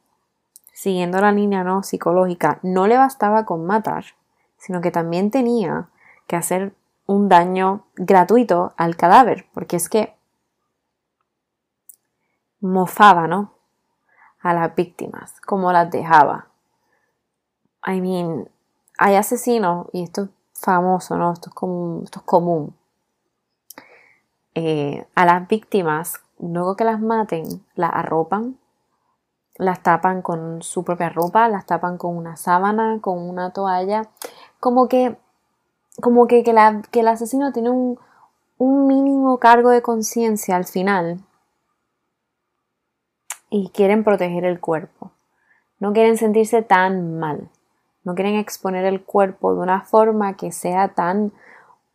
siguiendo 0.73 1.21
la 1.21 1.33
línea 1.33 1.65
no 1.65 1.83
psicológica, 1.83 2.59
no 2.63 2.87
le 2.87 2.97
bastaba 2.97 3.45
con 3.45 3.67
matar, 3.67 4.05
sino 4.57 4.81
que 4.81 4.91
también 4.91 5.31
tenía 5.31 5.89
que 6.27 6.37
hacer 6.37 6.75
un 7.07 7.29
daño 7.29 7.85
gratuito 7.95 8.73
al 8.77 8.97
cadáver, 8.97 9.47
porque 9.53 9.77
es 9.77 9.89
que 9.89 10.15
mofaba, 12.61 13.27
¿no? 13.27 13.53
A 14.41 14.55
las 14.55 14.75
víctimas, 14.75 15.41
como 15.43 15.71
las 15.73 15.91
dejaba. 15.91 16.49
I 17.87 18.01
mean, 18.01 18.49
hay 18.97 19.17
asesinos, 19.17 19.89
y 19.93 20.03
esto 20.03 20.23
es 20.23 20.31
famoso, 20.55 21.17
¿no? 21.17 21.33
Esto 21.33 21.51
es, 21.51 22.05
esto 22.05 22.21
es 22.21 22.25
común. 22.25 22.75
Eh, 24.55 25.07
a 25.15 25.25
las 25.25 25.49
víctimas, 25.49 26.21
luego 26.39 26.77
que 26.77 26.85
las 26.85 27.01
maten, 27.01 27.65
las 27.75 27.91
arropan, 27.93 28.59
las 29.57 29.83
tapan 29.83 30.23
con 30.23 30.63
su 30.63 30.85
propia 30.85 31.09
ropa, 31.09 31.49
las 31.49 31.67
tapan 31.67 31.99
con 31.99 32.17
una 32.17 32.37
sábana, 32.37 32.99
con 33.01 33.19
una 33.19 33.53
toalla, 33.53 34.09
como 34.61 34.89
que, 34.89 35.17
como 36.01 36.27
que, 36.27 36.43
que, 36.43 36.55
que 36.91 37.01
el 37.01 37.09
asesino 37.09 37.53
tiene 37.53 37.71
un, 37.71 37.99
un 38.59 38.87
mínimo 38.87 39.39
cargo 39.39 39.71
de 39.71 39.83
conciencia 39.83 40.57
al 40.57 40.65
final 40.65 41.21
y 43.51 43.71
quieren 43.71 44.05
proteger 44.05 44.45
el 44.45 44.61
cuerpo. 44.61 45.13
No 45.79 45.93
quieren 45.93 46.17
sentirse 46.17 46.63
tan 46.63 47.19
mal. 47.19 47.51
No 48.05 48.15
quieren 48.15 48.37
exponer 48.37 48.85
el 48.85 49.03
cuerpo 49.03 49.55
de 49.55 49.61
una 49.61 49.83
forma 49.83 50.37
que 50.37 50.53
sea 50.53 50.89
tan 50.89 51.33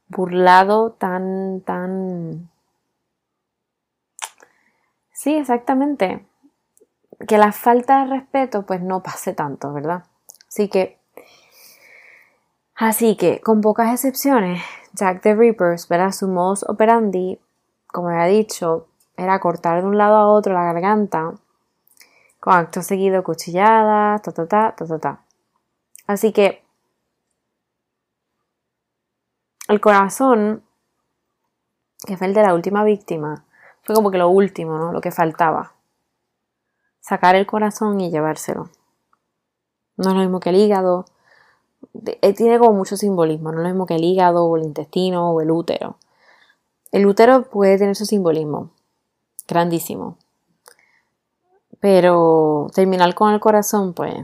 burlado, 0.09 0.91
tan, 0.91 1.61
tan... 1.61 2.49
Sí, 5.11 5.35
exactamente. 5.35 6.25
Que 7.27 7.37
la 7.37 7.51
falta 7.51 8.03
de 8.03 8.11
respeto 8.11 8.65
pues 8.65 8.81
no 8.81 9.01
pase 9.01 9.33
tanto, 9.33 9.73
¿verdad? 9.73 10.03
Así 10.47 10.67
que... 10.67 10.99
Así 12.75 13.17
que, 13.17 13.41
con 13.41 13.59
pocas 13.59 13.91
excepciones, 13.93 14.63
Jack 14.93 15.21
the 15.21 15.35
Ripper, 15.35 15.77
¿verdad? 15.89 16.11
Su 16.11 16.29
modus 16.29 16.63
operandi, 16.63 17.37
como 17.87 18.07
había 18.07 18.25
dicho, 18.25 18.87
era 19.17 19.39
cortar 19.39 19.81
de 19.81 19.87
un 19.87 19.97
lado 19.97 20.15
a 20.15 20.27
otro 20.27 20.53
la 20.53 20.63
garganta 20.63 21.33
con 22.39 22.53
acto 22.53 22.81
seguido 22.81 23.23
cuchilladas, 23.23 24.21
ta 24.21 24.31
ta 24.31 24.47
ta 24.47 24.73
ta 24.75 24.85
ta 24.85 24.99
ta. 24.99 25.19
Así 26.07 26.31
que 26.31 26.63
el 29.69 29.79
corazón, 29.79 30.63
que 32.05 32.17
fue 32.17 32.27
el 32.27 32.33
de 32.33 32.41
la 32.41 32.55
última 32.55 32.83
víctima, 32.83 33.45
fue 33.83 33.95
como 33.95 34.09
que 34.09 34.17
lo 34.17 34.27
último, 34.29 34.77
¿no? 34.77 34.91
Lo 34.91 34.99
que 34.99 35.11
faltaba. 35.11 35.73
Sacar 37.01 37.35
el 37.35 37.45
corazón 37.45 38.01
y 38.01 38.09
llevárselo. 38.09 38.69
No 39.95 40.09
es 40.09 40.15
lo 40.15 40.21
mismo 40.21 40.39
que 40.39 40.49
el 40.49 40.55
hígado. 40.55 41.05
Eh, 42.05 42.33
tiene 42.33 42.57
como 42.57 42.73
mucho 42.73 42.97
simbolismo. 42.97 43.51
No 43.51 43.59
es 43.59 43.63
lo 43.63 43.69
mismo 43.69 43.85
que 43.85 43.95
el 43.95 44.03
hígado 44.03 44.45
o 44.45 44.57
el 44.57 44.63
intestino 44.63 45.31
o 45.31 45.41
el 45.41 45.51
útero. 45.51 45.97
El 46.91 47.05
útero 47.05 47.43
puede 47.43 47.77
tener 47.77 47.95
su 47.95 48.05
simbolismo. 48.05 48.71
Grandísimo. 49.47 50.17
Pero 51.79 52.67
terminar 52.73 53.13
con 53.13 53.33
el 53.33 53.39
corazón, 53.39 53.93
pues, 53.93 54.15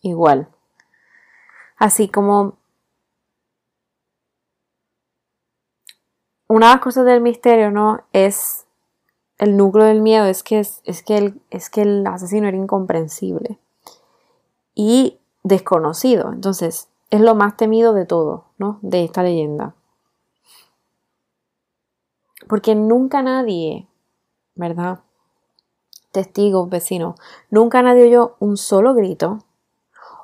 igual. 0.00 0.48
Así 1.76 2.08
como 2.08 2.56
una 6.54 6.68
de 6.68 6.74
las 6.74 6.82
cosas 6.82 7.04
del 7.04 7.20
misterio, 7.20 7.72
¿no? 7.72 8.04
Es 8.12 8.64
el 9.38 9.56
núcleo 9.56 9.86
del 9.86 10.02
miedo, 10.02 10.26
es 10.26 10.44
que, 10.44 10.60
es, 10.60 11.02
que, 11.04 11.16
el, 11.18 11.40
es 11.50 11.68
que 11.68 11.82
el 11.82 12.06
asesino 12.06 12.46
era 12.46 12.56
incomprensible 12.56 13.58
y 14.72 15.18
desconocido. 15.42 16.32
Entonces, 16.32 16.88
es 17.10 17.20
lo 17.20 17.34
más 17.34 17.56
temido 17.56 17.92
de 17.92 18.06
todo, 18.06 18.44
¿no? 18.58 18.78
De 18.82 19.02
esta 19.02 19.24
leyenda. 19.24 19.74
Porque 22.46 22.76
nunca 22.76 23.20
nadie, 23.20 23.88
¿verdad? 24.54 25.00
testigos, 26.12 26.70
vecinos, 26.70 27.16
nunca 27.50 27.82
nadie 27.82 28.04
oyó 28.04 28.36
un 28.38 28.56
solo 28.56 28.94
grito, 28.94 29.40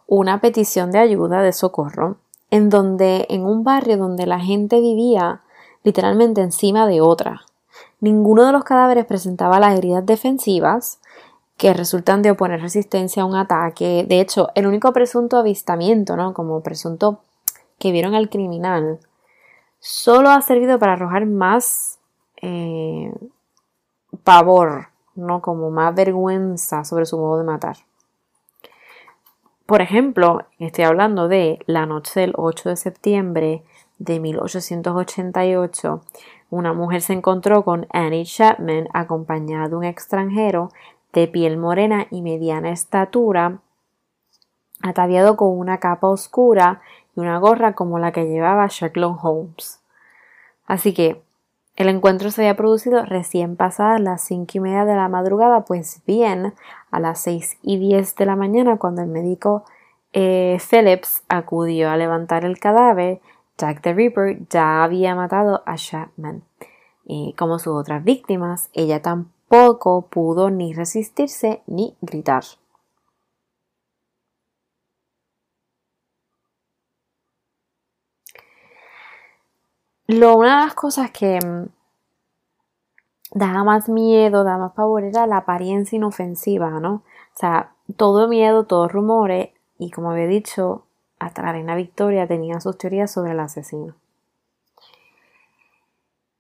una 0.07 0.41
petición 0.41 0.93
de 0.93 1.01
ayuda, 1.01 1.43
de 1.43 1.53
socorro, 1.53 2.18
en 2.51 2.68
donde, 2.70 3.26
en 3.28 3.45
un 3.45 3.64
barrio 3.64 3.97
donde 3.97 4.24
la 4.26 4.39
gente 4.39 4.81
vivía 4.81 5.43
literalmente 5.83 6.41
encima 6.41 6.87
de 6.87 7.01
otra. 7.01 7.43
Ninguno 8.01 8.47
de 8.47 8.53
los 8.53 8.64
cadáveres 8.64 9.07
presentaba 9.07 9.61
las 9.61 9.76
heridas 9.76 10.05
defensivas 10.07 11.01
que 11.57 11.74
resultan 11.74 12.22
de 12.22 12.31
oponer 12.31 12.61
resistencia 12.61 13.22
a 13.22 13.26
un 13.26 13.37
ataque. 13.37 14.05
De 14.09 14.20
hecho, 14.20 14.49
el 14.55 14.66
único 14.66 14.93
presunto 14.93 15.37
avistamiento, 15.37 16.16
¿no? 16.16 16.33
Como 16.33 16.62
presunto 16.62 17.20
que 17.78 17.93
vieron 17.93 18.14
al 18.14 18.31
criminal, 18.31 18.99
solo 19.78 20.31
ha 20.31 20.41
servido 20.41 20.78
para 20.78 20.95
arrojar 20.95 21.26
más 21.26 21.99
eh, 22.41 23.12
pavor 24.24 24.91
¿no? 25.14 25.43
Como 25.43 25.70
más 25.70 25.95
vergüenza 25.95 26.85
sobre 26.85 27.07
su 27.07 27.18
modo 27.18 27.39
de 27.39 27.45
matar. 27.45 27.76
Por 29.66 29.83
ejemplo, 29.83 30.47
estoy 30.59 30.85
hablando 30.85 31.28
de 31.28 31.61
la 31.66 31.87
noche 31.87 32.20
del 32.20 32.33
8 32.37 32.70
de 32.70 32.76
septiembre 32.76 33.62
de 34.01 34.18
1888, 34.18 36.01
una 36.48 36.72
mujer 36.72 37.03
se 37.03 37.12
encontró 37.12 37.62
con 37.64 37.86
Annie 37.92 38.24
Chapman 38.24 38.88
acompañada 38.92 39.68
de 39.68 39.76
un 39.76 39.84
extranjero 39.84 40.70
de 41.12 41.28
piel 41.28 41.59
morena 41.59 42.07
y 42.11 42.22
mediana 42.22 42.70
estatura, 42.70 43.61
ataviado 44.82 45.36
con 45.36 45.57
una 45.57 45.78
capa 45.78 46.09
oscura 46.09 46.80
y 47.14 47.20
una 47.20 47.38
gorra 47.38 47.74
como 47.74 47.98
la 47.98 48.11
que 48.11 48.24
llevaba 48.24 48.66
Sherlock 48.68 49.22
Holmes. 49.22 49.80
Así 50.66 50.94
que 50.94 51.22
el 51.76 51.88
encuentro 51.88 52.30
se 52.30 52.42
había 52.42 52.57
producido 52.57 53.05
recién 53.05 53.57
pasadas 53.57 54.01
las 54.01 54.22
cinco 54.22 54.53
y 54.55 54.61
media 54.61 54.86
de 54.86 54.96
la 54.96 55.09
madrugada, 55.09 55.64
pues 55.66 56.03
bien, 56.07 56.55
a 56.90 57.01
las 57.01 57.20
seis 57.20 57.59
y 57.62 57.78
diez 57.78 58.16
de 58.16 58.26
la 58.26 58.36
mañana, 58.36 58.78
cuando 58.78 59.03
el 59.03 59.09
médico 59.09 59.64
eh, 60.14 60.59
Phillips 60.70 61.22
acudió 61.28 61.90
a 61.90 61.96
levantar 61.96 62.46
el 62.46 62.59
cadáver, 62.59 63.20
Jack 63.61 63.83
the 63.83 63.93
Ripper 63.93 64.49
ya 64.49 64.83
había 64.83 65.15
matado 65.15 65.63
a 65.67 65.77
Chapman. 65.77 66.43
Como 67.37 67.59
sus 67.59 67.75
otras 67.75 68.03
víctimas, 68.03 68.71
ella 68.73 69.03
tampoco 69.03 70.07
pudo 70.09 70.49
ni 70.51 70.73
resistirse 70.73 71.63
ni 71.67 71.95
gritar. 72.01 72.45
Lo, 80.07 80.37
una 80.37 80.61
de 80.61 80.65
las 80.65 80.75
cosas 80.75 81.11
que 81.11 81.39
mm, 81.39 81.67
daba 83.33 83.63
más 83.63 83.89
miedo, 83.89 84.43
daba 84.43 84.59
más 84.59 84.73
pavor 84.73 85.05
era 85.05 85.27
la 85.27 85.39
apariencia 85.39 85.97
inofensiva, 85.97 86.81
¿no? 86.81 86.95
O 86.95 87.39
sea, 87.39 87.75
todo 87.97 88.27
miedo, 88.27 88.65
todos 88.65 88.91
rumores, 88.91 89.51
y 89.79 89.91
como 89.91 90.11
había 90.11 90.27
dicho, 90.27 90.87
la 91.21 91.53
reina 91.53 91.75
Victoria 91.75 92.27
tenía 92.27 92.61
sus 92.61 92.79
teorías 92.79 93.11
sobre 93.11 93.33
el 93.33 93.41
asesino. 93.41 93.95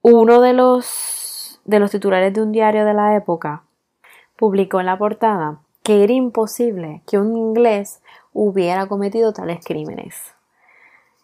Uno 0.02 0.40
de 0.40 0.54
los, 0.54 1.60
de 1.64 1.78
los 1.78 1.90
titulares 1.90 2.32
de 2.32 2.42
un 2.42 2.52
diario 2.52 2.84
de 2.84 2.94
la 2.94 3.14
época 3.14 3.64
publicó 4.36 4.80
en 4.80 4.86
la 4.86 4.98
portada 4.98 5.60
que 5.82 6.04
era 6.04 6.12
imposible 6.12 7.02
que 7.06 7.18
un 7.18 7.36
inglés 7.36 8.02
hubiera 8.32 8.86
cometido 8.86 9.32
tales 9.32 9.64
crímenes. 9.64 10.34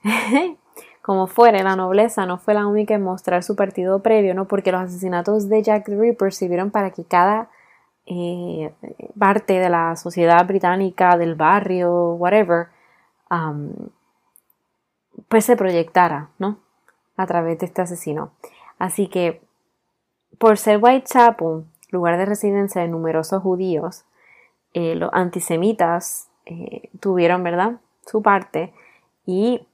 Como 1.02 1.26
fuera, 1.26 1.62
la 1.62 1.76
nobleza 1.76 2.26
no 2.26 2.38
fue 2.38 2.52
la 2.52 2.66
única 2.66 2.94
en 2.94 3.02
mostrar 3.02 3.42
su 3.42 3.54
partido 3.54 4.02
previo, 4.02 4.34
¿no? 4.34 4.48
Porque 4.48 4.72
los 4.72 4.82
asesinatos 4.82 5.48
de 5.48 5.62
Jack 5.62 5.86
the 5.86 5.96
Ripper 5.96 6.32
sirvieron 6.32 6.70
para 6.70 6.90
que 6.90 7.04
cada 7.04 7.48
eh, 8.06 8.72
parte 9.18 9.60
de 9.60 9.70
la 9.70 9.94
sociedad 9.96 10.44
británica, 10.46 11.16
del 11.16 11.36
barrio, 11.36 12.14
whatever, 12.14 12.68
pues 15.28 15.44
se 15.44 15.56
proyectara, 15.56 16.30
¿no? 16.38 16.58
A 17.16 17.26
través 17.26 17.58
de 17.58 17.66
este 17.66 17.82
asesino. 17.82 18.32
Así 18.78 19.08
que, 19.08 19.40
por 20.38 20.58
ser 20.58 20.78
Whitechapel, 20.82 21.64
lugar 21.90 22.18
de 22.18 22.26
residencia 22.26 22.82
de 22.82 22.88
numerosos 22.88 23.42
judíos, 23.42 24.04
eh, 24.74 24.94
los 24.94 25.10
antisemitas 25.12 26.28
eh, 26.44 26.90
tuvieron, 27.00 27.42
¿verdad?, 27.42 27.80
su 28.06 28.22
parte 28.22 28.72
y 29.24 29.66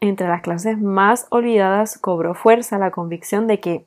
entre 0.00 0.28
las 0.28 0.42
clases 0.42 0.80
más 0.80 1.26
olvidadas 1.30 1.98
cobró 1.98 2.34
fuerza 2.34 2.78
la 2.78 2.90
convicción 2.90 3.46
de 3.46 3.60
que 3.60 3.86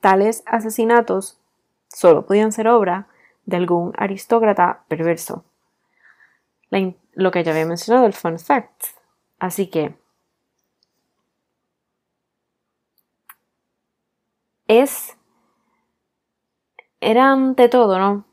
tales 0.00 0.42
asesinatos 0.46 1.40
solo 1.88 2.26
podían 2.26 2.52
ser 2.52 2.68
obra 2.68 3.08
de 3.46 3.56
algún 3.56 3.92
aristócrata 3.96 4.84
perverso. 4.88 5.44
Lo 7.12 7.30
que 7.30 7.44
ya 7.44 7.52
había 7.52 7.66
mencionado, 7.66 8.06
el 8.06 8.12
fun 8.12 8.38
fact. 8.38 8.84
Así 9.38 9.68
que 9.68 9.94
es 14.68 15.16
era 17.00 17.32
ante 17.32 17.68
todo, 17.68 17.98
¿no? 17.98 18.24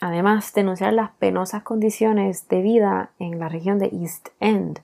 Además, 0.00 0.52
denunciar 0.52 0.92
las 0.92 1.12
penosas 1.12 1.62
condiciones 1.62 2.48
de 2.48 2.60
vida 2.60 3.12
en 3.18 3.38
la 3.38 3.48
región 3.48 3.78
de 3.78 3.86
East 3.86 4.28
End 4.40 4.82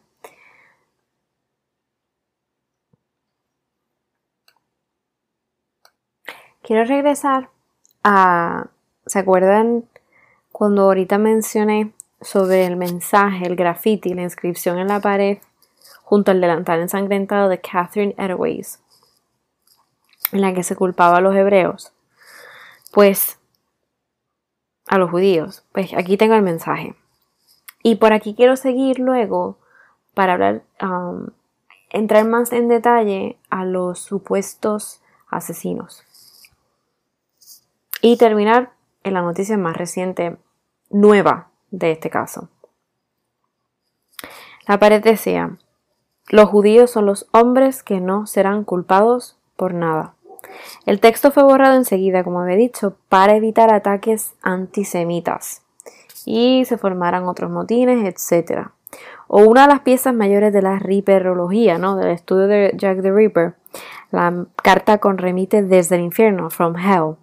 Quiero 6.71 6.85
regresar 6.85 7.51
a... 8.05 8.69
¿Se 9.07 9.19
acuerdan 9.19 9.89
cuando 10.53 10.83
ahorita 10.83 11.19
mencioné 11.19 11.93
sobre 12.21 12.67
el 12.67 12.77
mensaje, 12.77 13.47
el 13.47 13.57
graffiti, 13.57 14.15
la 14.15 14.23
inscripción 14.23 14.79
en 14.79 14.89
la 14.89 15.01
pared 15.01 15.39
junto 16.03 16.33
al 16.33 16.41
delantal 16.41 16.81
ensangrentado 16.81 17.49
de 17.49 17.61
Catherine 17.61 18.15
Airways, 18.19 18.83
en 20.33 20.41
la 20.41 20.53
que 20.53 20.65
se 20.65 20.77
culpaba 20.77 21.19
a 21.19 21.21
los 21.21 21.37
hebreos? 21.37 21.93
Pues 22.93 23.39
a 24.89 24.99
los 24.99 25.11
judíos. 25.11 25.63
Pues 25.73 25.95
aquí 25.95 26.17
tengo 26.17 26.35
el 26.35 26.43
mensaje. 26.43 26.97
Y 27.83 27.95
por 27.95 28.13
aquí 28.13 28.35
quiero 28.35 28.57
seguir 28.57 28.99
luego 28.99 29.59
para 30.15 30.33
hablar, 30.33 30.65
um, 30.83 31.29
entrar 31.91 32.27
más 32.27 32.53
en 32.53 32.69
detalle 32.69 33.39
a 33.49 33.65
los 33.65 34.01
supuestos 34.01 35.01
asesinos. 35.29 36.03
Y 38.03 38.17
terminar 38.17 38.73
en 39.05 39.15
la 39.15 39.23
noticia 39.23 39.57
más 39.57 39.77
reciente, 39.77 40.37
nueva 40.91 41.50
de 41.71 41.93
este 41.93 42.11
caso. 42.11 42.49
La 44.67 44.79
pared 44.79 45.03
decía, 45.03 45.59
los 46.29 46.49
judíos 46.49 46.91
son 46.91 47.07
los 47.07 47.29
hombres 47.33 47.83
que 47.83 48.01
no 48.01 48.27
serán 48.27 48.65
culpados 48.65 49.37
por 49.57 49.75
nada. 49.75 50.15
El 50.87 51.01
texto 51.01 51.31
fue 51.31 51.43
borrado 51.43 51.75
enseguida, 51.75 52.25
como 52.25 52.41
había 52.41 52.57
dicho, 52.57 52.97
para 53.09 53.35
evitar 53.35 53.73
ataques 53.73 54.35
antisemitas 54.43 55.63
y 56.25 56.65
se 56.67 56.79
formaran 56.79 57.27
otros 57.27 57.51
motines, 57.51 58.05
etc. 58.05 58.69
O 59.27 59.43
una 59.43 59.63
de 59.63 59.69
las 59.69 59.81
piezas 59.81 60.15
mayores 60.15 60.53
de 60.53 60.63
la 60.63 60.79
Ripperología, 60.79 61.79
¿no? 61.79 61.97
del 61.97 62.11
estudio 62.11 62.47
de 62.47 62.73
Jack 62.77 63.03
the 63.03 63.13
Ripper, 63.13 63.55
la 64.11 64.47
carta 64.57 64.99
con 64.99 65.19
remite 65.19 65.63
desde 65.63 65.97
el 65.97 66.03
infierno, 66.03 66.51
from 66.51 66.77
hell, 66.77 67.17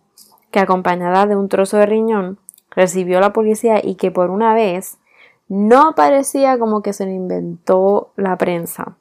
que 0.52 0.60
acompañada 0.60 1.26
de 1.26 1.36
un 1.36 1.50
trozo 1.50 1.78
de 1.78 1.86
riñón 1.86 2.40
recibió 2.78 3.20
la 3.20 3.34
policía 3.34 3.82
y 3.84 3.96
que 3.96 4.12
por 4.12 4.30
una 4.30 4.54
vez 4.54 5.00
no 5.50 5.96
parecía 5.96 6.60
como 6.60 6.84
que 6.84 6.94
se 6.94 7.06
lo 7.06 7.12
inventó 7.12 8.12
la 8.16 8.38
prensa. 8.38 8.98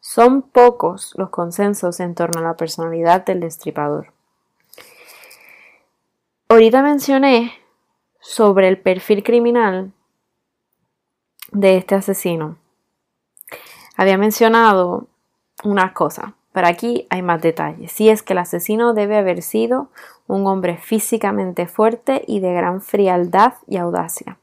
Son 0.00 0.42
pocos 0.42 1.14
los 1.16 1.30
consensos 1.30 1.98
en 1.98 2.14
torno 2.14 2.40
a 2.40 2.44
la 2.44 2.56
personalidad 2.56 3.24
del 3.24 3.40
destripador. 3.40 4.12
Ahorita 6.48 6.82
mencioné 6.82 7.52
sobre 8.20 8.68
el 8.68 8.78
perfil 8.78 9.24
criminal 9.24 9.92
de 11.50 11.76
este 11.76 11.96
asesino. 11.96 12.56
Había 13.96 14.16
mencionado 14.16 15.08
unas 15.64 15.90
cosas. 15.92 16.34
Pero 16.54 16.68
aquí 16.68 17.08
hay 17.10 17.20
más 17.20 17.42
detalles. 17.42 17.90
Si 17.90 18.08
es 18.08 18.22
que 18.22 18.32
el 18.32 18.38
asesino 18.38 18.94
debe 18.94 19.18
haber 19.18 19.42
sido 19.42 19.88
un 20.26 20.46
hombre 20.46 20.78
físicamente 20.78 21.66
fuerte 21.66 22.24
y 22.26 22.40
de 22.40 22.52
gran 22.52 22.80
frialdad 22.80 23.54
y 23.66 23.76
audacia. 23.76 24.38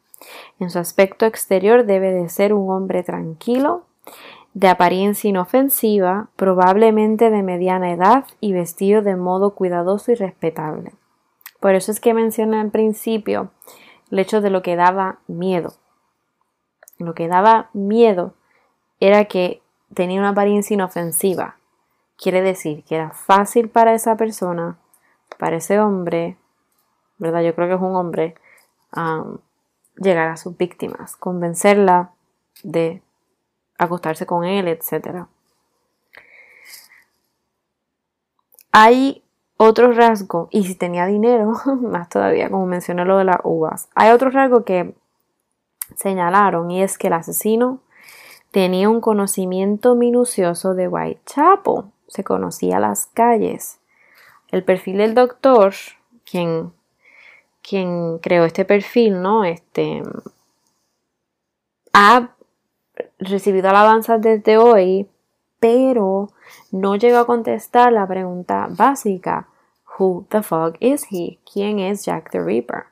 En 0.59 0.69
su 0.69 0.79
aspecto 0.79 1.25
exterior 1.25 1.85
debe 1.85 2.13
de 2.13 2.29
ser 2.29 2.53
un 2.53 2.69
hombre 2.69 3.03
tranquilo, 3.03 3.85
de 4.53 4.67
apariencia 4.67 5.29
inofensiva, 5.29 6.29
probablemente 6.35 7.29
de 7.29 7.41
mediana 7.41 7.91
edad 7.91 8.25
y 8.39 8.53
vestido 8.53 9.01
de 9.01 9.15
modo 9.15 9.55
cuidadoso 9.55 10.11
y 10.11 10.15
respetable. 10.15 10.91
Por 11.59 11.75
eso 11.75 11.91
es 11.91 11.99
que 11.99 12.13
mencioné 12.13 12.59
al 12.59 12.69
principio 12.69 13.51
el 14.11 14.19
hecho 14.19 14.41
de 14.41 14.49
lo 14.49 14.61
que 14.61 14.75
daba 14.75 15.19
miedo. 15.27 15.73
Lo 16.97 17.13
que 17.13 17.27
daba 17.27 17.69
miedo 17.73 18.33
era 18.99 19.25
que 19.25 19.61
tenía 19.93 20.19
una 20.19 20.29
apariencia 20.29 20.73
inofensiva, 20.73 21.55
Quiere 22.21 22.43
decir 22.43 22.83
que 22.83 22.93
era 22.93 23.09
fácil 23.09 23.67
para 23.67 23.95
esa 23.95 24.15
persona, 24.15 24.77
para 25.37 25.57
ese 25.57 25.79
hombre, 25.79 26.37
¿verdad? 27.17 27.41
Yo 27.41 27.55
creo 27.55 27.67
que 27.67 27.75
es 27.75 27.81
un 27.81 27.95
hombre, 27.95 28.35
llegar 29.95 30.29
a 30.29 30.37
sus 30.37 30.57
víctimas, 30.57 31.15
convencerla 31.15 32.11
de 32.63 33.01
acostarse 33.77 34.25
con 34.25 34.43
él, 34.43 34.67
etc. 34.67 35.25
Hay 38.71 39.23
otro 39.57 39.91
rasgo, 39.91 40.47
y 40.51 40.65
si 40.65 40.75
tenía 40.75 41.05
dinero, 41.05 41.53
más 41.81 42.09
todavía, 42.09 42.49
como 42.49 42.65
mencioné 42.65 43.05
lo 43.05 43.17
de 43.17 43.25
las 43.25 43.39
uvas, 43.43 43.89
hay 43.95 44.11
otro 44.11 44.29
rasgo 44.29 44.65
que 44.65 44.95
señalaron 45.95 46.71
y 46.71 46.81
es 46.81 46.97
que 46.97 47.07
el 47.07 47.13
asesino 47.13 47.81
tenía 48.51 48.89
un 48.89 49.01
conocimiento 49.01 49.95
minucioso 49.95 50.73
de 50.73 50.87
Whitechapel 50.87 51.91
se 52.11 52.25
conocía 52.25 52.79
las 52.79 53.05
calles. 53.07 53.79
El 54.51 54.63
perfil 54.63 54.97
del 54.97 55.15
doctor, 55.15 55.73
quien, 56.29 56.73
quien 57.61 58.19
creó 58.19 58.45
este 58.45 58.65
perfil, 58.65 59.21
¿no? 59.21 59.43
Este, 59.45 60.03
ha 61.93 62.35
recibido 63.19 63.69
alabanzas 63.69 64.21
desde 64.21 64.57
hoy 64.57 65.07
pero 65.61 66.31
no 66.71 66.95
llegó 66.95 67.19
a 67.19 67.27
contestar 67.27 67.93
la 67.93 68.07
pregunta 68.07 68.67
básica, 68.71 69.47
Who 69.99 70.25
the 70.29 70.41
fuck 70.41 70.75
is 70.79 71.05
he? 71.11 71.37
¿Quién 71.45 71.77
es 71.77 72.03
Jack 72.03 72.31
the 72.31 72.41
Ripper? 72.41 72.85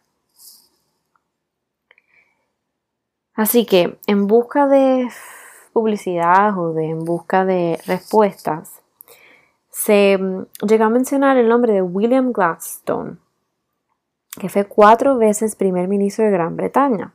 Así 3.34 3.66
que 3.66 3.98
en 4.06 4.28
busca 4.28 4.68
de 4.68 5.10
publicidad 5.74 6.56
o 6.60 6.74
de 6.74 6.90
en 6.90 7.00
busca 7.00 7.44
de 7.44 7.82
respuestas, 7.88 8.79
se 9.84 10.18
mm, 10.18 10.66
llegó 10.68 10.86
a 10.86 10.90
mencionar 10.90 11.38
el 11.38 11.48
nombre 11.48 11.74
de 11.74 11.82
William 11.82 12.34
Gladstone, 12.34 13.18
que 14.38 14.50
fue 14.50 14.66
cuatro 14.66 15.18
veces 15.18 15.56
primer 15.56 15.88
ministro 15.88 16.26
de 16.26 16.32
Gran 16.32 16.58
Bretaña. 16.58 17.14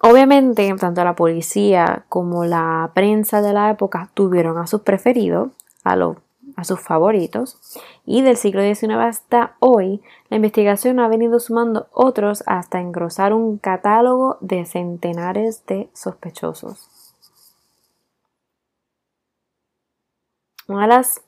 Obviamente, 0.00 0.72
tanto 0.78 1.04
la 1.04 1.14
policía 1.14 2.04
como 2.08 2.44
la 2.44 2.90
prensa 2.94 3.42
de 3.42 3.52
la 3.52 3.70
época 3.70 4.10
tuvieron 4.14 4.58
a 4.58 4.66
sus 4.66 4.82
preferidos, 4.82 5.50
a 5.84 6.64
sus 6.64 6.80
favoritos, 6.80 7.58
y 8.04 8.22
del 8.22 8.36
siglo 8.36 8.62
XIX 8.62 8.94
hasta 8.94 9.56
hoy, 9.60 10.02
la 10.30 10.36
investigación 10.36 11.00
ha 11.00 11.08
venido 11.08 11.40
sumando 11.40 11.88
otros 11.92 12.42
hasta 12.46 12.80
engrosar 12.80 13.32
un 13.32 13.58
catálogo 13.58 14.36
de 14.40 14.66
centenares 14.66 15.64
de 15.66 15.88
sospechosos. 15.92 16.97
Una 20.68 20.82
de 20.82 20.88
las 20.88 21.24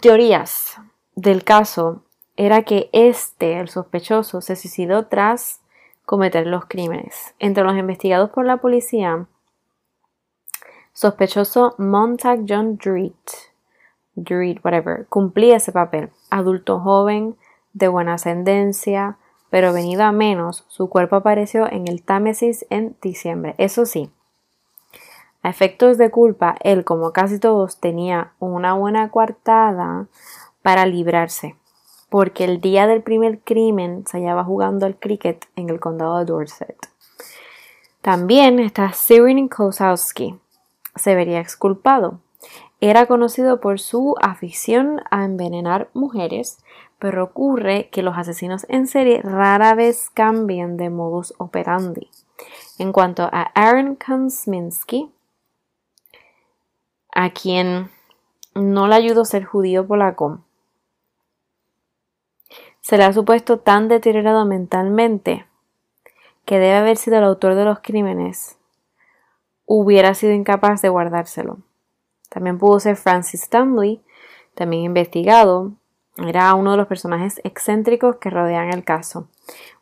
teorías 0.00 0.80
del 1.14 1.44
caso 1.44 2.02
era 2.34 2.62
que 2.62 2.88
este, 2.92 3.60
el 3.60 3.68
sospechoso, 3.68 4.40
se 4.40 4.56
suicidó 4.56 5.06
tras 5.06 5.60
cometer 6.06 6.46
los 6.46 6.64
crímenes. 6.64 7.34
Entre 7.38 7.62
los 7.62 7.76
investigados 7.76 8.30
por 8.30 8.46
la 8.46 8.56
policía, 8.56 9.26
sospechoso 10.94 11.74
Montag 11.76 12.46
John 12.48 12.78
Dreet, 12.78 13.52
Dreet, 14.14 14.64
whatever, 14.64 15.06
cumplía 15.08 15.56
ese 15.56 15.72
papel. 15.72 16.10
Adulto 16.30 16.80
joven, 16.80 17.36
de 17.74 17.88
buena 17.88 18.14
ascendencia, 18.14 19.18
pero 19.50 19.74
venido 19.74 20.04
a 20.04 20.12
menos, 20.12 20.64
su 20.68 20.88
cuerpo 20.88 21.16
apareció 21.16 21.70
en 21.70 21.86
el 21.86 22.02
Támesis 22.02 22.64
en 22.70 22.96
diciembre. 23.02 23.54
Eso 23.58 23.84
sí, 23.84 24.10
a 25.44 25.50
efectos 25.50 25.98
de 25.98 26.10
culpa, 26.10 26.56
él, 26.60 26.84
como 26.84 27.12
casi 27.12 27.38
todos, 27.38 27.78
tenía 27.78 28.32
una 28.38 28.72
buena 28.72 29.10
coartada 29.10 30.06
para 30.62 30.86
librarse, 30.86 31.54
porque 32.08 32.44
el 32.44 32.62
día 32.62 32.86
del 32.86 33.02
primer 33.02 33.40
crimen 33.40 34.06
se 34.06 34.16
hallaba 34.16 34.42
jugando 34.42 34.86
al 34.86 34.96
cricket 34.96 35.44
en 35.54 35.68
el 35.68 35.80
condado 35.80 36.18
de 36.18 36.24
Dorset. 36.24 36.88
También 38.00 38.58
está 38.58 38.92
Cyril 38.92 39.50
Kozowski. 39.50 40.38
Se 40.96 41.14
vería 41.14 41.40
exculpado. 41.40 42.20
Era 42.80 43.04
conocido 43.04 43.60
por 43.60 43.80
su 43.80 44.14
afición 44.22 45.02
a 45.10 45.26
envenenar 45.26 45.90
mujeres, 45.92 46.56
pero 46.98 47.22
ocurre 47.22 47.90
que 47.92 48.02
los 48.02 48.16
asesinos 48.16 48.64
en 48.70 48.86
serie 48.86 49.20
rara 49.20 49.74
vez 49.74 50.08
cambian 50.08 50.78
de 50.78 50.88
modus 50.88 51.34
operandi. 51.36 52.08
En 52.78 52.92
cuanto 52.92 53.24
a 53.24 53.50
Aaron 53.54 53.96
Konsminski, 53.96 55.13
a 57.14 57.30
quien 57.30 57.90
no 58.54 58.88
le 58.88 58.96
ayudó 58.96 59.24
ser 59.24 59.44
judío 59.44 59.86
polaco, 59.86 60.40
se 62.80 62.98
le 62.98 63.04
ha 63.04 63.12
supuesto 63.12 63.60
tan 63.60 63.88
deteriorado 63.88 64.44
mentalmente 64.44 65.46
que 66.44 66.58
debe 66.58 66.74
haber 66.74 66.96
sido 66.96 67.16
el 67.16 67.24
autor 67.24 67.54
de 67.54 67.64
los 67.64 67.80
crímenes, 67.80 68.58
hubiera 69.64 70.14
sido 70.14 70.32
incapaz 70.34 70.82
de 70.82 70.90
guardárselo. 70.90 71.58
También 72.28 72.58
pudo 72.58 72.80
ser 72.80 72.96
Francis 72.96 73.44
Stanley, 73.44 74.02
también 74.54 74.82
investigado, 74.82 75.72
era 76.16 76.54
uno 76.54 76.72
de 76.72 76.76
los 76.76 76.86
personajes 76.86 77.40
excéntricos 77.44 78.16
que 78.16 78.30
rodean 78.30 78.72
el 78.72 78.84
caso. 78.84 79.28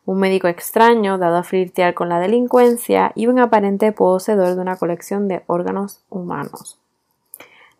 Un 0.05 0.19
médico 0.19 0.47
extraño, 0.47 1.17
dado 1.17 1.37
a 1.37 1.43
flirtear 1.43 1.93
con 1.93 2.09
la 2.09 2.19
delincuencia 2.19 3.11
y 3.15 3.27
un 3.27 3.39
aparente 3.39 3.91
poseedor 3.91 4.55
de 4.55 4.61
una 4.61 4.77
colección 4.77 5.27
de 5.27 5.43
órganos 5.47 6.03
humanos. 6.09 6.82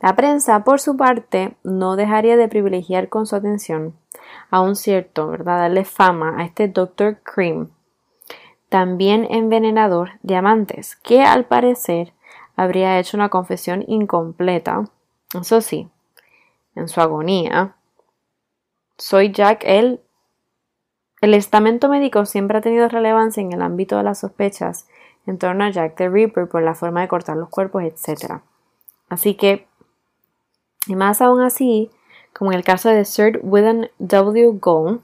La 0.03 0.17
prensa, 0.17 0.65
por 0.65 0.81
su 0.81 0.97
parte, 0.97 1.55
no 1.63 1.95
dejaría 1.95 2.35
de 2.35 2.49
privilegiar 2.49 3.07
con 3.07 3.25
su 3.25 3.37
atención 3.37 3.95
a 4.49 4.59
un 4.59 4.75
cierto, 4.75 5.29
¿verdad? 5.29 5.59
Darle 5.59 5.85
fama 5.85 6.35
a 6.37 6.43
este 6.43 6.67
Dr. 6.67 7.21
Cream, 7.23 7.69
también 8.67 9.25
envenenador 9.29 10.19
de 10.21 10.35
amantes, 10.35 10.97
que 10.97 11.21
al 11.21 11.45
parecer 11.45 12.11
habría 12.57 12.99
hecho 12.99 13.15
una 13.15 13.29
confesión 13.29 13.85
incompleta. 13.87 14.83
Eso 15.39 15.61
sí, 15.61 15.87
en 16.75 16.89
su 16.89 16.99
agonía. 16.99 17.77
Soy 18.97 19.31
Jack 19.31 19.63
el... 19.63 20.01
El 21.21 21.33
estamento 21.33 21.87
médico 21.87 22.25
siempre 22.25 22.57
ha 22.57 22.61
tenido 22.61 22.89
relevancia 22.89 23.39
en 23.39 23.53
el 23.53 23.61
ámbito 23.61 23.95
de 23.95 24.03
las 24.03 24.19
sospechas 24.19 24.85
en 25.25 25.37
torno 25.37 25.63
a 25.63 25.69
Jack 25.69 25.95
the 25.95 26.09
Ripper 26.09 26.49
por 26.49 26.61
la 26.61 26.75
forma 26.75 26.99
de 26.99 27.07
cortar 27.07 27.37
los 27.37 27.47
cuerpos, 27.47 27.83
etc. 27.83 28.41
Así 29.07 29.35
que 29.35 29.67
y 30.87 30.95
más 30.95 31.21
aún 31.21 31.41
así, 31.41 31.89
como 32.33 32.51
en 32.51 32.57
el 32.57 32.63
caso 32.63 32.89
de 32.89 33.05
Sir 33.05 33.39
William 33.43 33.87
W. 33.99 34.57
Gould, 34.59 35.01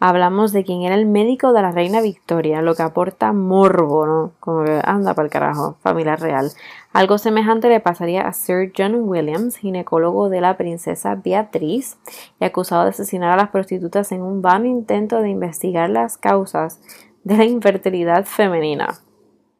hablamos 0.00 0.52
de 0.52 0.64
quien 0.64 0.82
era 0.82 0.94
el 0.94 1.06
médico 1.06 1.52
de 1.52 1.62
la 1.62 1.70
reina 1.70 2.00
Victoria, 2.00 2.62
lo 2.62 2.74
que 2.74 2.82
aporta 2.82 3.32
morbo, 3.32 4.06
¿no? 4.06 4.32
Como 4.40 4.64
que 4.64 4.80
anda 4.84 5.14
para 5.14 5.26
el 5.26 5.32
carajo, 5.32 5.76
familia 5.80 6.16
real. 6.16 6.50
Algo 6.92 7.18
semejante 7.18 7.68
le 7.68 7.80
pasaría 7.80 8.22
a 8.22 8.32
Sir 8.32 8.72
John 8.76 9.08
Williams, 9.08 9.56
ginecólogo 9.56 10.28
de 10.28 10.40
la 10.40 10.56
princesa 10.56 11.14
Beatriz 11.14 11.96
y 12.40 12.44
acusado 12.44 12.84
de 12.84 12.90
asesinar 12.90 13.32
a 13.32 13.36
las 13.36 13.50
prostitutas 13.50 14.12
en 14.12 14.22
un 14.22 14.42
vano 14.42 14.66
intento 14.66 15.20
de 15.20 15.30
investigar 15.30 15.90
las 15.90 16.18
causas 16.18 16.80
de 17.22 17.36
la 17.36 17.44
infertilidad 17.44 18.24
femenina. 18.26 18.98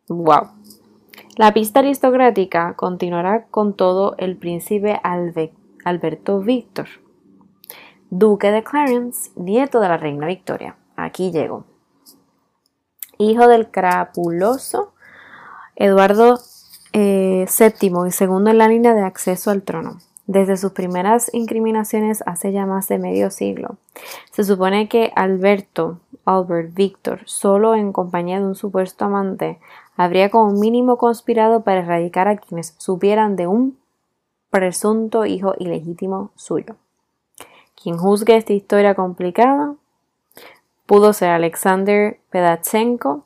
¡Wow! 0.09 0.64
La 1.37 1.53
pista 1.53 1.81
aristocrática 1.81 2.75
continuará 2.77 3.47
con 3.51 3.75
todo 3.75 4.15
el 4.19 4.37
príncipe 4.37 5.01
Alberto 5.03 6.39
Víctor, 6.39 6.87
duque 8.09 8.53
de 8.53 8.63
Clarence, 8.63 9.33
nieto 9.35 9.81
de 9.81 9.89
la 9.89 9.97
reina 9.97 10.29
Victoria. 10.29 10.77
Aquí 10.95 11.33
llego. 11.33 11.65
Hijo 13.19 13.49
del 13.49 13.69
crapuloso 13.69 14.95
Eduardo 15.75 16.39
eh, 16.93 17.47
VII 17.59 18.07
y 18.07 18.13
segundo 18.13 18.51
en 18.51 18.59
la 18.59 18.69
línea 18.69 18.95
de 18.95 19.03
acceso 19.03 19.51
al 19.51 19.63
trono. 19.63 19.99
Desde 20.29 20.57
sus 20.57 20.71
primeras 20.71 21.35
incriminaciones 21.35 22.23
hace 22.27 22.53
ya 22.53 22.65
más 22.65 22.87
de 22.87 22.99
medio 22.99 23.33
siglo. 23.33 23.77
Se 24.31 24.45
supone 24.45 24.89
que 24.89 25.13
Alberto, 25.17 25.99
Albert 26.25 26.75
Víctor, 26.75 27.23
solo 27.27 27.75
en 27.75 27.93
compañía 27.93 28.39
de 28.39 28.47
un 28.47 28.55
supuesto 28.55 29.05
amante, 29.05 29.59
habría 29.97 30.31
como 30.31 30.53
mínimo 30.53 30.99
conspirado 30.99 31.63
para 31.63 31.81
erradicar 31.81 32.29
a 32.29 32.37
quienes 32.37 32.75
supieran 32.79 33.37
de 33.37 33.47
un 33.47 33.79
presunto 34.51 35.25
hijo 35.25 35.55
ilegítimo 35.59 36.31
suyo. 36.37 36.77
Quien 37.81 37.99
juzgue 37.99 38.37
esta 38.37 38.53
historia 38.53 38.95
complicada 38.95 39.75
pudo 40.87 41.13
ser 41.13 41.31
Alexander 41.31 42.19
Pedachenko, 42.31 43.25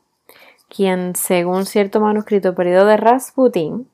quien, 0.69 1.15
según 1.17 1.67
cierto 1.67 2.01
manuscrito 2.01 2.55
periodo 2.55 2.87
de 2.87 2.97
Rasputin, 2.97 3.89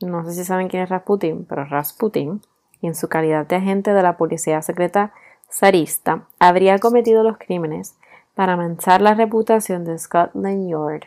no 0.00 0.24
sé 0.24 0.32
si 0.32 0.44
saben 0.44 0.68
quién 0.68 0.84
es 0.84 0.88
Rasputin, 0.88 1.44
pero 1.44 1.64
Rasputin, 1.64 2.40
en 2.80 2.94
su 2.94 3.08
calidad 3.08 3.46
de 3.46 3.56
agente 3.56 3.92
de 3.92 4.02
la 4.02 4.16
policía 4.16 4.62
secreta 4.62 5.12
zarista, 5.50 6.26
habría 6.38 6.78
cometido 6.78 7.22
los 7.22 7.36
crímenes 7.36 7.96
para 8.34 8.56
manchar 8.56 9.02
la 9.02 9.14
reputación 9.14 9.84
de 9.84 9.98
Scotland 9.98 10.70
Yard 10.70 11.04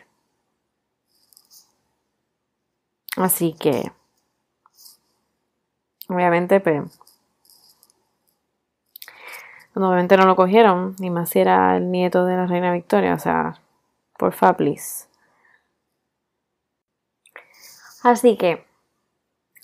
Así 3.16 3.54
que, 3.54 3.92
obviamente, 6.08 6.60
pues, 6.60 6.82
obviamente 9.74 10.16
no 10.16 10.26
lo 10.26 10.36
cogieron, 10.36 10.96
ni 10.98 11.10
más 11.10 11.30
si 11.30 11.40
era 11.40 11.76
el 11.76 11.90
nieto 11.90 12.24
de 12.24 12.36
la 12.36 12.46
reina 12.46 12.72
Victoria, 12.72 13.14
o 13.14 13.18
sea, 13.18 13.60
por 14.18 14.34
please. 14.56 15.06
Así 18.02 18.36
que, 18.36 18.66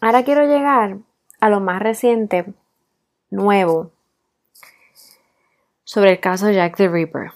ahora 0.01 0.25
quiero 0.25 0.45
llegar 0.45 0.99
a 1.41 1.49
lo 1.49 1.61
más 1.61 1.83
reciente, 1.83 2.55
nuevo, 3.31 3.91
sobre 5.85 6.13
el 6.13 6.21
caso 6.21 6.51
Jack 6.51 6.77
the 6.77 6.89
Ripper. 6.89 7.33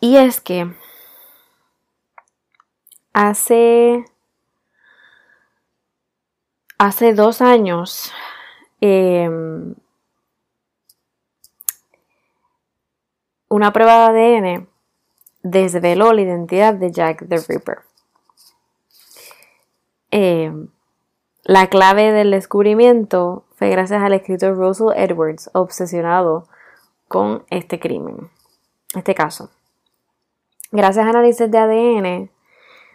Y 0.00 0.16
es 0.16 0.40
que 0.40 0.72
hace 3.12 4.04
hace 6.80 7.12
dos 7.12 7.42
años 7.42 8.10
em, 8.80 9.74
una 13.50 13.70
prueba 13.70 14.10
de 14.12 14.38
ADN 14.38 14.68
desveló 15.42 16.14
la 16.14 16.22
identidad 16.22 16.72
de 16.72 16.90
Jack 16.90 17.28
the 17.28 17.36
Ripper. 17.46 17.80
Eh, 20.10 20.50
la 21.44 21.66
clave 21.66 22.12
del 22.12 22.30
descubrimiento 22.30 23.44
fue 23.56 23.68
gracias 23.68 24.02
al 24.02 24.14
escritor 24.14 24.56
Russell 24.56 24.96
Edwards, 24.96 25.50
obsesionado 25.52 26.48
con 27.08 27.44
este 27.50 27.78
crimen, 27.78 28.30
este 28.96 29.14
caso. 29.14 29.50
Gracias 30.72 31.04
a 31.04 31.10
análisis 31.10 31.50
de 31.50 31.58
ADN, 31.58 32.30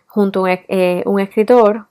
junto 0.08 0.40
a 0.40 0.44
un, 0.44 0.50
eh, 0.50 1.04
un 1.06 1.20
escritor, 1.20 1.86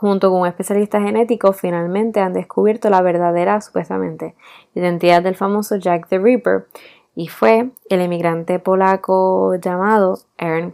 junto 0.00 0.30
con 0.30 0.42
un 0.42 0.46
especialista 0.46 1.00
genético, 1.00 1.52
finalmente 1.52 2.20
han 2.20 2.32
descubierto 2.32 2.88
la 2.88 3.02
verdadera, 3.02 3.60
supuestamente, 3.60 4.36
identidad 4.76 5.22
del 5.24 5.34
famoso 5.34 5.74
Jack 5.74 6.06
the 6.06 6.20
Ripper, 6.20 6.66
y 7.16 7.26
fue 7.26 7.70
el 7.90 8.00
emigrante 8.00 8.60
polaco 8.60 9.56
llamado 9.56 10.20
Aaron 10.38 10.72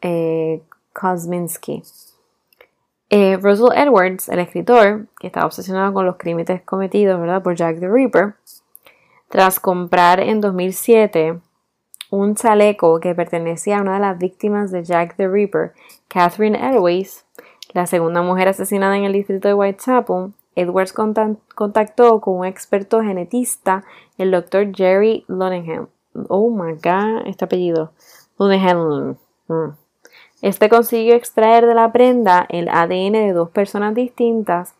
eh, 0.00 0.62
Kosminski. 0.92 1.84
Eh, 3.08 3.38
Russell 3.40 3.70
Edwards, 3.76 4.28
el 4.28 4.40
escritor, 4.40 5.06
que 5.20 5.28
estaba 5.28 5.46
obsesionado 5.46 5.92
con 5.92 6.04
los 6.04 6.16
crímenes 6.16 6.62
cometidos 6.62 7.20
¿verdad? 7.20 7.44
por 7.44 7.54
Jack 7.54 7.78
the 7.78 7.88
Ripper, 7.88 8.34
tras 9.28 9.60
comprar 9.60 10.18
en 10.18 10.40
2007 10.40 11.38
un 12.10 12.34
chaleco 12.34 12.98
que 12.98 13.14
pertenecía 13.14 13.78
a 13.78 13.82
una 13.82 13.94
de 13.94 14.00
las 14.00 14.18
víctimas 14.18 14.72
de 14.72 14.82
Jack 14.82 15.14
the 15.14 15.28
Ripper, 15.28 15.72
Catherine 16.08 16.58
Airways, 16.58 17.24
la 17.72 17.86
segunda 17.86 18.22
mujer 18.22 18.48
asesinada 18.48 18.96
en 18.96 19.04
el 19.04 19.12
distrito 19.12 19.48
de 19.48 19.54
Whitechapel, 19.54 20.32
Edwards 20.54 20.94
contactó 20.94 22.20
con 22.20 22.38
un 22.38 22.46
experto 22.46 23.02
genetista, 23.02 23.84
el 24.16 24.30
doctor 24.30 24.74
Jerry 24.74 25.24
Lonehan. 25.28 25.88
Oh 26.28 26.50
my 26.50 26.72
god, 26.74 27.26
este 27.26 27.44
apellido. 27.44 27.92
Lonehan. 28.38 29.18
Mm. 29.48 29.76
Este 30.42 30.68
consiguió 30.68 31.14
extraer 31.14 31.66
de 31.66 31.74
la 31.74 31.92
prenda 31.92 32.46
el 32.48 32.68
ADN 32.68 33.12
de 33.12 33.32
dos 33.32 33.50
personas 33.50 33.94
distintas 33.94 34.74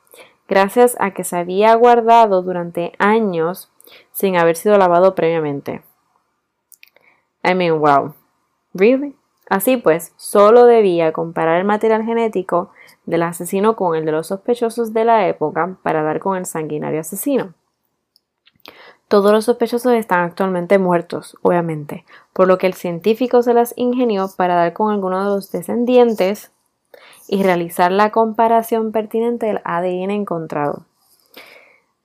gracias 0.48 0.96
a 0.98 1.12
que 1.12 1.24
se 1.24 1.36
había 1.36 1.74
guardado 1.74 2.42
durante 2.42 2.92
años 2.98 3.70
sin 4.12 4.36
haber 4.36 4.56
sido 4.56 4.78
lavado 4.78 5.14
previamente. 5.14 5.82
I 7.44 7.54
mean, 7.54 7.78
wow. 7.78 8.14
Really? 8.74 9.14
Así 9.48 9.76
pues, 9.76 10.12
solo 10.16 10.66
debía 10.66 11.12
comparar 11.12 11.58
el 11.58 11.64
material 11.64 12.04
genético 12.04 12.70
del 13.06 13.22
asesino 13.22 13.76
con 13.76 13.96
el 13.96 14.04
de 14.04 14.12
los 14.12 14.26
sospechosos 14.26 14.92
de 14.92 15.04
la 15.04 15.28
época 15.28 15.78
para 15.82 16.02
dar 16.02 16.20
con 16.20 16.36
el 16.36 16.44
sanguinario 16.44 17.00
asesino. 17.00 17.54
Todos 19.08 19.30
los 19.30 19.44
sospechosos 19.44 19.92
están 19.92 20.24
actualmente 20.24 20.78
muertos, 20.78 21.36
obviamente, 21.42 22.04
por 22.32 22.48
lo 22.48 22.58
que 22.58 22.66
el 22.66 22.74
científico 22.74 23.42
se 23.42 23.54
las 23.54 23.72
ingenió 23.76 24.28
para 24.36 24.56
dar 24.56 24.72
con 24.72 24.92
alguno 24.92 25.22
de 25.22 25.30
los 25.30 25.52
descendientes 25.52 26.50
y 27.28 27.44
realizar 27.44 27.92
la 27.92 28.10
comparación 28.10 28.90
pertinente 28.90 29.46
del 29.46 29.60
ADN 29.64 30.10
encontrado. 30.10 30.84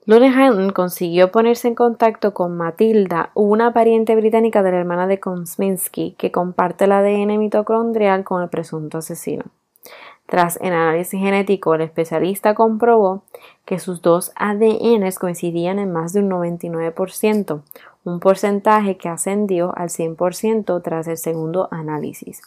Lune 0.05 0.29
Highland 0.29 0.73
consiguió 0.73 1.31
ponerse 1.31 1.67
en 1.67 1.75
contacto 1.75 2.33
con 2.33 2.57
Matilda, 2.57 3.31
una 3.33 3.71
pariente 3.71 4.15
británica 4.15 4.63
de 4.63 4.71
la 4.71 4.79
hermana 4.79 5.07
de 5.07 5.19
Kosminski, 5.19 6.15
que 6.17 6.31
comparte 6.31 6.85
el 6.85 6.91
ADN 6.91 7.37
mitocondrial 7.37 8.23
con 8.23 8.41
el 8.41 8.49
presunto 8.49 8.99
asesino. 8.99 9.45
Tras 10.31 10.57
el 10.61 10.71
análisis 10.71 11.19
genético, 11.19 11.75
el 11.75 11.81
especialista 11.81 12.55
comprobó 12.55 13.23
que 13.65 13.79
sus 13.79 14.01
dos 14.01 14.31
ADNs 14.37 15.19
coincidían 15.19 15.77
en 15.77 15.91
más 15.91 16.13
de 16.13 16.21
un 16.21 16.29
99%, 16.29 17.61
un 18.05 18.19
porcentaje 18.21 18.95
que 18.95 19.09
ascendió 19.09 19.77
al 19.77 19.89
100% 19.89 20.81
tras 20.83 21.09
el 21.09 21.17
segundo 21.17 21.67
análisis. 21.69 22.41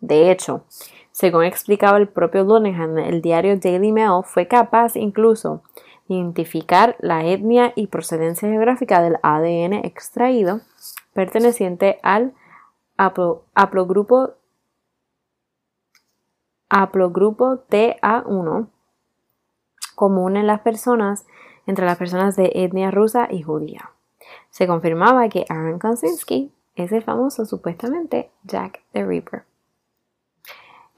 De 0.00 0.32
hecho, 0.32 0.64
según 1.12 1.44
explicaba 1.44 1.98
el 1.98 2.08
propio 2.08 2.42
Lonehan, 2.42 2.98
el 2.98 3.22
diario 3.22 3.56
Daily 3.56 3.92
Mail 3.92 4.24
fue 4.24 4.48
capaz 4.48 4.96
incluso 4.96 5.62
de 6.08 6.16
identificar 6.16 6.96
la 6.98 7.24
etnia 7.24 7.72
y 7.76 7.86
procedencia 7.86 8.48
geográfica 8.48 9.00
del 9.00 9.18
ADN 9.22 9.74
extraído 9.84 10.62
perteneciente 11.12 12.00
al 12.02 12.32
haplogrupo 12.96 14.32
haplogrupo 16.68 17.64
TA1 17.68 18.68
común 19.94 20.36
en 20.36 20.46
las 20.46 20.60
personas 20.60 21.26
entre 21.66 21.84
las 21.84 21.98
personas 21.98 22.36
de 22.36 22.50
etnia 22.54 22.90
rusa 22.90 23.28
y 23.30 23.42
judía. 23.42 23.90
Se 24.50 24.66
confirmaba 24.66 25.28
que 25.28 25.44
Aaron 25.48 25.78
Konsinski 25.78 26.52
es 26.76 26.92
el 26.92 27.02
famoso 27.02 27.44
supuestamente 27.44 28.30
Jack 28.44 28.82
the 28.92 29.04
Ripper. 29.04 29.44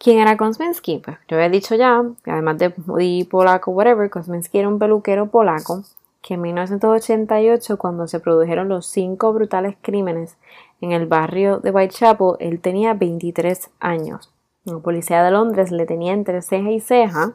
¿Quién 0.02 0.18
era 0.18 0.38
Kosminski? 0.38 1.02
Pues 1.04 1.18
yo 1.28 1.36
había 1.36 1.50
dicho 1.50 1.74
ya, 1.74 2.02
además 2.24 2.56
de 2.56 2.70
judío, 2.70 3.28
polaco, 3.28 3.70
whatever, 3.72 4.08
Kosminski 4.08 4.58
era 4.58 4.68
un 4.68 4.78
peluquero 4.78 5.30
polaco 5.30 5.82
que 6.22 6.34
en 6.34 6.40
1988, 6.40 7.76
cuando 7.76 8.06
se 8.06 8.18
produjeron 8.18 8.68
los 8.68 8.86
cinco 8.86 9.32
brutales 9.34 9.76
crímenes 9.82 10.38
en 10.80 10.92
el 10.92 11.06
barrio 11.06 11.58
de 11.58 11.70
Whitechapel, 11.70 12.36
él 12.38 12.60
tenía 12.60 12.94
23 12.94 13.70
años. 13.78 14.32
La 14.64 14.78
policía 14.78 15.22
de 15.22 15.30
Londres 15.30 15.70
le 15.70 15.86
tenía 15.86 16.12
entre 16.12 16.42
ceja 16.42 16.70
y 16.70 16.80
ceja 16.80 17.34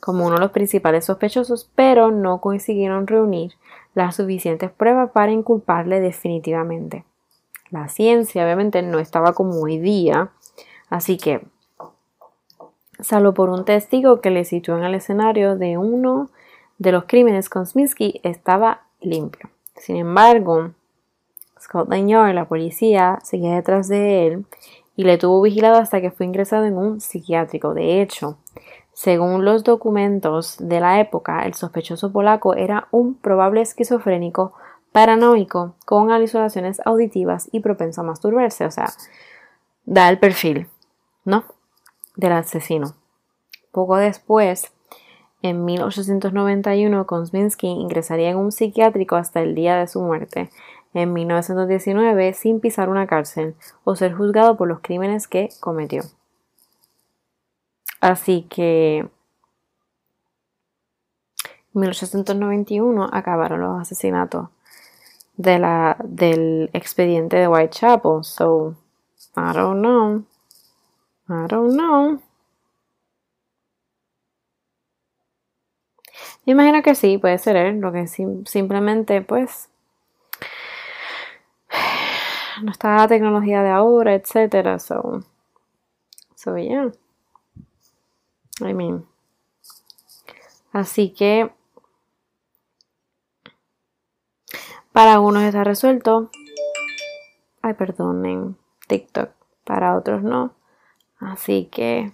como 0.00 0.26
uno 0.26 0.34
de 0.36 0.40
los 0.40 0.50
principales 0.50 1.04
sospechosos, 1.06 1.70
pero 1.74 2.10
no 2.10 2.40
consiguieron 2.40 3.06
reunir 3.06 3.52
las 3.94 4.16
suficientes 4.16 4.70
pruebas 4.70 5.10
para 5.10 5.32
inculparle 5.32 6.00
definitivamente. 6.00 7.04
La 7.70 7.88
ciencia 7.88 8.44
obviamente 8.44 8.82
no 8.82 8.98
estaba 8.98 9.32
como 9.32 9.60
hoy 9.60 9.78
día, 9.78 10.30
así 10.88 11.16
que, 11.18 11.42
salvo 13.00 13.32
por 13.32 13.50
un 13.50 13.64
testigo 13.64 14.20
que 14.20 14.30
le 14.30 14.44
situó 14.44 14.76
en 14.76 14.84
el 14.84 14.94
escenario 14.94 15.56
de 15.56 15.78
uno 15.78 16.30
de 16.78 16.92
los 16.92 17.04
crímenes 17.04 17.48
con 17.48 17.66
Sminsky, 17.66 18.20
estaba 18.22 18.82
limpio. 19.00 19.50
Sin 19.76 19.96
embargo, 19.96 20.72
Scotland 21.60 22.08
Yard, 22.08 22.34
la 22.34 22.46
policía, 22.46 23.18
seguía 23.22 23.54
detrás 23.54 23.88
de 23.88 24.26
él 24.26 24.46
y 25.00 25.04
le 25.04 25.16
tuvo 25.16 25.40
vigilado 25.40 25.78
hasta 25.78 26.02
que 26.02 26.10
fue 26.10 26.26
ingresado 26.26 26.66
en 26.66 26.76
un 26.76 27.00
psiquiátrico. 27.00 27.72
De 27.72 28.02
hecho, 28.02 28.36
según 28.92 29.46
los 29.46 29.64
documentos 29.64 30.56
de 30.58 30.78
la 30.78 31.00
época, 31.00 31.46
el 31.46 31.54
sospechoso 31.54 32.12
polaco 32.12 32.52
era 32.54 32.86
un 32.90 33.14
probable 33.14 33.62
esquizofrénico 33.62 34.52
paranoico 34.92 35.74
con 35.86 36.10
alucinaciones 36.10 36.82
auditivas 36.84 37.48
y 37.50 37.60
propenso 37.60 38.02
a 38.02 38.04
masturbarse. 38.04 38.66
O 38.66 38.70
sea, 38.70 38.92
da 39.86 40.10
el 40.10 40.18
perfil, 40.18 40.68
¿no? 41.24 41.44
Del 42.16 42.32
asesino. 42.32 42.94
Poco 43.72 43.96
después, 43.96 44.70
en 45.40 45.64
1891, 45.64 47.06
Kosminski 47.06 47.68
ingresaría 47.68 48.28
en 48.28 48.36
un 48.36 48.52
psiquiátrico 48.52 49.16
hasta 49.16 49.40
el 49.40 49.54
día 49.54 49.78
de 49.78 49.86
su 49.86 50.02
muerte, 50.02 50.50
en 50.94 51.12
1919 51.12 52.32
sin 52.32 52.60
pisar 52.60 52.88
una 52.88 53.06
cárcel 53.06 53.54
o 53.84 53.96
ser 53.96 54.14
juzgado 54.14 54.56
por 54.56 54.68
los 54.68 54.80
crímenes 54.80 55.28
que 55.28 55.50
cometió. 55.60 56.02
Así 58.00 58.46
que 58.48 58.98
en 58.98 59.10
1891 61.72 63.08
acabaron 63.12 63.60
los 63.60 63.80
asesinatos 63.80 64.48
de 65.36 65.58
la, 65.58 65.96
del 66.04 66.70
expediente 66.72 67.36
de 67.36 67.48
Whitechapel. 67.48 68.24
So, 68.24 68.76
I 69.36 69.52
don't 69.54 69.80
know. 69.80 70.24
I 71.28 71.46
don't 71.46 71.72
know. 71.74 72.20
Me 76.44 76.52
imagino 76.52 76.82
que 76.82 76.94
sí, 76.94 77.18
puede 77.18 77.38
ser 77.38 77.56
él, 77.56 77.80
lo 77.80 77.92
que 77.92 78.06
simplemente 78.06 79.22
pues 79.22 79.69
no 82.62 82.70
está 82.72 82.96
la 82.96 83.08
tecnología 83.08 83.62
de 83.62 83.70
ahora, 83.70 84.14
etcétera. 84.14 84.78
So, 84.78 85.20
so 86.34 86.56
yeah. 86.56 86.92
I 88.60 88.74
mean. 88.74 89.06
Así 90.72 91.12
que 91.12 91.52
para 94.92 95.20
unos 95.20 95.42
está 95.42 95.64
resuelto. 95.64 96.30
Ay, 97.62 97.74
perdonen, 97.74 98.56
TikTok. 98.86 99.30
Para 99.64 99.96
otros 99.96 100.22
no. 100.22 100.54
Así 101.18 101.66
que 101.66 102.12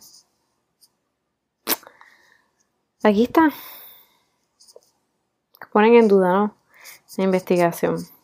aquí 3.03 3.24
está. 3.24 3.51
Ponen 5.72 5.94
en 5.94 6.09
duda, 6.09 6.32
¿no? 6.32 6.57
La 7.18 7.24
investigación. 7.24 8.15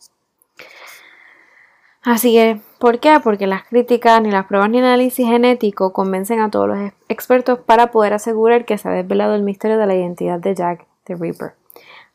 Así 2.03 2.33
que, 2.33 2.59
¿por 2.79 2.99
qué? 2.99 3.19
Porque 3.23 3.47
las 3.47 3.63
críticas, 3.63 4.21
ni 4.21 4.29
las 4.29 4.45
pruebas, 4.45 4.69
ni 4.69 4.79
el 4.79 4.85
análisis 4.85 5.25
genético 5.25 5.93
convencen 5.93 6.41
a 6.41 6.51
todos 6.51 6.67
los 6.67 6.91
expertos 7.07 7.59
para 7.59 7.91
poder 7.91 8.13
asegurar 8.13 8.65
que 8.65 8.77
se 8.77 8.89
ha 8.89 8.91
desvelado 8.91 9.35
el 9.35 9.43
misterio 9.43 9.77
de 9.77 9.87
la 9.87 9.95
identidad 9.95 10.39
de 10.39 10.53
Jack 10.53 10.85
the 11.05 11.15
Ripper. 11.15 11.53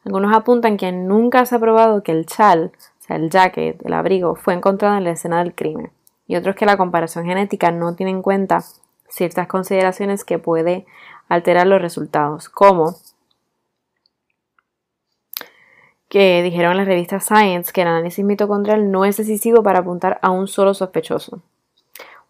Algunos 0.04 0.36
apuntan 0.36 0.76
que 0.76 0.92
nunca 0.92 1.46
se 1.46 1.56
ha 1.56 1.58
probado 1.58 2.02
que 2.02 2.12
el 2.12 2.26
chal, 2.26 2.72
o 2.76 3.02
sea, 3.02 3.16
el 3.16 3.30
jacket, 3.30 3.84
el 3.84 3.92
abrigo, 3.94 4.36
fue 4.36 4.54
encontrado 4.54 4.96
en 4.96 5.04
la 5.04 5.10
escena 5.10 5.38
del 5.38 5.54
crimen. 5.54 5.90
y 6.26 6.36
otros 6.36 6.56
que 6.56 6.66
la 6.66 6.76
comparación 6.76 7.24
genética 7.24 7.70
no 7.70 7.94
tiene 7.94 8.12
en 8.12 8.20
cuenta 8.20 8.62
ciertas 9.08 9.48
consideraciones 9.48 10.24
que 10.24 10.38
puede 10.38 10.84
alterar 11.30 11.66
los 11.66 11.80
resultados, 11.80 12.50
como 12.50 12.96
que 16.08 16.42
dijeron 16.42 16.72
en 16.72 16.78
la 16.78 16.84
revista 16.84 17.20
Science 17.20 17.72
que 17.72 17.82
el 17.82 17.88
análisis 17.88 18.24
mitocondrial 18.24 18.90
no 18.90 19.04
es 19.04 19.16
decisivo 19.16 19.62
para 19.62 19.80
apuntar 19.80 20.18
a 20.22 20.30
un 20.30 20.48
solo 20.48 20.74
sospechoso. 20.74 21.42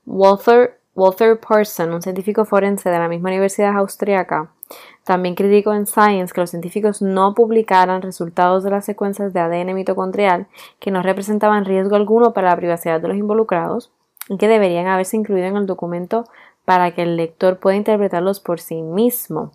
Walter, 0.05 0.81
Walter 0.95 1.39
Parson, 1.39 1.93
un 1.93 2.03
científico 2.03 2.45
forense 2.45 2.91
de 2.91 2.99
la 2.99 3.09
misma 3.09 3.31
universidad 3.31 3.77
austriaca, 3.77 4.51
también 5.05 5.35
criticó 5.35 5.73
en 5.73 5.87
Science 5.87 6.35
que 6.35 6.41
los 6.41 6.51
científicos 6.51 7.01
no 7.01 7.35
publicaran 7.35 8.03
resultados 8.03 8.65
de 8.65 8.71
las 8.71 8.85
secuencias 8.85 9.33
de 9.33 9.41
ADN 9.41 9.75
mitocondrial 9.75 10.49
que 10.81 10.91
no 10.91 11.03
representaban 11.03 11.65
riesgo 11.65 11.97
alguno 11.97 12.35
para 12.35 12.51
la 12.51 12.57
privacidad 12.57 13.01
de 13.01 13.09
los 13.09 13.17
involucrados 13.17 13.91
y 14.29 14.37
que 14.37 14.49
deberían 14.49 14.87
haberse 14.87 15.17
incluido 15.17 15.47
en 15.47 15.57
el 15.57 15.67
documento 15.67 16.25
para 16.65 16.91
que 16.91 17.03
el 17.03 17.17
lector 17.17 17.59
pueda 17.59 17.77
interpretarlos 17.77 18.41
por 18.41 18.61
sí 18.61 18.83
mismo. 18.83 19.53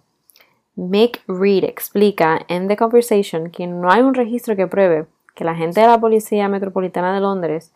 Mick 0.75 1.21
Reed 1.27 1.65
explica 1.65 2.39
en 2.47 2.67
The 2.67 2.77
Conversation 2.77 3.51
que 3.51 3.67
no 3.67 3.91
hay 3.91 4.01
un 4.01 4.13
registro 4.13 4.55
que 4.55 4.67
pruebe 4.67 5.05
que 5.35 5.43
la 5.43 5.55
gente 5.55 5.81
de 5.81 5.87
la 5.87 5.99
Policía 5.99 6.49
Metropolitana 6.49 7.13
de 7.13 7.19
Londres, 7.19 7.73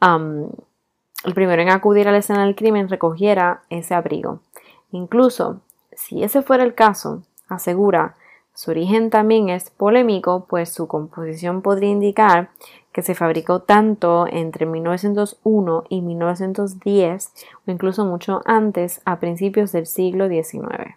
el 0.00 1.34
primero 1.34 1.62
en 1.62 1.70
acudir 1.70 2.08
a 2.08 2.12
la 2.12 2.18
escena 2.18 2.44
del 2.44 2.56
crimen, 2.56 2.88
recogiera 2.88 3.62
ese 3.70 3.94
abrigo. 3.94 4.40
Incluso 4.90 5.60
si 5.92 6.22
ese 6.22 6.42
fuera 6.42 6.64
el 6.64 6.74
caso, 6.74 7.22
asegura, 7.48 8.16
su 8.52 8.70
origen 8.70 9.10
también 9.10 9.48
es 9.48 9.70
polémico, 9.70 10.46
pues 10.48 10.72
su 10.72 10.86
composición 10.86 11.62
podría 11.62 11.90
indicar 11.90 12.50
que 12.92 13.02
se 13.02 13.16
fabricó 13.16 13.62
tanto 13.62 14.26
entre 14.28 14.66
1901 14.66 15.84
y 15.88 16.00
1910 16.00 17.32
o 17.66 17.70
incluso 17.70 18.04
mucho 18.04 18.42
antes, 18.44 19.00
a 19.04 19.18
principios 19.18 19.72
del 19.72 19.86
siglo 19.86 20.28
XIX. 20.28 20.94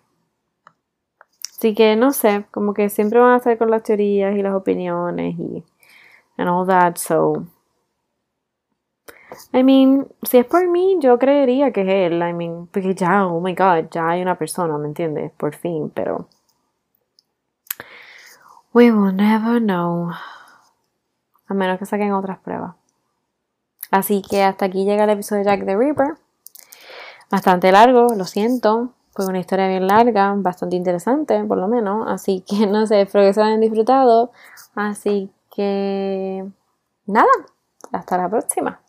Así 1.57 1.73
que 1.73 1.95
no 1.95 2.11
sé, 2.11 2.45
como 2.51 2.73
que 2.73 2.89
siempre 2.89 3.19
van 3.19 3.33
a 3.33 3.37
estar 3.37 3.57
con 3.57 3.71
las 3.71 3.83
teorías 3.83 4.35
y 4.35 4.41
las 4.43 4.53
opiniones 4.53 5.35
y 5.39 5.63
and 6.37 6.49
all 6.49 6.67
that, 6.67 6.97
so 6.97 7.47
I 9.53 9.63
mean, 9.63 10.07
si 10.23 10.37
es 10.37 10.45
por 10.45 10.67
mí, 10.67 10.97
yo 10.99 11.17
creería 11.19 11.71
que 11.71 11.81
es 11.81 12.11
él. 12.11 12.21
I 12.21 12.33
mean, 12.33 12.67
porque 12.67 12.95
ya, 12.95 13.27
oh 13.27 13.41
my 13.41 13.53
god, 13.53 13.89
ya 13.91 14.09
hay 14.09 14.21
una 14.21 14.37
persona, 14.37 14.77
¿me 14.77 14.87
entiendes? 14.87 15.31
Por 15.33 15.55
fin, 15.55 15.89
pero. 15.93 16.27
We 18.73 18.91
will 18.91 19.15
never 19.15 19.59
know. 19.59 20.11
A 21.47 21.53
menos 21.53 21.79
que 21.79 21.85
saquen 21.85 22.13
otras 22.13 22.39
pruebas. 22.39 22.75
Así 23.91 24.21
que 24.21 24.43
hasta 24.43 24.65
aquí 24.65 24.85
llega 24.85 25.05
el 25.05 25.09
episodio 25.11 25.43
de 25.43 25.49
Jack 25.49 25.65
the 25.65 25.77
Ripper. 25.77 26.17
Bastante 27.29 27.71
largo, 27.71 28.07
lo 28.15 28.25
siento. 28.25 28.93
Fue 29.17 29.25
una 29.25 29.39
historia 29.39 29.67
bien 29.67 29.87
larga, 29.87 30.31
bastante 30.37 30.75
interesante, 30.75 31.43
por 31.43 31.57
lo 31.57 31.67
menos. 31.67 32.05
Así 32.07 32.43
que 32.47 32.67
no 32.67 32.85
sé, 32.85 33.01
espero 33.01 33.25
que 33.25 33.33
se 33.33 33.41
hayan 33.41 33.61
disfrutado. 33.61 34.31
Así 34.75 35.31
que. 35.49 36.45
Nada, 37.07 37.27
hasta 37.91 38.15
la 38.17 38.29
próxima. 38.29 38.79